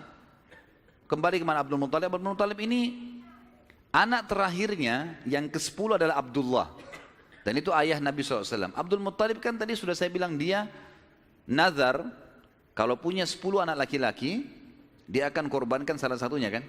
kembali 1.09 1.41
ke 1.41 1.45
mana 1.47 1.65
Abdul 1.65 1.81
Muttalib. 1.81 2.13
Abdul 2.13 2.29
Muttalib 2.29 2.59
ini 2.61 3.17
anak 3.89 4.29
terakhirnya 4.29 5.17
yang 5.25 5.49
ke-10 5.49 5.97
adalah 5.97 6.21
Abdullah. 6.21 6.69
Dan 7.41 7.57
itu 7.57 7.73
ayah 7.73 7.97
Nabi 7.97 8.21
SAW. 8.21 8.69
Abdul 8.77 9.01
Muttalib 9.01 9.41
kan 9.41 9.57
tadi 9.57 9.73
sudah 9.73 9.97
saya 9.97 10.13
bilang 10.13 10.37
dia 10.37 10.69
nazar 11.49 12.05
kalau 12.77 13.01
punya 13.01 13.25
10 13.25 13.65
anak 13.65 13.89
laki-laki 13.89 14.45
dia 15.09 15.33
akan 15.33 15.49
korbankan 15.49 15.97
salah 15.97 16.21
satunya 16.21 16.53
kan. 16.53 16.61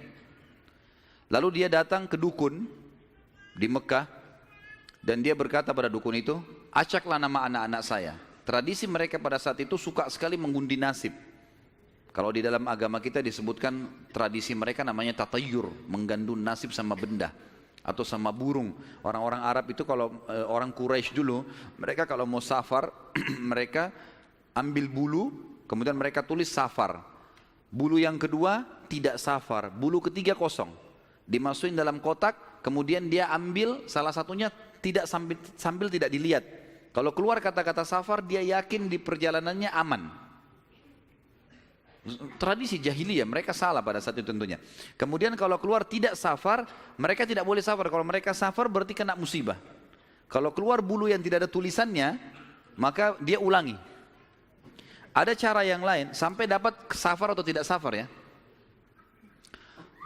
Lalu 1.29 1.61
dia 1.61 1.67
datang 1.69 2.09
ke 2.09 2.17
dukun 2.17 2.65
di 3.53 3.67
Mekah 3.69 4.09
dan 5.05 5.21
dia 5.21 5.37
berkata 5.37 5.73
pada 5.73 5.89
dukun 5.89 6.17
itu, 6.17 6.41
acaklah 6.71 7.19
nama 7.19 7.45
anak-anak 7.47 7.83
saya. 7.83 8.13
Tradisi 8.41 8.89
mereka 8.89 9.21
pada 9.21 9.37
saat 9.37 9.59
itu 9.61 9.77
suka 9.77 10.09
sekali 10.09 10.39
mengundi 10.39 10.79
nasib. 10.79 11.13
Kalau 12.11 12.27
di 12.33 12.43
dalam 12.43 12.67
agama 12.67 12.99
kita 12.99 13.23
disebutkan 13.23 14.07
tradisi 14.11 14.51
mereka 14.51 14.83
namanya 14.83 15.23
tatayur, 15.23 15.71
menggandun 15.87 16.43
nasib 16.43 16.75
sama 16.75 16.97
benda 16.97 17.31
atau 17.81 18.03
sama 18.03 18.35
burung. 18.35 18.75
Orang-orang 18.99 19.41
Arab 19.41 19.65
itu 19.71 19.87
kalau 19.87 20.19
e, 20.27 20.35
orang 20.43 20.75
Quraisy 20.75 21.15
dulu, 21.15 21.47
mereka 21.79 22.03
kalau 22.03 22.27
mau 22.27 22.43
safar, 22.43 22.91
mereka 23.51 23.95
ambil 24.51 24.91
bulu, 24.91 25.23
kemudian 25.71 25.95
mereka 25.95 26.19
tulis 26.19 26.51
safar. 26.51 26.99
Bulu 27.71 27.95
yang 27.95 28.19
kedua 28.19 28.67
tidak 28.91 29.15
safar, 29.15 29.71
bulu 29.71 30.03
ketiga 30.03 30.35
kosong. 30.35 30.75
Dimasukin 31.23 31.79
dalam 31.79 32.03
kotak, 32.03 32.59
kemudian 32.59 33.07
dia 33.07 33.31
ambil 33.31 33.87
salah 33.87 34.11
satunya 34.11 34.51
tidak 34.83 35.07
sambil, 35.07 35.39
sambil 35.55 35.87
tidak 35.87 36.11
dilihat. 36.11 36.43
Kalau 36.91 37.15
keluar 37.15 37.39
kata-kata 37.39 37.87
safar, 37.87 38.19
dia 38.19 38.43
yakin 38.43 38.91
di 38.91 38.99
perjalanannya 38.99 39.71
aman. 39.71 40.11
Tradisi 42.41 42.81
jahiliyah, 42.81 43.29
mereka 43.29 43.53
salah 43.53 43.79
pada 43.79 44.01
saat 44.01 44.17
itu 44.19 44.27
tentunya. 44.27 44.57
Kemudian 44.97 45.37
kalau 45.39 45.55
keluar 45.61 45.87
tidak 45.87 46.17
safar, 46.19 46.67
mereka 46.99 47.23
tidak 47.23 47.47
boleh 47.47 47.63
safar. 47.63 47.87
Kalau 47.87 48.03
mereka 48.03 48.35
safar 48.35 48.67
berarti 48.67 48.91
kena 48.91 49.15
musibah. 49.15 49.55
Kalau 50.27 50.51
keluar 50.51 50.81
bulu 50.81 51.07
yang 51.07 51.21
tidak 51.23 51.45
ada 51.45 51.49
tulisannya, 51.51 52.19
maka 52.75 53.15
dia 53.23 53.39
ulangi. 53.39 53.77
Ada 55.11 55.35
cara 55.35 55.61
yang 55.67 55.83
lain, 55.83 56.15
sampai 56.15 56.47
dapat 56.47 56.75
safar 56.95 57.35
atau 57.35 57.43
tidak 57.43 57.67
safar 57.67 58.03
ya. 58.03 58.07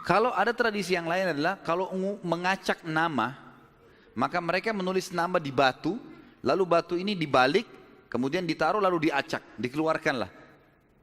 Kalau 0.06 0.30
ada 0.34 0.54
tradisi 0.54 0.94
yang 0.94 1.06
lain 1.10 1.34
adalah, 1.34 1.58
kalau 1.62 1.90
mengacak 2.22 2.82
nama, 2.86 3.34
maka 4.14 4.38
mereka 4.38 4.70
menulis 4.70 5.10
nama 5.10 5.38
di 5.42 5.50
batu, 5.50 5.98
lalu 6.46 6.62
batu 6.62 6.94
ini 6.94 7.18
dibalik, 7.18 7.66
kemudian 8.06 8.46
ditaruh 8.46 8.78
lalu 8.78 9.10
diacak, 9.10 9.42
dikeluarkanlah. 9.58 10.30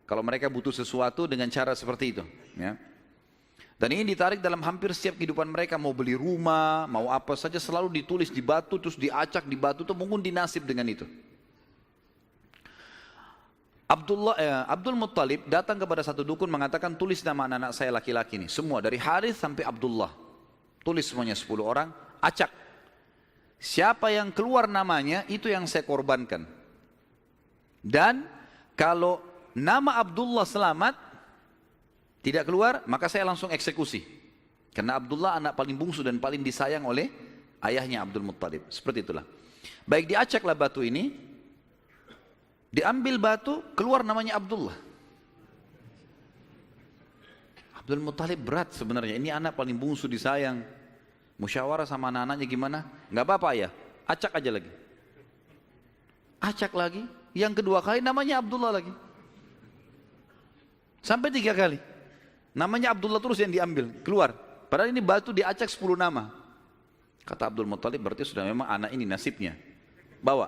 Kalau 0.07 0.23
mereka 0.23 0.47
butuh 0.47 0.71
sesuatu 0.71 1.27
dengan 1.27 1.51
cara 1.51 1.75
seperti 1.75 2.15
itu. 2.15 2.23
Ya. 2.55 2.79
Dan 3.75 3.99
ini 3.99 4.15
ditarik 4.15 4.39
dalam 4.39 4.63
hampir 4.63 4.95
setiap 4.95 5.19
kehidupan 5.19 5.43
mereka. 5.51 5.75
Mau 5.75 5.91
beli 5.91 6.15
rumah, 6.15 6.87
mau 6.87 7.11
apa 7.11 7.35
saja 7.35 7.59
selalu 7.59 7.91
ditulis 7.99 8.31
di 8.31 8.39
batu, 8.39 8.79
terus 8.79 8.95
diacak 8.95 9.43
di 9.43 9.59
batu, 9.59 9.83
itu 9.83 9.91
mungkin 9.91 10.23
dinasib 10.23 10.63
dengan 10.63 10.87
itu. 10.87 11.03
Abdullah, 13.83 14.35
eh, 14.39 14.63
Abdul 14.71 14.95
Muttalib 14.95 15.43
datang 15.51 15.75
kepada 15.75 15.99
satu 15.99 16.23
dukun 16.23 16.47
mengatakan 16.47 16.95
tulis 16.95 17.19
nama 17.21 17.45
anak-anak 17.45 17.71
saya 17.75 17.91
laki-laki 17.91 18.39
ini. 18.39 18.47
Semua 18.47 18.79
dari 18.79 18.95
Harith 18.95 19.35
sampai 19.35 19.67
Abdullah. 19.67 20.09
Tulis 20.83 21.03
semuanya 21.03 21.35
10 21.35 21.63
orang, 21.63 21.91
acak. 22.23 22.62
Siapa 23.63 24.11
yang 24.11 24.35
keluar 24.35 24.67
namanya 24.67 25.23
itu 25.31 25.47
yang 25.47 25.63
saya 25.63 25.87
korbankan. 25.87 26.43
Dan 27.79 28.27
kalau 28.75 29.23
nama 29.55 30.03
Abdullah 30.03 30.43
selamat, 30.43 30.99
tidak 32.19 32.43
keluar, 32.43 32.83
maka 32.91 33.07
saya 33.07 33.23
langsung 33.23 33.47
eksekusi. 33.47 34.03
Karena 34.75 34.99
Abdullah 34.99 35.39
anak 35.39 35.55
paling 35.55 35.79
bungsu 35.79 36.03
dan 36.03 36.19
paling 36.19 36.43
disayang 36.43 36.83
oleh 36.83 37.07
ayahnya 37.63 38.03
Abdul 38.03 38.27
Muttalib. 38.27 38.67
Seperti 38.67 38.99
itulah. 38.99 39.23
Baik 39.87 40.11
diacaklah 40.11 40.59
batu 40.59 40.83
ini, 40.83 41.15
diambil 42.67 43.15
batu, 43.15 43.63
keluar 43.79 44.03
namanya 44.03 44.43
Abdullah. 44.43 44.75
Abdul 47.79 48.03
Muttalib 48.03 48.43
berat 48.43 48.75
sebenarnya. 48.75 49.15
Ini 49.15 49.39
anak 49.39 49.55
paling 49.55 49.79
bungsu 49.79 50.11
disayang. 50.11 50.63
Musyawarah 51.43 51.83
sama 51.83 52.07
anak-anaknya 52.07 52.47
gimana? 52.47 52.79
Gak 53.11 53.25
apa-apa 53.27 53.51
ya, 53.51 53.69
acak 54.07 54.31
aja 54.31 54.47
lagi. 54.47 54.71
Acak 56.39 56.71
lagi, 56.71 57.03
yang 57.35 57.51
kedua 57.51 57.83
kali 57.83 57.99
namanya 57.99 58.39
Abdullah 58.39 58.71
lagi. 58.79 58.95
Sampai 61.03 61.35
tiga 61.35 61.51
kali. 61.51 61.83
Namanya 62.55 62.95
Abdullah 62.95 63.19
terus 63.19 63.43
yang 63.43 63.51
diambil, 63.51 63.91
keluar. 64.07 64.31
Padahal 64.71 64.95
ini 64.95 65.03
batu 65.03 65.35
diacak 65.35 65.67
10 65.67 65.99
nama. 65.99 66.31
Kata 67.27 67.51
Abdul 67.51 67.67
Muttalib 67.67 67.99
berarti 67.99 68.23
sudah 68.23 68.47
memang 68.47 68.71
anak 68.71 68.95
ini 68.95 69.03
nasibnya. 69.03 69.59
Bawa. 70.23 70.47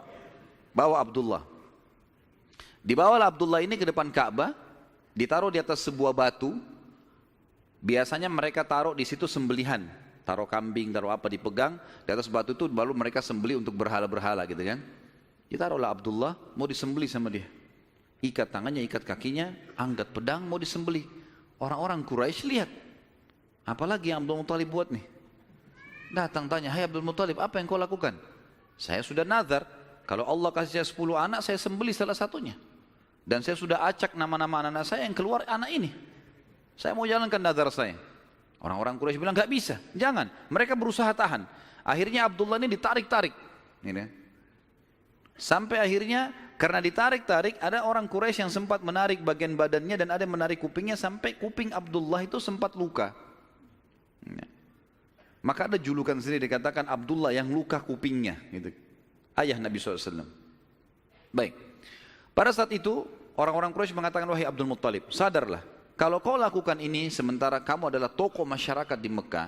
Bawa 0.72 1.04
Abdullah. 1.04 1.44
Dibawalah 2.80 3.28
Abdullah 3.36 3.60
ini 3.60 3.76
ke 3.76 3.84
depan 3.84 4.08
Ka'bah, 4.16 4.56
ditaruh 5.12 5.52
di 5.52 5.60
atas 5.60 5.84
sebuah 5.84 6.16
batu. 6.16 6.56
Biasanya 7.84 8.32
mereka 8.32 8.64
taruh 8.64 8.96
di 8.96 9.04
situ 9.04 9.28
sembelihan, 9.28 9.84
taruh 10.26 10.50
kambing, 10.50 10.90
taruh 10.90 11.14
apa 11.14 11.30
dipegang 11.30 11.78
di 12.04 12.10
atas 12.10 12.26
batu 12.26 12.58
itu 12.58 12.66
baru 12.66 12.92
mereka 12.98 13.22
sembeli 13.22 13.62
untuk 13.62 13.78
berhala-berhala 13.78 14.44
gitu 14.50 14.66
kan. 14.66 14.82
Ditaruhlah 15.46 15.94
Abdullah 15.94 16.34
mau 16.58 16.66
disembeli 16.66 17.06
sama 17.06 17.30
dia. 17.30 17.46
Ikat 18.26 18.50
tangannya, 18.50 18.82
ikat 18.82 19.06
kakinya, 19.06 19.54
angkat 19.78 20.10
pedang 20.10 20.42
mau 20.50 20.58
disembeli. 20.58 21.06
Orang-orang 21.62 22.02
Quraisy 22.02 22.42
lihat. 22.50 22.70
Apalagi 23.70 24.10
yang 24.10 24.26
Abdul 24.26 24.42
Muthalib 24.42 24.70
buat 24.74 24.90
nih. 24.90 25.06
Datang 26.10 26.50
tanya, 26.50 26.74
hai 26.74 26.90
Abdul 26.90 27.06
Muthalib, 27.06 27.38
apa 27.38 27.62
yang 27.62 27.70
kau 27.70 27.78
lakukan? 27.78 28.18
Saya 28.76 29.06
sudah 29.06 29.22
nazar, 29.22 29.70
kalau 30.10 30.26
Allah 30.26 30.50
kasih 30.54 30.82
saya 30.82 30.86
10 30.86 31.18
anak, 31.18 31.40
saya 31.46 31.58
sembeli 31.62 31.94
salah 31.94 32.18
satunya. 32.18 32.58
Dan 33.26 33.42
saya 33.42 33.58
sudah 33.58 33.82
acak 33.82 34.14
nama-nama 34.14 34.62
anak-anak 34.62 34.86
saya 34.86 35.02
yang 35.06 35.18
keluar 35.18 35.42
anak 35.50 35.70
ini. 35.74 35.90
Saya 36.78 36.94
mau 36.94 37.10
jalankan 37.10 37.42
nazar 37.42 37.70
saya. 37.74 37.98
Orang-orang 38.66 38.98
Quraisy 38.98 39.22
bilang 39.22 39.38
nggak 39.38 39.52
bisa, 39.54 39.78
jangan. 39.94 40.26
Mereka 40.50 40.74
berusaha 40.74 41.14
tahan. 41.14 41.46
Akhirnya 41.86 42.26
Abdullah 42.26 42.58
ini 42.58 42.74
ditarik-tarik. 42.74 43.30
Ini. 43.86 44.10
Sampai 45.38 45.78
akhirnya 45.78 46.34
karena 46.58 46.82
ditarik-tarik 46.82 47.62
ada 47.62 47.86
orang 47.86 48.10
Quraisy 48.10 48.42
yang 48.42 48.50
sempat 48.50 48.82
menarik 48.82 49.22
bagian 49.22 49.54
badannya 49.54 50.02
dan 50.02 50.10
ada 50.10 50.26
yang 50.26 50.34
menarik 50.34 50.58
kupingnya 50.58 50.98
sampai 50.98 51.38
kuping 51.38 51.70
Abdullah 51.78 52.26
itu 52.26 52.42
sempat 52.42 52.74
luka. 52.74 53.14
Maka 55.46 55.70
ada 55.70 55.78
julukan 55.78 56.18
sendiri 56.18 56.50
dikatakan 56.50 56.90
Abdullah 56.90 57.38
yang 57.38 57.46
luka 57.54 57.78
kupingnya. 57.78 58.42
Gitu. 58.50 58.74
Ayah 59.38 59.62
Nabi 59.62 59.78
SAW. 59.78 60.26
Baik. 61.30 61.54
Pada 62.34 62.50
saat 62.50 62.74
itu 62.74 63.06
orang-orang 63.38 63.70
Quraisy 63.70 63.94
mengatakan 63.94 64.26
wahai 64.26 64.50
Abdul 64.50 64.66
Muttalib, 64.66 65.06
sadarlah 65.14 65.75
kalau 65.96 66.20
kau 66.20 66.36
lakukan 66.36 66.76
ini 66.84 67.08
sementara 67.08 67.64
kamu 67.64 67.88
adalah 67.88 68.12
tokoh 68.12 68.44
masyarakat 68.44 69.00
di 69.00 69.08
Mekah, 69.08 69.48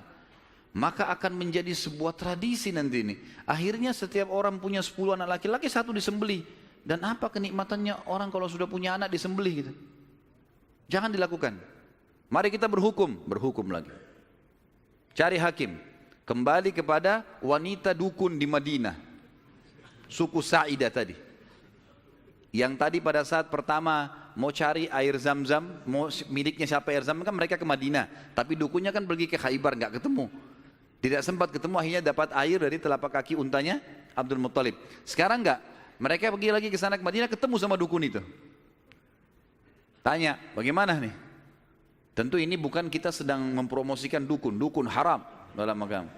maka 0.72 1.12
akan 1.12 1.36
menjadi 1.36 1.76
sebuah 1.76 2.16
tradisi 2.16 2.72
nanti 2.72 3.04
ini. 3.04 3.16
Akhirnya 3.43 3.91
setiap 3.91 4.32
orang 4.32 4.56
punya 4.56 4.80
10 4.80 5.20
anak 5.20 5.39
laki-laki, 5.39 5.68
satu 5.68 5.91
disembeli. 5.91 6.48
Dan 6.88 7.04
apa 7.04 7.28
kenikmatannya 7.28 8.08
orang 8.08 8.32
kalau 8.32 8.48
sudah 8.48 8.64
punya 8.64 8.95
anak 8.95 9.12
disembeli 9.12 9.52
gitu. 9.60 9.74
Jangan 10.88 11.12
dilakukan. 11.12 11.60
Mari 12.32 12.48
kita 12.48 12.72
berhukum, 12.72 13.20
berhukum 13.28 13.68
lagi. 13.68 13.91
Cari 15.12 15.36
hakim. 15.36 15.76
Kembali 16.24 16.72
kepada 16.72 17.28
wanita 17.43 17.91
dukun 17.91 18.39
di 18.39 18.48
Madinah. 18.48 18.95
Suku 20.08 20.39
Sa'idah 20.39 20.88
tadi. 20.88 21.16
Yang 22.56 22.74
tadi 22.80 22.98
pada 23.04 23.28
saat 23.28 23.52
pertama 23.52 24.26
mau 24.38 24.53
cari 24.53 24.85
air 24.93 25.17
zam-zam, 25.17 25.81
mau 25.89 26.13
miliknya 26.29 26.69
siapa 26.69 26.93
air 26.93 27.01
zam 27.01 27.17
kan 27.25 27.33
mereka 27.33 27.57
ke 27.57 27.65
Madinah. 27.65 28.05
Tapi 28.38 28.53
dukunnya 28.53 28.93
kan 28.93 29.01
pergi 29.01 29.25
ke 29.25 29.35
Khaybar 29.41 29.73
nggak 29.73 29.97
ketemu. 29.97 30.29
Tidak 31.01 31.21
sempat 31.25 31.49
ketemu 31.49 31.75
akhirnya 31.81 32.01
dapat 32.05 32.29
air 32.38 32.61
dari 32.61 32.77
telapak 32.77 33.17
kaki 33.17 33.33
untanya 33.33 33.81
Abdul 34.13 34.38
Muttalib. 34.38 34.77
Sekarang 35.01 35.41
enggak, 35.41 35.59
mereka 35.97 36.29
pergi 36.29 36.49
lagi 36.53 36.67
ke 36.69 36.77
sana 36.77 37.01
ke 37.01 37.03
Madinah 37.05 37.25
ketemu 37.25 37.57
sama 37.57 37.73
dukun 37.73 38.05
itu. 38.05 38.21
Tanya, 40.05 40.38
bagaimana 40.53 41.01
nih? 41.01 41.13
Tentu 42.13 42.38
ini 42.38 42.57
bukan 42.57 42.89
kita 42.89 43.09
sedang 43.09 43.41
mempromosikan 43.53 44.21
dukun, 44.25 44.57
dukun 44.57 44.85
haram 44.85 45.21
dalam 45.53 45.77
agama. 45.81 46.09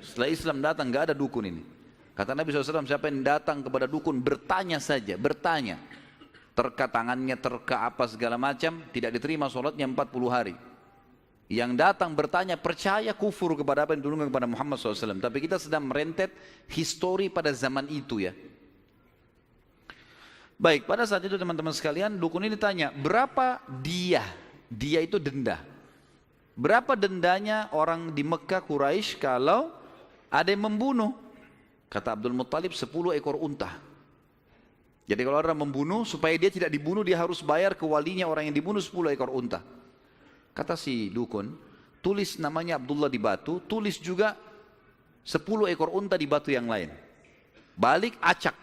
Setelah 0.00 0.28
Islam 0.28 0.60
datang 0.60 0.88
nggak 0.88 1.12
ada 1.12 1.14
dukun 1.16 1.44
ini. 1.48 1.62
Kata 2.12 2.36
Nabi 2.36 2.52
SAW, 2.52 2.84
siapa 2.84 3.08
yang 3.08 3.24
datang 3.24 3.64
kepada 3.64 3.88
dukun 3.88 4.20
bertanya 4.20 4.80
saja, 4.80 5.16
bertanya. 5.16 5.80
Terka 6.54 6.86
tangannya, 6.86 7.34
terka 7.34 7.82
apa 7.82 8.06
segala 8.06 8.38
macam, 8.38 8.78
tidak 8.94 9.18
diterima 9.18 9.50
sholatnya 9.50 9.90
40 9.90 10.30
hari. 10.30 10.54
Yang 11.50 11.76
datang 11.76 12.14
bertanya 12.14 12.56
percaya 12.56 13.10
kufur 13.12 13.52
kepada 13.58 13.84
apa 13.84 13.92
yang 13.92 14.00
diturunkan 14.00 14.30
kepada 14.32 14.48
Muhammad 14.48 14.78
SAW. 14.80 15.18
Tapi 15.18 15.38
kita 15.44 15.60
sedang 15.60 15.84
merentet 15.84 16.32
histori 16.70 17.28
pada 17.28 17.52
zaman 17.52 17.90
itu 17.90 18.22
ya. 18.22 18.32
Baik, 20.54 20.86
pada 20.86 21.02
saat 21.04 21.26
itu 21.26 21.34
teman-teman 21.34 21.74
sekalian, 21.74 22.14
dukun 22.16 22.46
ini 22.46 22.54
tanya, 22.54 22.94
berapa 22.94 23.58
dia? 23.82 24.22
Dia 24.70 25.02
itu 25.02 25.18
denda. 25.18 25.60
Berapa 26.54 26.94
dendanya 26.94 27.66
orang 27.74 28.14
di 28.14 28.22
Mekah 28.22 28.62
Quraisy 28.62 29.18
kalau 29.18 29.74
ada 30.30 30.48
yang 30.54 30.70
membunuh? 30.70 31.18
Kata 31.90 32.14
Abdul 32.14 32.32
Muttalib 32.34 32.70
10 32.70 33.18
ekor 33.18 33.34
unta. 33.42 33.74
Jadi 35.04 35.20
kalau 35.20 35.36
orang 35.36 35.68
membunuh, 35.68 36.08
supaya 36.08 36.32
dia 36.40 36.48
tidak 36.48 36.72
dibunuh, 36.72 37.04
dia 37.04 37.20
harus 37.20 37.44
bayar 37.44 37.76
ke 37.76 37.84
walinya 37.84 38.24
orang 38.24 38.48
yang 38.48 38.56
dibunuh 38.56 38.80
10 38.80 39.12
ekor 39.12 39.28
unta. 39.28 39.60
Kata 40.56 40.80
si 40.80 41.12
dukun, 41.12 41.52
tulis 42.00 42.40
namanya 42.40 42.80
Abdullah 42.80 43.12
di 43.12 43.20
batu, 43.20 43.60
tulis 43.68 44.00
juga 44.00 44.32
10 45.24 45.68
ekor 45.68 45.92
unta 45.92 46.16
di 46.16 46.24
batu 46.24 46.48
yang 46.48 46.64
lain. 46.64 46.88
Balik 47.76 48.16
acak. 48.22 48.56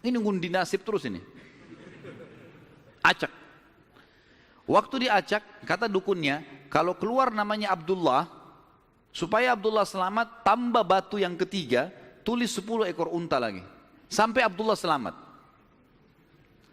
Ini 0.00 0.16
ngundi 0.16 0.48
nasib 0.48 0.80
terus 0.80 1.04
ini. 1.04 1.20
Acak. 3.04 3.32
Waktu 4.64 5.08
diacak, 5.08 5.42
kata 5.68 5.92
dukunnya, 5.92 6.40
kalau 6.72 6.96
keluar 6.96 7.28
namanya 7.28 7.74
Abdullah, 7.76 8.30
supaya 9.12 9.52
Abdullah 9.52 9.84
selamat, 9.84 10.40
tambah 10.40 10.80
batu 10.80 11.20
yang 11.20 11.36
ketiga, 11.36 11.92
tulis 12.24 12.48
10 12.56 12.88
ekor 12.88 13.12
unta 13.12 13.36
lagi. 13.36 13.60
Sampai 14.08 14.40
Abdullah 14.40 14.78
selamat. 14.78 15.31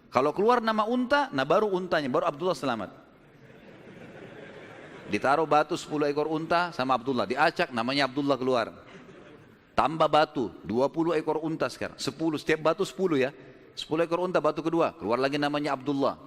Kalau 0.10 0.34
keluar 0.34 0.58
nama 0.58 0.90
unta, 0.90 1.30
nah 1.30 1.46
baru 1.46 1.70
untanya, 1.70 2.10
baru 2.10 2.26
Abdullah 2.26 2.58
selamat. 2.58 2.90
Ditaruh 5.10 5.46
batu 5.46 5.74
10 5.74 6.10
ekor 6.14 6.30
unta 6.30 6.70
sama 6.74 6.94
Abdullah, 6.98 7.26
diacak 7.26 7.74
namanya 7.74 8.06
Abdullah 8.10 8.38
keluar. 8.38 8.74
Tambah 9.78 10.10
batu, 10.10 10.54
20 10.66 11.18
ekor 11.18 11.42
unta 11.42 11.70
sekarang, 11.70 11.98
10, 11.98 12.42
setiap 12.42 12.62
batu 12.62 12.86
10 12.86 13.22
ya. 13.22 13.32
10 13.78 14.06
ekor 14.06 14.22
unta 14.26 14.42
batu 14.42 14.66
kedua, 14.66 14.94
keluar 14.98 15.22
lagi 15.22 15.38
namanya 15.38 15.78
Abdullah. 15.78 16.18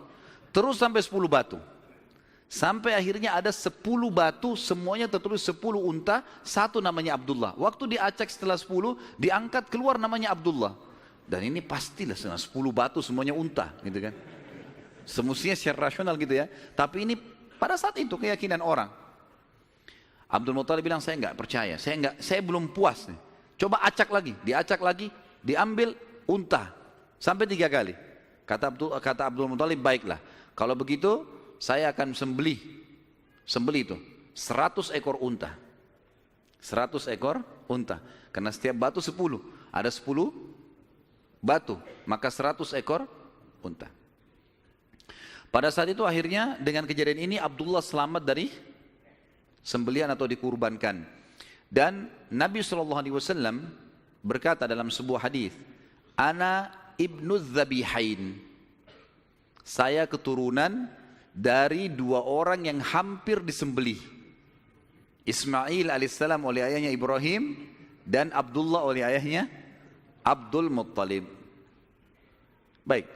Terus 0.55 0.79
sampai 0.79 1.03
10 1.03 1.31
batu. 1.31 1.59
Sampai 2.53 2.93
akhirnya 2.93 3.33
ada 3.33 3.51
10 3.51 3.73
batu, 4.13 4.55
semuanya 4.55 5.09
tertulis 5.09 5.43
10 5.43 5.81
unta, 5.83 6.21
satu 6.47 6.79
namanya 6.79 7.19
Abdullah. 7.19 7.57
Waktu 7.59 7.99
diacak 7.99 8.31
setelah 8.31 8.61
10, 8.61 8.95
diangkat 9.19 9.73
keluar 9.73 9.99
namanya 9.99 10.37
Abdullah. 10.37 10.77
Dan 11.33 11.49
ini 11.49 11.65
pastilah 11.65 12.13
10 12.13 12.37
batu 12.69 13.01
semuanya 13.01 13.33
unta, 13.33 13.73
gitu 13.81 14.05
kan. 14.05 14.13
Semestinya 15.09 15.57
secara 15.57 15.89
rasional 15.89 16.21
gitu 16.21 16.37
ya. 16.37 16.45
Tapi 16.77 17.09
ini 17.09 17.17
pada 17.57 17.81
saat 17.81 17.97
itu 17.97 18.21
keyakinan 18.21 18.61
orang. 18.61 18.93
Abdul 20.29 20.53
Muttalib 20.53 20.85
bilang 20.85 21.01
saya 21.01 21.17
enggak 21.17 21.37
percaya, 21.41 21.81
saya 21.81 21.97
enggak, 21.97 22.15
saya 22.21 22.45
belum 22.45 22.69
puas 22.77 23.09
nih. 23.09 23.17
Coba 23.57 23.81
acak 23.81 24.13
lagi, 24.13 24.37
diacak 24.45 24.81
lagi, 24.85 25.09
diambil 25.41 25.97
unta 26.29 26.69
sampai 27.17 27.49
tiga 27.49 27.73
kali. 27.73 27.97
Kata 28.45 28.69
Abdul, 28.69 28.93
kata 29.01 29.23
Abdul 29.33 29.49
Muttalib 29.49 29.81
baiklah. 29.81 30.21
Kalau 30.53 30.77
begitu 30.77 31.25
saya 31.63 31.95
akan 31.95 32.11
sembelih 32.11 32.59
sembelih 33.47 33.83
itu 33.87 33.97
100 34.35 34.91
ekor 34.99 35.15
unta 35.23 35.55
100 36.59 37.07
ekor 37.15 37.39
unta 37.71 38.03
karena 38.35 38.51
setiap 38.51 38.75
batu 38.83 38.99
10 38.99 39.15
ada 39.71 39.87
10 39.87 40.52
batu 41.43 41.75
maka 42.07 42.31
100 42.31 42.79
ekor 42.79 43.05
unta. 43.61 43.91
Pada 45.53 45.69
saat 45.69 45.93
itu 45.93 46.07
akhirnya 46.07 46.57
dengan 46.57 46.89
kejadian 46.89 47.29
ini 47.29 47.37
Abdullah 47.37 47.85
selamat 47.85 48.25
dari 48.25 48.49
sembelian 49.61 50.09
atau 50.09 50.25
dikurbankan. 50.25 51.05
Dan 51.69 52.09
Nabi 52.33 52.65
SAW 52.65 53.69
berkata 54.25 54.65
dalam 54.65 54.89
sebuah 54.89 55.29
hadis 55.29 55.53
ana 56.17 56.73
ibnu 56.97 57.37
zabihain. 57.37 58.41
Saya 59.61 60.09
keturunan 60.09 60.89
dari 61.33 61.93
dua 61.93 62.25
orang 62.25 62.65
yang 62.65 62.81
hampir 62.81 63.45
disembelih. 63.45 64.01
Ismail 65.23 65.93
alaihissalam 65.93 66.43
oleh 66.43 66.67
ayahnya 66.67 66.91
Ibrahim 66.91 67.55
dan 68.03 68.35
Abdullah 68.35 68.83
oleh 68.83 69.07
ayahnya 69.07 69.47
Abdul 70.23 70.71
Muttalib. 70.71 71.27
Baik. 72.83 73.07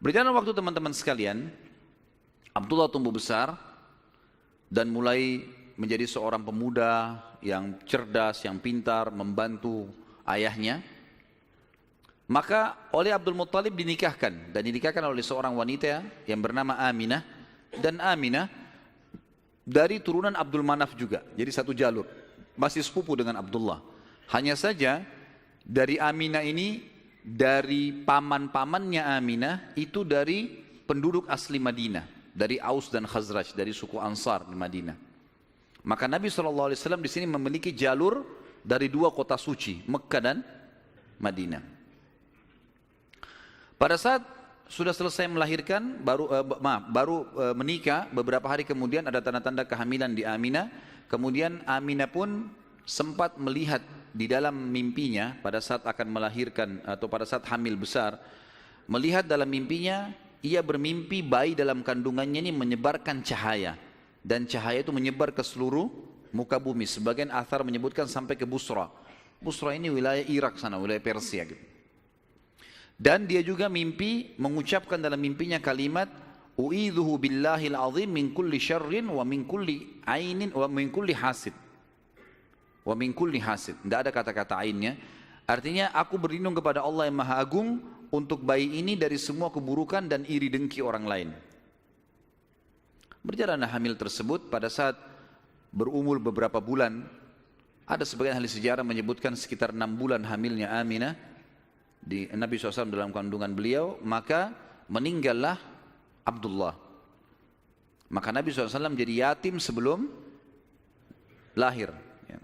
Berjalan 0.00 0.32
waktu 0.36 0.52
teman-teman 0.52 0.92
sekalian, 0.92 1.48
Abdullah 2.52 2.88
tumbuh 2.92 3.12
besar 3.12 3.56
dan 4.68 4.92
mulai 4.92 5.44
menjadi 5.76 6.08
seorang 6.08 6.40
pemuda 6.40 7.20
yang 7.44 7.76
cerdas, 7.84 8.44
yang 8.44 8.56
pintar, 8.60 9.12
membantu 9.12 9.88
ayahnya. 10.24 10.80
Maka 12.26 12.74
oleh 12.90 13.14
Abdul 13.14 13.38
Muttalib 13.38 13.72
dinikahkan 13.76 14.50
dan 14.50 14.62
dinikahkan 14.64 15.04
oleh 15.04 15.22
seorang 15.22 15.54
wanita 15.54 16.02
yang 16.26 16.40
bernama 16.42 16.74
Aminah 16.74 17.22
dan 17.78 18.02
Aminah 18.02 18.50
dari 19.62 20.02
turunan 20.02 20.34
Abdul 20.34 20.66
Manaf 20.66 20.98
juga. 20.98 21.22
Jadi 21.38 21.50
satu 21.54 21.70
jalur. 21.70 22.06
Masih 22.58 22.82
sepupu 22.82 23.14
dengan 23.14 23.38
Abdullah. 23.38 23.78
Hanya 24.32 24.58
saja 24.58 25.06
dari 25.66 25.98
Aminah 25.98 26.46
ini 26.46 26.86
dari 27.26 27.90
paman-pamannya 27.90 29.02
Aminah 29.02 29.74
itu 29.74 30.06
dari 30.06 30.46
penduduk 30.86 31.26
asli 31.26 31.58
Madinah, 31.58 32.06
dari 32.30 32.62
Aus 32.62 32.86
dan 32.86 33.02
Khazraj, 33.02 33.50
dari 33.58 33.74
suku 33.74 33.98
Ansar 33.98 34.46
di 34.46 34.54
Madinah. 34.54 34.94
Maka 35.82 36.06
Nabi 36.06 36.30
SAW 36.30 36.70
di 37.02 37.10
sini 37.10 37.26
memiliki 37.26 37.74
jalur 37.74 38.22
dari 38.62 38.86
dua 38.86 39.10
kota 39.10 39.34
suci, 39.34 39.82
Mekah 39.90 40.22
dan 40.22 40.38
Madinah. 41.18 41.62
Pada 43.76 43.98
saat 43.98 44.22
sudah 44.66 44.94
selesai 44.94 45.30
melahirkan, 45.30 46.02
baru 46.02 46.26
uh, 46.30 46.46
maaf, 46.58 46.82
baru 46.90 47.16
uh, 47.38 47.54
menikah, 47.54 48.10
beberapa 48.10 48.46
hari 48.50 48.66
kemudian 48.66 49.06
ada 49.06 49.22
tanda-tanda 49.22 49.62
kehamilan 49.66 50.14
di 50.14 50.26
Aminah. 50.26 50.70
Kemudian 51.06 51.62
Aminah 51.70 52.10
pun 52.10 52.50
sempat 52.82 53.38
melihat 53.38 53.78
di 54.16 54.24
dalam 54.24 54.72
mimpinya 54.72 55.36
pada 55.44 55.60
saat 55.60 55.84
akan 55.84 56.08
melahirkan 56.08 56.80
atau 56.88 57.04
pada 57.04 57.28
saat 57.28 57.44
hamil 57.52 57.76
besar, 57.76 58.16
melihat 58.88 59.28
dalam 59.28 59.44
mimpinya 59.44 60.08
ia 60.40 60.64
bermimpi 60.64 61.20
bayi 61.20 61.52
dalam 61.52 61.84
kandungannya 61.84 62.40
ini 62.40 62.52
menyebarkan 62.56 63.20
cahaya 63.20 63.76
dan 64.24 64.48
cahaya 64.48 64.80
itu 64.80 64.88
menyebar 64.88 65.36
ke 65.36 65.44
seluruh 65.44 65.92
muka 66.32 66.56
bumi. 66.56 66.88
Sebagian 66.88 67.28
athar 67.28 67.60
menyebutkan 67.60 68.08
sampai 68.08 68.40
ke 68.40 68.48
Busra. 68.48 68.88
Busra 69.36 69.76
ini 69.76 69.92
wilayah 69.92 70.24
Irak 70.24 70.56
sana, 70.56 70.80
wilayah 70.80 71.04
Persia 71.04 71.44
gitu. 71.44 71.60
Dan 72.96 73.28
dia 73.28 73.44
juga 73.44 73.68
mimpi 73.68 74.32
mengucapkan 74.40 74.96
dalam 74.96 75.20
mimpinya 75.20 75.60
kalimat 75.60 76.08
U'idhuhu 76.56 77.20
billahil 77.20 77.76
azim 77.76 78.08
min 78.08 78.32
kulli 78.32 78.56
syarrin 78.56 79.12
wa 79.12 79.20
min 79.28 79.44
kulli 79.44 80.00
ainin 80.08 80.48
wa 80.56 80.64
min 80.72 80.88
kulli 80.88 81.12
hasid. 81.12 81.52
Wa 82.86 82.94
min 82.94 83.10
kulli 83.10 83.42
hasid. 83.42 83.82
Tidak 83.82 83.98
ada 84.06 84.10
kata-kata 84.14 84.62
ainnya. 84.62 84.94
Artinya 85.42 85.90
aku 85.90 86.14
berlindung 86.14 86.54
kepada 86.54 86.86
Allah 86.86 87.10
yang 87.10 87.18
Maha 87.18 87.42
Agung 87.42 87.82
untuk 88.14 88.46
bayi 88.46 88.78
ini 88.78 88.94
dari 88.94 89.18
semua 89.18 89.50
keburukan 89.50 90.06
dan 90.06 90.22
iri 90.30 90.46
dengki 90.46 90.78
orang 90.78 91.04
lain. 91.04 91.28
Berjalanlah 93.26 93.74
hamil 93.74 93.98
tersebut 93.98 94.46
pada 94.46 94.70
saat 94.70 94.94
berumur 95.74 96.22
beberapa 96.22 96.62
bulan. 96.62 97.02
Ada 97.86 98.06
sebagian 98.06 98.38
ahli 98.38 98.46
sejarah 98.46 98.86
menyebutkan 98.86 99.34
sekitar 99.34 99.74
enam 99.74 99.98
bulan 99.98 100.22
hamilnya 100.22 100.74
Aminah 100.78 101.14
di 102.06 102.30
Nabi 102.30 102.54
SAW 102.54 102.86
dalam 102.86 103.10
kandungan 103.10 103.50
beliau, 103.50 103.98
maka 104.02 104.54
meninggallah 104.86 105.58
Abdullah. 106.22 106.74
Maka 108.06 108.30
Nabi 108.30 108.54
SAW 108.54 108.94
jadi 108.94 109.26
yatim 109.26 109.58
sebelum 109.58 110.06
lahir. 111.58 111.90
Ya. 112.30 112.38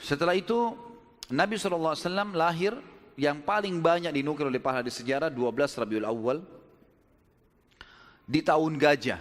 Setelah 0.00 0.34
itu 0.34 0.74
Nabi 1.30 1.60
SAW 1.60 1.94
lahir 2.32 2.74
yang 3.20 3.44
paling 3.44 3.78
banyak 3.84 4.10
dinukil 4.16 4.48
oleh 4.48 4.58
para 4.58 4.80
di 4.80 4.88
sejarah 4.88 5.28
12 5.28 5.80
Rabiul 5.80 6.08
Awal 6.08 6.38
di 8.24 8.40
tahun 8.40 8.80
gajah. 8.80 9.20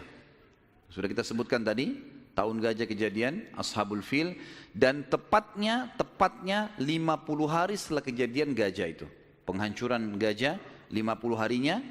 Sudah 0.89 1.05
kita 1.11 1.21
sebutkan 1.21 1.61
tadi, 1.61 1.99
tahun 2.33 2.63
gajah 2.63 2.87
kejadian, 2.87 3.51
Ashabul 3.59 4.01
Fil 4.01 4.39
dan 4.73 5.03
tepatnya 5.05 5.91
tepatnya 5.97 6.71
50 6.79 7.45
hari 7.49 7.75
setelah 7.75 8.05
kejadian 8.05 8.53
gajah 8.53 8.87
itu 8.87 9.05
penghancuran 9.49 10.13
gajah 10.15 10.61
50 10.93 11.41
harinya 11.41 11.81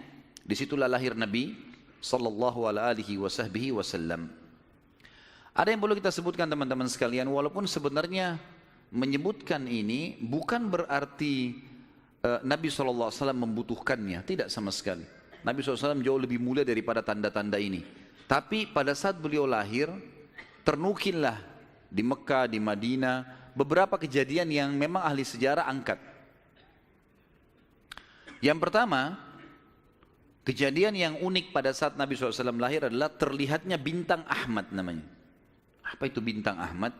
di 0.46 0.54
situlah 0.54 0.86
lahir 0.86 1.18
Nabi 1.18 1.58
sallallahu 1.98 2.70
alaihi 2.70 3.18
wasallam 3.18 4.30
ada 5.50 5.68
yang 5.74 5.82
perlu 5.82 5.98
kita 5.98 6.14
sebutkan 6.14 6.46
teman-teman 6.46 6.86
sekalian 6.86 7.26
walaupun 7.26 7.66
sebenarnya 7.66 8.38
menyebutkan 8.94 9.68
ini 9.68 10.16
bukan 10.20 10.68
berarti 10.72 11.56
uh, 12.24 12.40
Nabi 12.44 12.72
SAW 12.72 13.12
membutuhkannya 13.36 14.24
tidak 14.24 14.48
sama 14.48 14.72
sekali 14.72 15.04
Nabi 15.44 15.60
SAW 15.60 16.00
jauh 16.00 16.20
lebih 16.20 16.40
mulia 16.40 16.64
daripada 16.64 17.04
tanda-tanda 17.04 17.60
ini 17.60 17.84
tapi 18.28 18.68
pada 18.68 18.92
saat 18.92 19.16
beliau 19.16 19.48
lahir 19.48 19.88
ternukillah 20.68 21.40
di 21.88 22.04
Mekah, 22.04 22.44
di 22.44 22.60
Madinah, 22.60 23.24
beberapa 23.56 23.96
kejadian 23.96 24.52
yang 24.52 24.70
memang 24.76 25.00
ahli 25.00 25.24
sejarah 25.24 25.64
angkat. 25.64 25.96
Yang 28.44 28.58
pertama, 28.60 29.16
kejadian 30.44 30.94
yang 30.94 31.14
unik 31.18 31.50
pada 31.50 31.72
saat 31.72 31.96
Nabi 31.96 32.14
SAW 32.14 32.54
lahir 32.60 32.86
adalah 32.86 33.08
terlihatnya 33.10 33.80
bintang 33.80 34.22
Ahmad 34.28 34.68
namanya. 34.70 35.08
Apa 35.82 36.06
itu 36.06 36.20
bintang 36.20 36.60
Ahmad? 36.60 36.92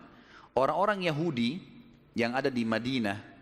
Orang-orang 0.56 1.04
Yahudi 1.04 1.60
yang 2.18 2.34
ada 2.34 2.50
di 2.50 2.66
Madinah 2.66 3.38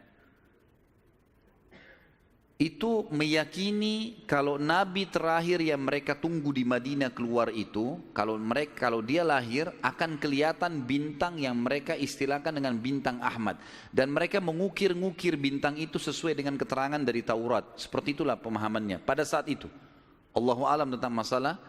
itu 2.56 3.04
meyakini 3.12 4.24
kalau 4.24 4.56
nabi 4.56 5.04
terakhir 5.04 5.60
yang 5.60 5.84
mereka 5.84 6.16
tunggu 6.16 6.56
di 6.56 6.64
Madinah 6.64 7.12
keluar 7.12 7.52
itu 7.52 8.00
kalau 8.16 8.40
mereka 8.40 8.88
kalau 8.88 9.04
dia 9.04 9.20
lahir 9.20 9.68
akan 9.84 10.16
kelihatan 10.16 10.88
bintang 10.88 11.36
yang 11.36 11.52
mereka 11.52 11.92
istilahkan 11.92 12.56
dengan 12.56 12.80
bintang 12.80 13.20
Ahmad. 13.20 13.60
Dan 13.92 14.08
mereka 14.08 14.40
mengukir-ngukir 14.40 15.36
bintang 15.36 15.76
itu 15.76 16.00
sesuai 16.00 16.32
dengan 16.32 16.56
keterangan 16.56 16.96
dari 16.96 17.20
Taurat. 17.20 17.76
Seperti 17.76 18.16
itulah 18.16 18.40
pemahamannya. 18.40 19.04
Pada 19.04 19.28
saat 19.28 19.52
itu 19.52 19.68
Allahu 20.32 20.64
alam 20.64 20.88
tentang 20.96 21.12
masalah 21.12 21.60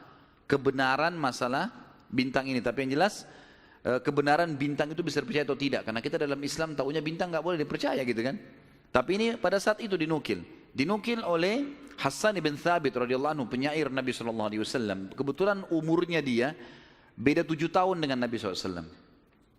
kebenaran 0.47 1.11
masalah 1.19 1.67
bintang 2.07 2.47
ini. 2.47 2.63
Tapi 2.63 2.87
yang 2.87 2.95
jelas 2.95 3.27
kebenaran 4.03 4.51
bintang 4.59 4.91
itu 4.91 5.01
bisa 5.05 5.23
dipercaya 5.23 5.45
atau 5.47 5.57
tidak 5.57 5.87
karena 5.87 6.01
kita 6.03 6.17
dalam 6.19 6.39
Islam 6.43 6.75
tahunya 6.75 6.99
bintang 6.99 7.31
nggak 7.31 7.43
boleh 7.45 7.57
dipercaya 7.61 8.01
gitu 8.03 8.21
kan 8.21 8.35
tapi 8.91 9.15
ini 9.15 9.27
pada 9.39 9.61
saat 9.61 9.79
itu 9.79 9.95
dinukil 9.95 10.43
dinukil 10.75 11.23
oleh 11.23 11.87
Hassan 11.97 12.37
ibn 12.37 12.53
Thabit 12.53 12.93
radhiyallahu 12.93 13.33
anhu 13.33 13.45
penyair 13.49 13.89
Nabi 13.89 14.13
sallallahu 14.13 14.53
alaihi 14.53 14.61
wasallam. 14.61 15.09
Kebetulan 15.17 15.65
umurnya 15.73 16.21
dia 16.21 16.53
beda 17.17 17.41
tujuh 17.41 17.73
tahun 17.73 17.97
dengan 17.97 18.21
Nabi 18.21 18.37
SAW. 18.37 18.85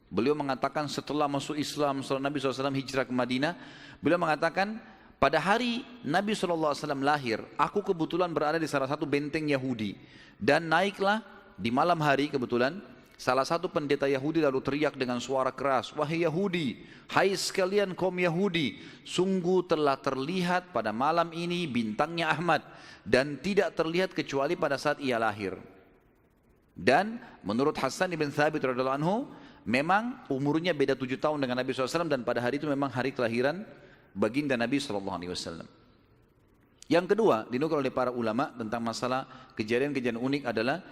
Beliau 0.09 0.39
mengatakan 0.39 0.87
setelah 0.87 1.27
masuk 1.27 1.59
Islam, 1.59 2.01
setelah 2.01 2.31
Nabi 2.31 2.39
SAW 2.39 2.73
hijrah 2.73 3.05
ke 3.05 3.13
Madinah, 3.13 3.59
beliau 3.99 4.23
mengatakan 4.23 4.79
pada 5.19 5.43
hari 5.43 5.83
Nabi 6.07 6.33
SAW 6.33 6.73
lahir, 7.03 7.43
aku 7.59 7.83
kebetulan 7.83 8.31
berada 8.31 8.57
di 8.57 8.71
salah 8.71 8.87
satu 8.87 9.03
benteng 9.03 9.51
Yahudi 9.51 9.99
dan 10.39 10.71
naiklah 10.71 11.21
di 11.59 11.75
malam 11.75 11.99
hari 11.99 12.31
kebetulan 12.31 12.79
Salah 13.19 13.43
satu 13.43 13.67
pendeta 13.67 14.07
Yahudi 14.07 14.39
lalu 14.39 14.63
teriak 14.63 14.95
dengan 14.95 15.19
suara 15.19 15.51
keras, 15.51 15.91
Wahai 15.91 16.23
Yahudi, 16.23 16.87
hai 17.11 17.35
sekalian 17.35 17.91
kaum 17.99 18.15
Yahudi, 18.15 18.79
sungguh 19.03 19.67
telah 19.67 19.99
terlihat 19.99 20.71
pada 20.71 20.95
malam 20.95 21.35
ini 21.35 21.67
bintangnya 21.67 22.31
Ahmad 22.31 22.63
dan 23.03 23.35
tidak 23.43 23.75
terlihat 23.75 24.15
kecuali 24.15 24.55
pada 24.55 24.79
saat 24.79 25.03
ia 25.03 25.19
lahir. 25.19 25.59
Dan 26.79 27.19
menurut 27.43 27.75
Hasan 27.75 28.15
ibn 28.15 28.31
Thabit 28.31 28.63
radhiallahu 28.63 28.99
anhu, 29.03 29.27
memang 29.67 30.23
umurnya 30.31 30.71
beda 30.71 30.95
tujuh 30.95 31.19
tahun 31.19 31.43
dengan 31.43 31.59
Nabi 31.59 31.75
SAW 31.75 32.07
dan 32.07 32.23
pada 32.23 32.39
hari 32.39 32.63
itu 32.63 32.71
memang 32.71 32.87
hari 32.87 33.11
kelahiran 33.11 33.67
baginda 34.15 34.55
Nabi 34.55 34.79
SAW. 34.79 35.67
Yang 36.87 37.07
kedua, 37.19 37.51
dinukil 37.51 37.83
oleh 37.83 37.91
para 37.91 38.15
ulama 38.15 38.55
tentang 38.55 38.79
masalah 38.79 39.27
kejadian-kejadian 39.59 40.23
unik 40.23 40.43
adalah 40.47 40.87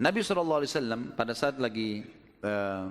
Nabi 0.00 0.24
SAW 0.24 0.64
pada 1.12 1.36
saat 1.36 1.60
lagi 1.60 2.00
uh, 2.40 2.88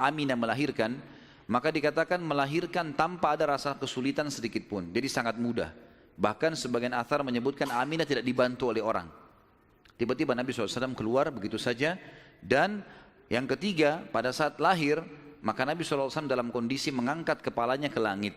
Aminah 0.00 0.40
melahirkan, 0.40 0.96
maka 1.44 1.68
dikatakan 1.68 2.16
melahirkan 2.16 2.96
tanpa 2.96 3.36
ada 3.36 3.52
rasa 3.52 3.76
kesulitan 3.76 4.32
sedikit 4.32 4.64
pun. 4.64 4.88
Jadi 4.88 5.04
sangat 5.04 5.36
mudah. 5.36 5.68
Bahkan 6.16 6.56
sebagian 6.56 6.96
athar 6.96 7.20
menyebutkan 7.20 7.68
Aminah 7.68 8.08
tidak 8.08 8.24
dibantu 8.24 8.72
oleh 8.72 8.80
orang. 8.80 9.04
Tiba-tiba 10.00 10.32
Nabi 10.32 10.56
SAW 10.56 10.96
keluar 10.96 11.28
begitu 11.28 11.60
saja. 11.60 12.00
Dan 12.40 12.80
yang 13.28 13.44
ketiga, 13.44 14.00
pada 14.08 14.32
saat 14.32 14.56
lahir, 14.56 15.04
maka 15.44 15.68
Nabi 15.68 15.84
SAW 15.84 16.24
dalam 16.24 16.48
kondisi 16.48 16.88
mengangkat 16.88 17.44
kepalanya 17.44 17.92
ke 17.92 18.00
langit. 18.00 18.32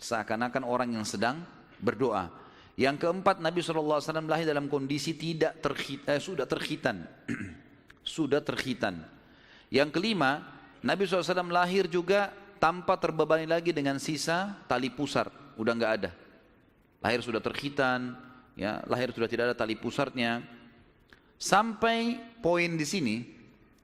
Seakan-akan 0.00 0.64
orang 0.64 0.96
yang 0.96 1.04
sedang 1.04 1.44
berdoa. 1.76 2.41
Yang 2.72 3.04
keempat 3.04 3.44
Nabi 3.44 3.60
SAW 3.60 4.00
lahir 4.24 4.48
dalam 4.48 4.64
kondisi 4.72 5.12
tidak 5.12 5.60
terhit, 5.60 6.00
eh, 6.08 6.16
sudah 6.16 6.48
terhitan. 6.48 7.04
sudah 8.02 8.40
terhitan. 8.40 9.04
Yang 9.68 10.00
kelima 10.00 10.40
Nabi 10.80 11.04
SAW 11.04 11.52
lahir 11.52 11.86
juga 11.86 12.32
tanpa 12.56 12.96
terbebani 12.96 13.44
lagi 13.44 13.76
dengan 13.76 14.00
sisa 14.00 14.56
tali 14.64 14.88
pusar. 14.88 15.28
Udah 15.60 15.72
nggak 15.76 15.92
ada. 16.00 16.10
Lahir 17.04 17.20
sudah 17.20 17.42
terhitan, 17.44 18.16
ya, 18.56 18.80
lahir 18.88 19.12
sudah 19.12 19.28
tidak 19.28 19.52
ada 19.52 19.56
tali 19.56 19.76
pusarnya. 19.76 20.40
Sampai 21.36 22.16
poin 22.38 22.78
di 22.78 22.86
sini, 22.86 23.26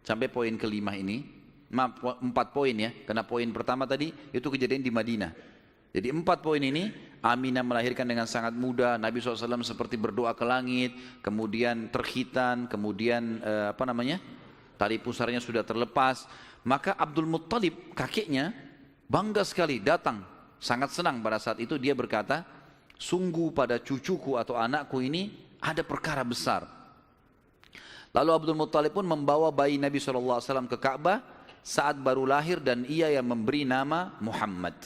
sampai 0.07 0.31
poin 0.31 0.55
kelima 0.55 0.95
ini, 0.95 1.27
empat 2.23 2.55
poin 2.55 2.73
ya, 2.73 2.95
karena 3.05 3.27
poin 3.27 3.49
pertama 3.51 3.85
tadi 3.85 4.15
itu 4.31 4.47
kejadian 4.47 4.81
di 4.81 4.93
Madinah. 4.95 5.33
Jadi 5.91 6.09
empat 6.15 6.39
poin 6.41 6.63
ini 6.63 7.08
Aminah 7.19 7.67
melahirkan 7.67 8.07
dengan 8.07 8.31
sangat 8.31 8.55
mudah. 8.55 8.95
Nabi 8.95 9.19
SAW 9.19 9.67
seperti 9.67 9.99
berdoa 9.99 10.35
ke 10.39 10.47
langit, 10.47 10.95
kemudian 11.19 11.91
terhitan, 11.91 12.71
kemudian 12.71 13.43
eh, 13.43 13.75
apa 13.75 13.83
namanya? 13.83 14.23
Tali 14.79 15.03
pusarnya 15.03 15.43
sudah 15.43 15.67
terlepas. 15.67 16.31
Maka 16.63 16.95
Abdul 16.95 17.27
Muttalib 17.27 17.95
kakeknya 17.95 18.69
Bangga 19.09 19.41
sekali 19.41 19.81
datang, 19.81 20.21
sangat 20.61 20.93
senang 20.93 21.25
pada 21.25 21.41
saat 21.41 21.57
itu 21.65 21.81
dia 21.81 21.97
berkata, 21.97 22.45
sungguh 23.01 23.57
pada 23.57 23.81
cucuku 23.81 24.37
atau 24.37 24.53
anakku 24.53 25.01
ini 25.01 25.33
ada 25.65 25.81
perkara 25.81 26.21
besar. 26.21 26.69
Lalu 28.13 28.31
Abdul 28.37 28.61
Muttalib 28.61 28.93
pun 28.93 29.09
membawa 29.09 29.49
bayi 29.49 29.81
Nabi 29.81 29.97
SAW 29.97 30.69
ke 30.69 30.77
Ka'bah 30.77 31.25
saat 31.65 31.97
baru 31.97 32.29
lahir 32.29 32.61
dan 32.61 32.85
ia 32.85 33.09
yang 33.09 33.25
memberi 33.25 33.65
nama 33.65 34.13
Muhammad. 34.21 34.77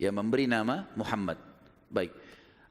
Yang 0.00 0.14
memberi 0.16 0.48
nama 0.48 0.88
Muhammad. 0.96 1.36
Baik. 1.92 2.16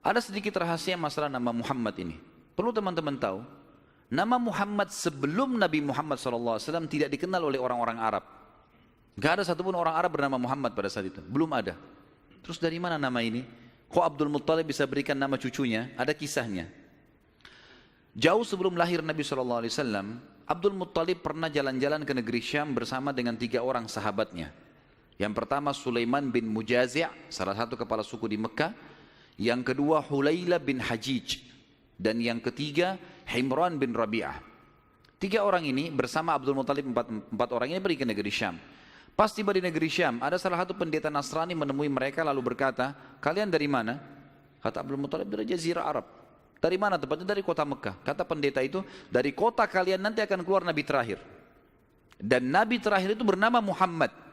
Ada 0.01 0.25
sedikit 0.25 0.57
rahasia 0.57 0.97
masalah 0.97 1.29
nama 1.29 1.53
Muhammad 1.53 1.93
ini. 2.01 2.17
Perlu 2.57 2.73
teman-teman 2.73 3.13
tahu, 3.21 3.45
nama 4.09 4.41
Muhammad 4.41 4.89
sebelum 4.89 5.61
Nabi 5.61 5.85
Muhammad 5.85 6.17
SAW 6.17 6.57
tidak 6.89 7.13
dikenal 7.13 7.45
oleh 7.45 7.61
orang-orang 7.61 8.01
Arab. 8.01 8.25
Gak 9.19 9.39
ada 9.39 9.43
satupun 9.45 9.77
orang 9.77 9.93
Arab 9.93 10.17
bernama 10.17 10.41
Muhammad 10.41 10.73
pada 10.73 10.89
saat 10.89 11.05
itu. 11.11 11.21
Belum 11.21 11.51
ada. 11.53 11.77
Terus 12.41 12.57
dari 12.57 12.81
mana 12.81 12.97
nama 12.97 13.21
ini? 13.21 13.45
Kok 13.91 14.01
Abdul 14.01 14.31
Muttalib 14.33 14.65
bisa 14.65 14.89
berikan 14.89 15.13
nama 15.13 15.37
cucunya? 15.37 15.93
Ada 15.99 16.17
kisahnya. 16.17 16.65
Jauh 18.17 18.41
sebelum 18.41 18.73
lahir 18.73 19.05
Nabi 19.05 19.21
SAW, 19.21 19.69
Abdul 20.49 20.73
Muttalib 20.73 21.21
pernah 21.21 21.45
jalan-jalan 21.45 22.01
ke 22.07 22.13
negeri 22.17 22.41
Syam 22.41 22.73
bersama 22.73 23.13
dengan 23.13 23.37
tiga 23.37 23.61
orang 23.61 23.85
sahabatnya. 23.85 24.49
Yang 25.19 25.33
pertama 25.35 25.75
Sulaiman 25.75 26.31
bin 26.31 26.47
Mujazi' 26.47 27.03
salah 27.27 27.51
satu 27.51 27.75
kepala 27.75 28.07
suku 28.07 28.31
di 28.31 28.39
Mekah. 28.39 28.71
Yang 29.35 29.75
kedua 29.75 29.99
Hulaila 29.99 30.63
bin 30.63 30.79
Hajij. 30.79 31.43
Dan 31.99 32.23
yang 32.23 32.39
ketiga 32.39 32.95
Himran 33.27 33.75
bin 33.75 33.91
Rabi'ah. 33.91 34.39
Tiga 35.19 35.43
orang 35.43 35.67
ini 35.67 35.91
bersama 35.91 36.31
Abdul 36.31 36.55
Muttalib 36.55 36.87
empat, 36.95 37.11
empat 37.11 37.49
orang 37.51 37.75
ini 37.75 37.83
pergi 37.83 37.99
ke 37.99 38.07
negeri 38.07 38.31
Syam. 38.31 38.55
Pas 39.19 39.27
tiba 39.35 39.51
di 39.51 39.59
negeri 39.59 39.91
Syam, 39.91 40.23
ada 40.23 40.39
salah 40.39 40.63
satu 40.63 40.71
pendeta 40.79 41.11
Nasrani 41.11 41.51
menemui 41.51 41.91
mereka 41.91 42.23
lalu 42.23 42.55
berkata, 42.55 42.95
kalian 43.19 43.51
dari 43.51 43.67
mana? 43.67 43.99
Kata 44.63 44.79
Abdul 44.79 44.95
Muttalib 44.95 45.27
dari 45.27 45.43
Jazirah 45.43 45.83
Arab. 45.83 46.07
Dari 46.63 46.79
mana 46.79 46.95
tempatnya? 46.95 47.35
Dari 47.35 47.43
kota 47.43 47.67
Mekah. 47.67 47.99
Kata 47.99 48.23
pendeta 48.23 48.63
itu, 48.63 48.79
dari 49.11 49.35
kota 49.35 49.67
kalian 49.67 49.99
nanti 49.99 50.23
akan 50.23 50.39
keluar 50.47 50.63
Nabi 50.63 50.87
terakhir. 50.87 51.19
Dan 52.15 52.47
Nabi 52.47 52.79
terakhir 52.79 53.19
itu 53.19 53.23
bernama 53.27 53.59
Muhammad. 53.59 54.28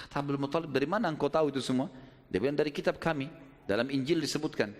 Kata 0.00 0.24
Abdul 0.24 0.40
Muttalib, 0.40 0.72
dari 0.72 0.88
mana 0.88 1.12
engkau 1.12 1.28
tahu 1.28 1.52
itu 1.52 1.60
semua? 1.60 1.92
Dia 2.32 2.40
bilang 2.40 2.56
dari 2.56 2.72
kitab 2.72 2.96
kami. 2.96 3.28
Dalam 3.68 3.92
Injil 3.92 4.24
disebutkan. 4.24 4.72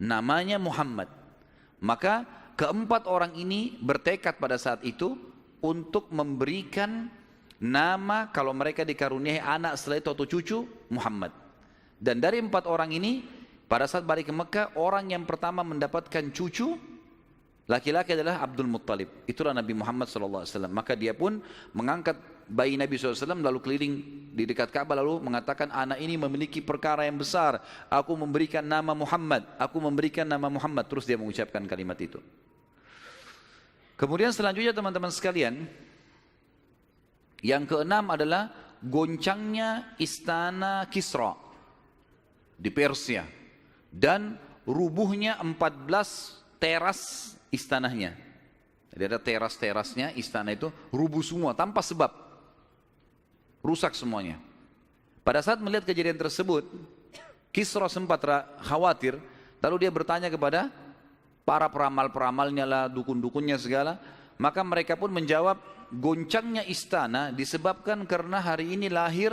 Namanya 0.00 0.56
Muhammad. 0.56 1.10
Maka 1.84 2.24
keempat 2.56 3.04
orang 3.04 3.36
ini 3.36 3.76
bertekad 3.78 4.40
pada 4.40 4.56
saat 4.56 4.80
itu 4.82 5.14
untuk 5.60 6.08
memberikan 6.10 7.10
nama 7.58 8.30
kalau 8.30 8.54
mereka 8.54 8.86
dikaruniai 8.86 9.42
anak 9.42 9.74
setelah 9.76 9.98
itu 10.00 10.10
atau 10.14 10.26
cucu 10.26 10.58
Muhammad. 10.90 11.34
Dan 11.98 12.22
dari 12.22 12.38
empat 12.38 12.70
orang 12.70 12.94
ini 12.94 13.26
pada 13.66 13.90
saat 13.90 14.06
balik 14.06 14.30
ke 14.30 14.34
Mekah 14.34 14.78
orang 14.78 15.10
yang 15.10 15.26
pertama 15.26 15.66
mendapatkan 15.66 16.30
cucu 16.30 16.78
laki-laki 17.66 18.14
adalah 18.14 18.40
Abdul 18.42 18.70
Muttalib. 18.70 19.26
Itulah 19.26 19.50
Nabi 19.50 19.74
Muhammad 19.74 20.06
SAW. 20.06 20.46
Maka 20.70 20.94
dia 20.94 21.12
pun 21.12 21.42
mengangkat 21.74 22.16
bayi 22.48 22.80
Nabi 22.80 22.96
SAW 22.96 23.38
lalu 23.38 23.60
keliling 23.60 23.94
di 24.32 24.48
dekat 24.48 24.72
Ka'bah 24.72 24.96
lalu 24.96 25.20
mengatakan 25.20 25.68
anak 25.68 26.00
ini 26.00 26.16
memiliki 26.16 26.64
perkara 26.64 27.04
yang 27.04 27.20
besar. 27.20 27.60
Aku 27.92 28.16
memberikan 28.16 28.64
nama 28.64 28.96
Muhammad. 28.96 29.44
Aku 29.60 29.78
memberikan 29.78 30.24
nama 30.24 30.48
Muhammad. 30.48 30.88
Terus 30.88 31.04
dia 31.04 31.20
mengucapkan 31.20 31.62
kalimat 31.68 32.00
itu. 32.00 32.18
Kemudian 33.98 34.30
selanjutnya 34.30 34.70
teman-teman 34.70 35.10
sekalian, 35.10 35.66
yang 37.42 37.66
keenam 37.66 38.08
adalah 38.14 38.50
goncangnya 38.78 39.98
istana 39.98 40.86
Kisra 40.86 41.34
di 42.54 42.70
Persia 42.70 43.26
dan 43.90 44.38
rubuhnya 44.62 45.42
14 45.42 46.62
teras 46.62 47.34
istananya. 47.50 48.14
Jadi 48.94 49.02
ada 49.02 49.18
teras-terasnya 49.18 50.14
istana 50.14 50.54
itu 50.54 50.70
rubuh 50.94 51.22
semua 51.22 51.54
tanpa 51.54 51.82
sebab. 51.82 52.27
Rusak 53.62 53.94
semuanya. 53.94 54.38
Pada 55.26 55.44
saat 55.44 55.60
melihat 55.60 55.84
kejadian 55.84 56.16
tersebut, 56.16 56.64
Kisra 57.52 57.88
sempat 57.90 58.22
khawatir, 58.64 59.18
lalu 59.60 59.84
dia 59.84 59.90
bertanya 59.92 60.28
kepada 60.32 60.72
para 61.42 61.68
peramal-peramalnya 61.68 62.64
lah, 62.64 62.84
dukun-dukunnya 62.92 63.56
segala, 63.56 63.96
maka 64.36 64.60
mereka 64.60 64.94
pun 64.94 65.08
menjawab, 65.12 65.58
goncangnya 65.88 66.64
istana 66.68 67.32
disebabkan 67.32 68.04
karena 68.04 68.44
hari 68.44 68.76
ini 68.76 68.92
lahir 68.92 69.32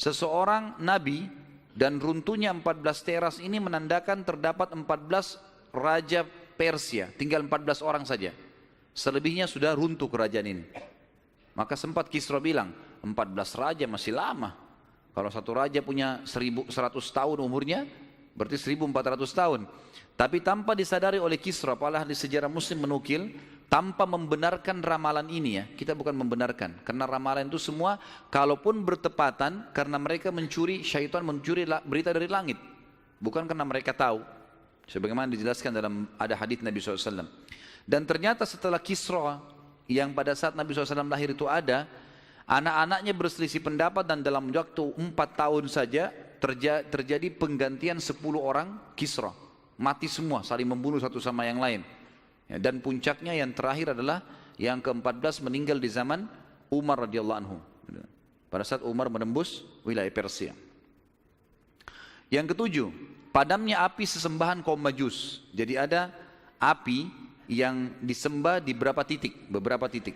seseorang 0.00 0.80
nabi 0.80 1.28
dan 1.76 2.00
runtuhnya 2.00 2.50
14 2.56 3.06
teras 3.06 3.36
ini 3.38 3.60
menandakan 3.60 4.24
terdapat 4.24 4.72
14 4.72 5.74
raja 5.74 6.24
Persia, 6.54 7.10
tinggal 7.18 7.44
14 7.44 7.82
orang 7.82 8.04
saja. 8.06 8.30
Selebihnya 8.94 9.50
sudah 9.50 9.74
runtuh 9.74 10.06
kerajaan 10.06 10.46
ini. 10.46 10.64
Maka 11.58 11.74
sempat 11.74 12.06
Kisra 12.06 12.38
bilang, 12.38 12.70
14 13.04 13.60
raja 13.60 13.84
masih 13.84 14.16
lama. 14.16 14.56
Kalau 15.14 15.30
satu 15.30 15.54
raja 15.54 15.78
punya 15.84 16.24
1100 16.26 16.72
tahun 16.90 17.38
umurnya, 17.38 17.86
berarti 18.34 18.58
1400 18.58 19.30
tahun. 19.30 19.60
Tapi 20.18 20.42
tanpa 20.42 20.74
disadari 20.74 21.22
oleh 21.22 21.38
Kisra, 21.38 21.78
apalagi 21.78 22.10
di 22.10 22.16
sejarah 22.18 22.50
muslim 22.50 22.82
menukil, 22.82 23.30
tanpa 23.70 24.06
membenarkan 24.06 24.82
ramalan 24.82 25.26
ini 25.30 25.50
ya, 25.58 25.64
kita 25.74 25.94
bukan 25.94 26.14
membenarkan. 26.14 26.82
Karena 26.82 27.06
ramalan 27.06 27.46
itu 27.46 27.58
semua, 27.58 27.98
kalaupun 28.30 28.82
bertepatan, 28.82 29.70
karena 29.70 29.98
mereka 29.98 30.34
mencuri, 30.34 30.82
syaitan 30.82 31.22
mencuri 31.22 31.66
berita 31.86 32.10
dari 32.10 32.26
langit. 32.26 32.58
Bukan 33.18 33.46
karena 33.46 33.66
mereka 33.66 33.94
tahu. 33.94 34.22
Sebagaimana 34.86 35.30
dijelaskan 35.30 35.70
dalam 35.74 36.06
ada 36.18 36.34
hadis 36.36 36.60
Nabi 36.60 36.78
SAW. 36.78 37.26
Dan 37.86 38.04
ternyata 38.04 38.46
setelah 38.46 38.78
Kisra, 38.78 39.40
yang 39.90 40.12
pada 40.16 40.32
saat 40.32 40.54
Nabi 40.56 40.72
SAW 40.72 41.08
lahir 41.08 41.32
itu 41.32 41.44
ada, 41.50 41.88
anak-anaknya 42.44 43.12
berselisih 43.16 43.64
pendapat 43.64 44.04
dan 44.04 44.20
dalam 44.20 44.52
waktu 44.52 44.84
empat 44.96 45.28
tahun 45.40 45.64
saja 45.68 46.12
terjadi 46.92 47.32
penggantian 47.32 47.96
sepuluh 48.00 48.44
orang 48.44 48.76
Kisra. 48.92 49.32
Mati 49.74 50.06
semua, 50.06 50.46
saling 50.46 50.68
membunuh 50.68 51.02
satu 51.02 51.18
sama 51.18 51.48
yang 51.48 51.58
lain. 51.58 51.82
Ya, 52.46 52.60
dan 52.60 52.78
puncaknya 52.78 53.34
yang 53.34 53.50
terakhir 53.56 53.96
adalah 53.96 54.22
yang 54.54 54.78
ke-14 54.78 55.42
meninggal 55.42 55.82
di 55.82 55.90
zaman 55.90 56.30
Umar 56.70 57.08
radhiyallahu 57.08 57.38
anhu. 57.42 57.58
Pada 58.52 58.62
saat 58.62 58.86
Umar 58.86 59.10
menembus 59.10 59.66
wilayah 59.82 60.12
Persia. 60.14 60.54
Yang 62.30 62.54
ketujuh, 62.54 62.88
padamnya 63.34 63.82
api 63.82 64.06
sesembahan 64.06 64.62
kaum 64.62 64.78
Majus. 64.78 65.42
Jadi 65.50 65.74
ada 65.74 66.14
api 66.62 67.10
yang 67.50 67.98
disembah 67.98 68.62
di 68.62 68.70
beberapa 68.70 69.02
titik, 69.02 69.50
beberapa 69.50 69.90
titik 69.90 70.14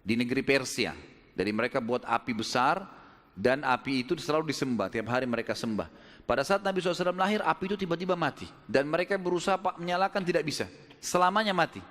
di 0.00 0.14
negeri 0.16 0.40
Persia. 0.40 0.96
Jadi 1.34 1.50
mereka 1.50 1.82
buat 1.82 2.06
api 2.06 2.32
besar 2.34 2.86
dan 3.34 3.66
api 3.66 4.06
itu 4.06 4.14
selalu 4.14 4.54
disembah, 4.54 4.86
tiap 4.86 5.10
hari 5.10 5.26
mereka 5.26 5.58
sembah. 5.58 5.90
Pada 6.24 6.46
saat 6.46 6.62
Nabi 6.62 6.80
SAW 6.80 7.12
lahir, 7.12 7.42
api 7.42 7.64
itu 7.68 7.76
tiba-tiba 7.76 8.14
mati. 8.14 8.46
Dan 8.64 8.86
mereka 8.88 9.18
berusaha 9.18 9.58
menyalakan 9.76 10.22
tidak 10.22 10.46
bisa. 10.46 10.64
Selamanya 11.02 11.52
mati. 11.52 11.82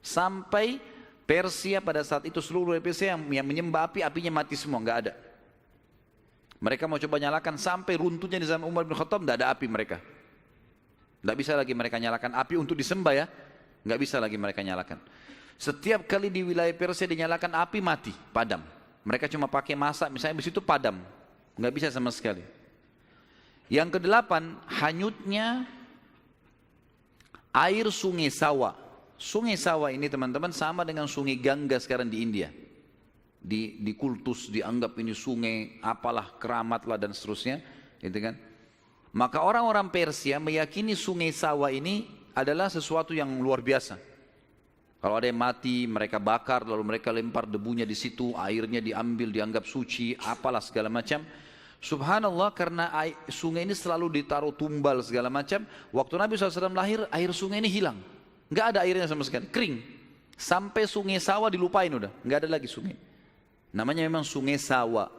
Sampai 0.00 0.78
Persia 1.28 1.84
pada 1.84 2.00
saat 2.00 2.24
itu 2.24 2.40
seluruh 2.40 2.78
Persia 2.80 3.12
yang, 3.12 3.20
yang 3.28 3.44
menyembah 3.44 3.92
api, 3.92 4.00
apinya 4.00 4.40
mati 4.40 4.56
semua, 4.56 4.80
nggak 4.80 4.98
ada. 5.04 5.12
Mereka 6.58 6.88
mau 6.88 6.96
coba 6.96 7.20
nyalakan 7.20 7.60
sampai 7.60 7.94
runtuhnya 8.00 8.40
di 8.40 8.48
zaman 8.48 8.64
Umar 8.64 8.88
bin 8.88 8.96
Khattab, 8.96 9.20
tidak 9.22 9.36
ada 9.42 9.52
api 9.52 9.66
mereka. 9.68 10.00
Tidak 11.20 11.36
bisa 11.36 11.52
lagi 11.58 11.74
mereka 11.74 12.00
nyalakan 12.00 12.32
api 12.38 12.54
untuk 12.56 12.78
disembah 12.78 13.14
ya. 13.14 13.26
Nggak 13.84 13.98
bisa 14.00 14.16
lagi 14.22 14.40
mereka 14.40 14.62
nyalakan. 14.62 14.98
Setiap 15.58 16.06
kali 16.06 16.30
di 16.30 16.46
wilayah 16.46 16.70
Persia 16.70 17.10
dinyalakan 17.10 17.58
api 17.58 17.82
mati, 17.82 18.14
padam. 18.30 18.62
Mereka 19.02 19.26
cuma 19.26 19.50
pakai 19.50 19.74
masak, 19.74 20.06
misalnya 20.06 20.38
di 20.38 20.46
situ 20.46 20.62
padam. 20.62 21.02
Nggak 21.58 21.74
bisa 21.74 21.88
sama 21.90 22.14
sekali. 22.14 22.46
Yang 23.66 23.98
kedelapan, 23.98 24.54
hanyutnya 24.70 25.66
air 27.50 27.90
sungai 27.90 28.30
Sawa. 28.30 28.78
Sungai 29.18 29.58
Sawa 29.58 29.90
ini 29.90 30.06
teman-teman 30.06 30.54
sama 30.54 30.86
dengan 30.86 31.10
sungai 31.10 31.34
Gangga 31.34 31.82
sekarang 31.82 32.06
di 32.06 32.22
India. 32.22 32.54
Di, 33.42 33.82
di 33.82 33.98
kultus 33.98 34.50
dianggap 34.54 34.94
ini 35.02 35.10
sungai 35.10 35.82
apalah 35.82 36.38
keramat 36.38 36.86
lah 36.86 37.02
dan 37.02 37.10
seterusnya. 37.10 37.58
Gitu 37.98 38.14
kan? 38.22 38.38
Maka 39.10 39.42
orang-orang 39.42 39.90
Persia 39.90 40.38
meyakini 40.38 40.94
sungai 40.94 41.34
Sawa 41.34 41.74
ini 41.74 42.06
adalah 42.30 42.70
sesuatu 42.70 43.10
yang 43.10 43.42
luar 43.42 43.58
biasa. 43.58 44.07
Kalau 44.98 45.14
ada 45.14 45.30
yang 45.30 45.38
mati, 45.38 45.86
mereka 45.86 46.18
bakar, 46.18 46.66
lalu 46.66 46.82
mereka 46.94 47.14
lempar 47.14 47.46
debunya 47.46 47.86
di 47.86 47.94
situ, 47.94 48.34
airnya 48.34 48.82
diambil, 48.82 49.30
dianggap 49.30 49.62
suci, 49.62 50.18
apalah 50.18 50.58
segala 50.58 50.90
macam. 50.90 51.22
Subhanallah 51.78 52.50
karena 52.50 52.90
air, 52.90 53.14
sungai 53.30 53.62
ini 53.62 53.78
selalu 53.78 54.10
ditaruh 54.18 54.50
tumbal 54.50 54.98
segala 55.06 55.30
macam. 55.30 55.62
Waktu 55.94 56.14
Nabi 56.18 56.34
SAW 56.34 56.74
lahir, 56.74 57.06
air 57.14 57.30
sungai 57.30 57.62
ini 57.62 57.70
hilang. 57.70 58.02
Nggak 58.50 58.66
ada 58.74 58.78
airnya 58.82 59.06
sama 59.06 59.22
sekali, 59.22 59.46
kering. 59.46 59.78
Sampai 60.34 60.90
sungai 60.90 61.22
sawah 61.22 61.46
dilupain 61.46 61.90
udah, 61.90 62.10
nggak 62.26 62.38
ada 62.42 62.48
lagi 62.58 62.66
sungai. 62.66 62.98
Namanya 63.70 64.02
memang 64.02 64.26
sungai 64.26 64.58
sawah. 64.58 65.17